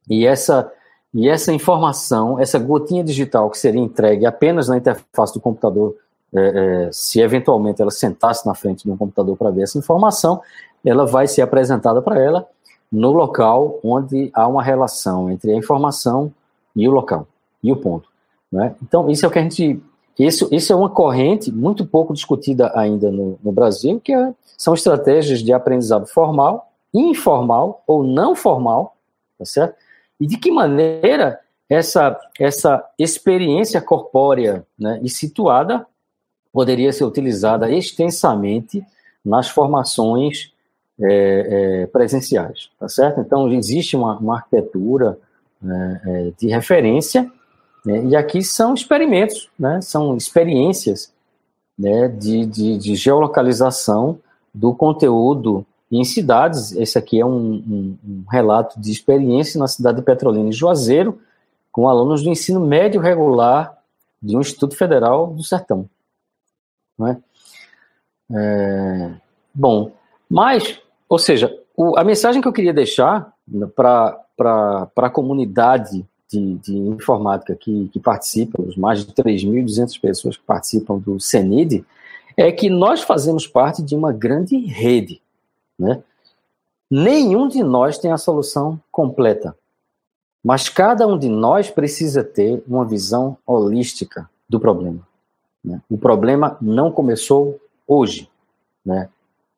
e 0.09 0.25
essa 0.25 0.71
e 1.13 1.27
essa 1.27 1.51
informação, 1.51 2.39
essa 2.39 2.57
gotinha 2.57 3.03
digital 3.03 3.49
que 3.49 3.57
seria 3.57 3.81
entregue 3.81 4.25
apenas 4.25 4.69
na 4.69 4.77
interface 4.77 5.33
do 5.33 5.41
computador, 5.41 5.95
é, 6.33 6.39
é, 6.87 6.89
se 6.91 7.19
eventualmente 7.19 7.81
ela 7.81 7.91
sentasse 7.91 8.45
na 8.47 8.55
frente 8.55 8.85
de 8.85 8.91
um 8.91 8.95
computador 8.95 9.35
para 9.35 9.51
ver 9.51 9.63
essa 9.63 9.77
informação, 9.77 10.41
ela 10.85 11.05
vai 11.05 11.27
ser 11.27 11.41
apresentada 11.41 12.01
para 12.01 12.19
ela 12.19 12.47
no 12.89 13.11
local 13.11 13.79
onde 13.83 14.31
há 14.33 14.47
uma 14.47 14.63
relação 14.63 15.29
entre 15.29 15.51
a 15.51 15.55
informação 15.55 16.31
e 16.75 16.87
o 16.87 16.91
local, 16.91 17.27
e 17.61 17.71
o 17.71 17.75
ponto. 17.75 18.07
Né? 18.51 18.73
Então, 18.81 19.09
isso 19.09 19.25
é 19.25 19.27
o 19.27 19.31
que 19.31 19.39
a 19.39 19.43
gente. 19.43 19.81
Isso, 20.19 20.47
isso 20.51 20.71
é 20.71 20.75
uma 20.75 20.89
corrente 20.89 21.51
muito 21.51 21.85
pouco 21.85 22.13
discutida 22.13 22.71
ainda 22.75 23.09
no, 23.09 23.39
no 23.41 23.51
Brasil, 23.51 23.99
que 23.99 24.13
é, 24.13 24.33
são 24.57 24.73
estratégias 24.73 25.39
de 25.39 25.51
aprendizado 25.51 26.05
formal, 26.05 26.69
informal 26.93 27.81
ou 27.87 28.03
não 28.03 28.35
formal, 28.35 28.95
tá 29.39 29.45
certo? 29.45 29.75
E 30.21 30.27
de 30.27 30.37
que 30.37 30.51
maneira 30.51 31.39
essa, 31.67 32.15
essa 32.39 32.87
experiência 32.99 33.81
corpórea 33.81 34.63
né, 34.77 34.99
e 35.01 35.09
situada 35.09 35.83
poderia 36.53 36.93
ser 36.93 37.05
utilizada 37.05 37.71
extensamente 37.71 38.85
nas 39.25 39.49
formações 39.49 40.53
é, 41.01 41.81
é, 41.81 41.87
presenciais, 41.87 42.69
tá 42.79 42.87
certo? 42.87 43.19
Então, 43.19 43.51
existe 43.51 43.95
uma, 43.95 44.15
uma 44.19 44.35
arquitetura 44.35 45.17
né, 45.59 46.01
é, 46.05 46.31
de 46.37 46.49
referência, 46.49 47.31
né, 47.83 48.05
e 48.05 48.15
aqui 48.15 48.43
são 48.43 48.75
experimentos, 48.75 49.49
né, 49.57 49.81
são 49.81 50.15
experiências 50.15 51.11
né, 51.75 52.07
de, 52.07 52.45
de, 52.45 52.77
de 52.77 52.95
geolocalização 52.95 54.19
do 54.53 54.75
conteúdo 54.75 55.65
em 55.91 56.03
cidades, 56.05 56.71
esse 56.73 56.97
aqui 56.97 57.19
é 57.19 57.25
um, 57.25 57.53
um, 57.53 57.97
um, 58.03 58.23
relato 58.29 58.79
de 58.79 58.91
experiência 58.91 59.59
na 59.59 59.67
cidade 59.67 59.97
de 59.97 60.03
Petrolina 60.03 60.49
e 60.49 60.53
Juazeiro, 60.53 61.19
com 61.71 61.87
alunos 61.87 62.23
do 62.23 62.29
ensino 62.29 62.59
médio 62.59 63.01
regular 63.01 63.77
de 64.21 64.37
um 64.37 64.39
Instituto 64.39 64.75
Federal 64.77 65.27
do 65.27 65.43
Sertão. 65.43 65.89
É? 67.07 67.17
É, 68.33 69.11
bom, 69.53 69.91
mas, 70.29 70.79
ou 71.09 71.17
seja, 71.17 71.53
o, 71.75 71.97
a 71.97 72.03
mensagem 72.03 72.41
que 72.41 72.47
eu 72.47 72.53
queria 72.53 72.73
deixar 72.73 73.33
para 73.75 74.17
a 74.95 75.09
comunidade 75.09 76.05
de, 76.29 76.55
de, 76.55 76.77
informática 76.77 77.55
que, 77.55 77.89
que 77.91 77.99
participa, 77.99 78.61
os 78.61 78.77
mais 78.77 79.05
de 79.05 79.11
3.200 79.11 79.99
pessoas 79.99 80.37
que 80.37 80.43
participam 80.43 80.97
do 80.97 81.19
CENID, 81.19 81.83
é 82.37 82.51
que 82.51 82.69
nós 82.69 83.01
fazemos 83.01 83.45
parte 83.45 83.81
de 83.83 83.95
uma 83.95 84.13
grande 84.13 84.57
rede. 84.57 85.21
Né? 85.81 86.03
Nenhum 86.89 87.47
de 87.47 87.63
nós 87.63 87.97
tem 87.97 88.11
a 88.11 88.17
solução 88.17 88.79
completa, 88.91 89.55
mas 90.43 90.69
cada 90.69 91.07
um 91.07 91.17
de 91.17 91.29
nós 91.29 91.69
precisa 91.69 92.23
ter 92.23 92.63
uma 92.67 92.85
visão 92.85 93.37
holística 93.45 94.29
do 94.47 94.59
problema. 94.59 95.07
Né? 95.63 95.81
O 95.89 95.97
problema 95.97 96.57
não 96.61 96.91
começou 96.91 97.59
hoje. 97.87 98.29
Né? 98.85 99.09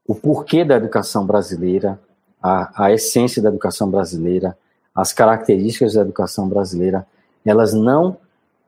o 0.08 0.14
porquê 0.14 0.66
da 0.66 0.76
educação 0.76 1.26
brasileira, 1.26 2.00
a, 2.42 2.86
a 2.86 2.92
essência 2.92 3.42
da 3.42 3.50
educação 3.50 3.90
brasileira, 3.90 4.58
as 4.94 5.14
características 5.14 5.94
da 5.94 6.02
educação 6.02 6.48
brasileira, 6.48 7.08
elas 7.46 7.74
não 7.74 8.18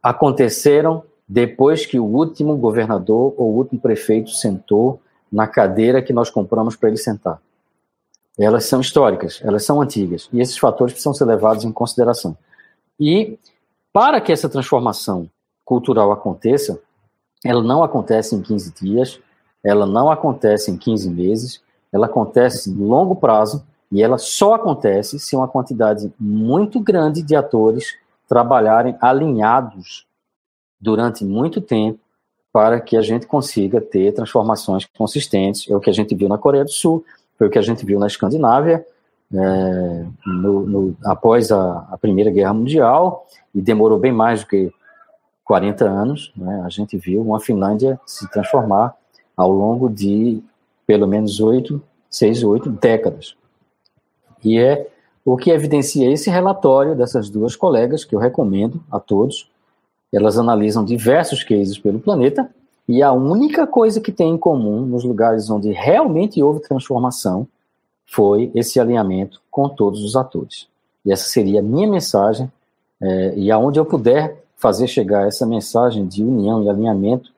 aconteceram 0.02 1.04
depois 1.28 1.86
que 1.86 2.00
o 2.00 2.06
último 2.06 2.56
governador 2.56 3.34
ou 3.38 3.52
o 3.52 3.58
último 3.58 3.82
prefeito 3.82 4.30
sentou 4.32 5.00
na 5.32 5.48
cadeira 5.48 6.02
que 6.02 6.14
nós 6.14 6.30
compramos 6.30 6.76
para 6.76 6.90
ele 6.90 6.98
sentar. 6.98 7.42
Elas 8.38 8.66
são 8.66 8.82
históricas, 8.82 9.40
elas 9.44 9.64
são 9.64 9.82
antigas, 9.82 10.30
e 10.32 10.42
esses 10.42 10.58
fatores 10.58 10.94
precisam 10.94 11.14
ser 11.14 11.26
levados 11.26 11.64
em 11.64 11.72
consideração. 11.72 12.38
E 13.00 13.40
para 13.94 14.20
que 14.20 14.32
essa 14.32 14.50
transformação 14.50 15.30
cultural 15.64 16.12
aconteça, 16.12 16.80
ela 17.44 17.64
não 17.64 17.84
acontece 17.84 18.36
em 18.36 18.42
15 18.42 18.74
dias, 18.74 19.20
ela 19.64 19.86
não 19.86 20.12
acontece 20.12 20.70
em 20.70 20.78
15 20.78 21.10
meses, 21.10 21.62
ela 21.92 22.08
acontece 22.08 22.70
em 22.70 22.76
longo 22.76 23.16
prazo 23.16 23.66
e 23.92 24.04
ela 24.04 24.18
só 24.18 24.56
acontece 24.56 25.18
se 25.20 25.36
uma 25.36 25.48
quantidade 25.48 26.12
muito 26.20 26.80
grande 26.80 27.22
de 27.22 27.36
atores 27.36 27.96
trabalharem 28.28 28.98
alinhados 29.00 30.06
durante 30.80 31.24
muito 31.24 31.62
tempo 31.62 32.00
para 32.52 32.80
que 32.80 32.96
a 32.98 33.02
gente 33.02 33.28
consiga 33.28 33.82
ter 33.82 34.14
transformações 34.14 34.86
consistentes. 34.98 35.70
É 35.70 35.76
o 35.76 35.80
que 35.80 35.90
a 35.90 35.94
gente 35.94 36.16
viu 36.16 36.28
na 36.28 36.38
Coreia 36.38 36.64
do 36.64 36.72
Sul, 36.72 37.04
foi 37.38 37.48
o 37.48 37.50
que 37.50 37.60
a 37.60 37.62
gente 37.62 37.86
viu 37.86 38.00
na 38.00 38.08
Escandinávia, 38.08 38.86
é, 39.34 40.06
no, 40.26 40.66
no, 40.66 40.98
após 41.04 41.52
a, 41.52 41.88
a, 41.92 41.98
Primeira 41.98 42.32
Guerra 42.32 42.54
Mundial, 42.54 43.26
e 43.54 43.62
demorou 43.62 44.00
bem 44.00 44.12
mais 44.12 44.42
do 44.42 44.48
que 44.48 44.72
40 45.44 45.86
anos, 45.86 46.32
né, 46.36 46.64
a 46.66 46.70
gente 46.70 46.98
viu 46.98 47.22
uma 47.22 47.40
Finlândia 47.40 48.00
se 48.06 48.30
transformar 48.32 48.96
ao 49.36 49.52
longo 49.52 49.90
de 49.90 50.42
pelo 50.88 51.08
menos 51.08 51.40
oito, 51.40 51.82
seis, 52.10 52.44
oito 52.44 52.70
décadas. 52.70 53.36
E 54.44 54.60
é 54.60 54.88
o 55.24 55.36
que 55.36 55.50
evidencia 55.50 56.12
esse 56.12 56.30
relatório 56.30 56.96
dessas 56.96 57.30
duas 57.30 57.56
colegas, 57.56 58.06
que 58.06 58.16
eu 58.16 58.20
recomendo 58.20 58.82
a 58.92 59.00
todos. 59.00 59.50
Elas 60.14 60.38
analisam 60.38 60.86
diversos 60.86 61.44
cases 61.44 61.80
pelo 61.80 62.00
planeta, 62.00 62.50
e 62.88 63.02
a 63.02 63.12
única 63.12 63.66
coisa 63.66 64.00
que 64.00 64.12
tem 64.12 64.32
em 64.32 64.38
comum 64.38 64.86
nos 64.86 65.04
lugares 65.04 65.50
onde 65.50 65.72
realmente 65.72 66.42
houve 66.42 66.62
transformação 66.62 67.48
foi 68.06 68.52
esse 68.54 68.80
alinhamento 68.80 69.42
com 69.50 69.68
todos 69.68 70.04
os 70.04 70.16
atores. 70.16 70.68
E 71.04 71.12
essa 71.12 71.28
seria 71.28 71.60
a 71.60 71.64
minha 71.64 71.88
mensagem, 71.88 72.52
é, 73.02 73.34
e 73.36 73.52
aonde 73.52 73.80
eu 73.80 73.86
puder 73.86 74.44
fazer 74.56 74.88
chegar 74.88 75.28
essa 75.28 75.46
mensagem 75.46 76.08
de 76.08 76.24
união 76.24 76.64
e 76.64 76.70
alinhamento 76.70 77.32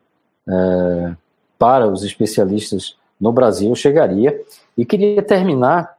é, 0.47 1.15
para 1.57 1.87
os 1.87 2.03
especialistas 2.03 2.95
no 3.19 3.31
Brasil, 3.31 3.73
chegaria. 3.75 4.39
E 4.77 4.85
queria 4.85 5.21
terminar 5.23 5.97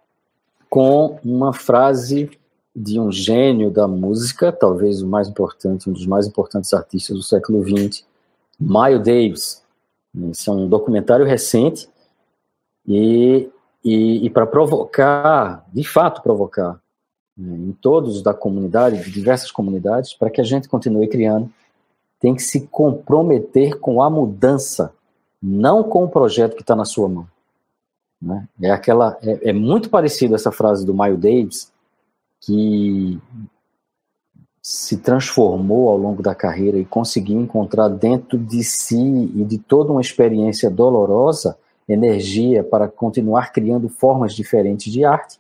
com 0.70 1.18
uma 1.24 1.53
frase 1.53 2.30
de 2.74 3.01
um 3.01 3.11
gênio 3.11 3.70
da 3.70 3.88
música, 3.88 4.53
talvez 4.53 5.03
o 5.03 5.07
mais 5.07 5.28
importante, 5.28 5.90
um 5.90 5.92
dos 5.92 6.07
mais 6.07 6.26
importantes 6.26 6.72
artistas 6.72 7.16
do 7.16 7.22
século 7.22 7.64
XX, 7.64 8.05
Miles 8.59 9.02
Davis. 9.02 9.64
Esse 10.30 10.48
é 10.48 10.52
um 10.52 10.68
documentário 10.68 11.24
recente 11.24 11.88
e, 12.86 13.48
e, 13.84 14.26
e 14.26 14.30
para 14.30 14.46
provocar, 14.46 15.64
de 15.72 15.84
fato 15.84 16.22
provocar, 16.22 16.80
né, 17.36 17.56
em 17.56 17.72
todos 17.72 18.22
da 18.22 18.34
comunidade, 18.34 19.04
de 19.04 19.11
diversas 19.11 19.52
comunidades, 19.52 20.12
para 20.12 20.30
que 20.30 20.40
a 20.40 20.44
gente 20.44 20.68
continue 20.68 21.06
criando, 21.09 21.52
tem 22.18 22.34
que 22.34 22.42
se 22.42 22.66
comprometer 22.66 23.78
com 23.78 24.02
a 24.02 24.11
mudança 24.11 24.92
não 25.40 25.84
com 25.84 26.04
o 26.04 26.09
projeto 26.09 26.56
que 26.56 26.62
está 26.62 26.74
na 26.74 26.84
sua 26.84 27.09
mão. 27.09 27.28
Né? 28.20 28.48
É 28.61 28.70
aquela, 28.70 29.16
é, 29.22 29.50
é, 29.50 29.52
muito 29.52 29.88
parecido 29.88 30.34
essa 30.34 30.50
frase 30.50 30.84
do 30.84 30.92
Miles 30.92 31.20
Davis, 31.20 31.72
que 32.40 33.20
se 34.62 34.98
transformou 34.98 35.88
ao 35.88 35.96
longo 35.96 36.22
da 36.22 36.34
carreira 36.34 36.78
e 36.78 36.84
conseguiu 36.84 37.40
encontrar 37.40 37.88
dentro 37.88 38.38
de 38.38 38.62
si 38.62 39.30
e 39.34 39.44
de 39.44 39.59
toda 39.59 39.92
uma 39.92 40.00
experiência 40.00 40.70
dolorosa 40.70 41.56
energia 41.88 42.62
para 42.62 42.86
continuar 42.86 43.52
criando 43.52 43.88
formas 43.88 44.34
diferentes 44.34 44.92
de 44.92 45.04
arte. 45.04 45.38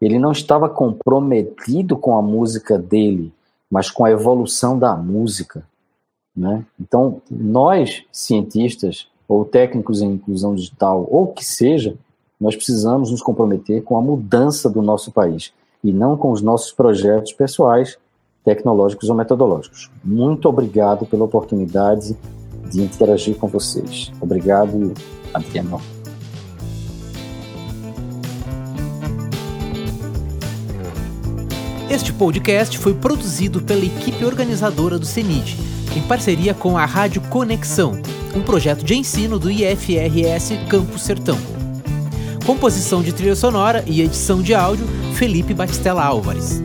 Ele 0.00 0.18
não 0.18 0.32
estava 0.32 0.68
comprometido 0.68 1.96
com 1.96 2.16
a 2.16 2.22
música 2.22 2.78
dele, 2.78 3.32
mas 3.70 3.90
com 3.90 4.04
a 4.04 4.10
evolução 4.10 4.78
da 4.78 4.96
música. 4.96 5.66
Né? 6.34 6.64
Então, 6.78 7.20
nós, 7.30 8.04
cientistas, 8.12 9.08
ou 9.28 9.44
técnicos 9.44 10.00
em 10.00 10.12
inclusão 10.12 10.54
digital, 10.54 11.06
ou 11.10 11.28
que 11.28 11.44
seja, 11.44 11.96
nós 12.40 12.54
precisamos 12.54 13.10
nos 13.10 13.22
comprometer 13.22 13.82
com 13.82 13.96
a 13.96 14.02
mudança 14.02 14.68
do 14.70 14.82
nosso 14.82 15.10
país 15.10 15.52
e 15.82 15.92
não 15.92 16.16
com 16.16 16.30
os 16.30 16.42
nossos 16.42 16.72
projetos 16.72 17.32
pessoais, 17.32 17.98
tecnológicos 18.46 19.10
ou 19.10 19.14
metodológicos. 19.14 19.90
Muito 20.02 20.48
obrigado 20.48 21.04
pela 21.04 21.24
oportunidade 21.24 22.16
de 22.70 22.80
interagir 22.80 23.36
com 23.36 23.46
vocês. 23.46 24.10
Obrigado, 24.20 24.94
Adriano. 25.34 25.80
Este 31.90 32.12
podcast 32.12 32.78
foi 32.78 32.94
produzido 32.94 33.60
pela 33.60 33.84
equipe 33.84 34.24
organizadora 34.24 34.98
do 34.98 35.04
CENID, 35.04 35.58
em 35.96 36.02
parceria 36.02 36.54
com 36.54 36.78
a 36.78 36.84
Rádio 36.84 37.20
Conexão 37.28 38.00
um 38.36 38.42
projeto 38.42 38.84
de 38.84 38.94
ensino 38.94 39.38
do 39.38 39.50
IFRS 39.50 40.56
Campo 40.68 40.98
Sertão. 40.98 41.38
Composição 42.44 43.02
de 43.02 43.12
trilha 43.12 43.34
sonora 43.34 43.82
e 43.86 44.02
edição 44.02 44.42
de 44.42 44.54
áudio, 44.54 44.86
Felipe 45.14 45.54
Batistella 45.54 46.04
Álvares. 46.04 46.60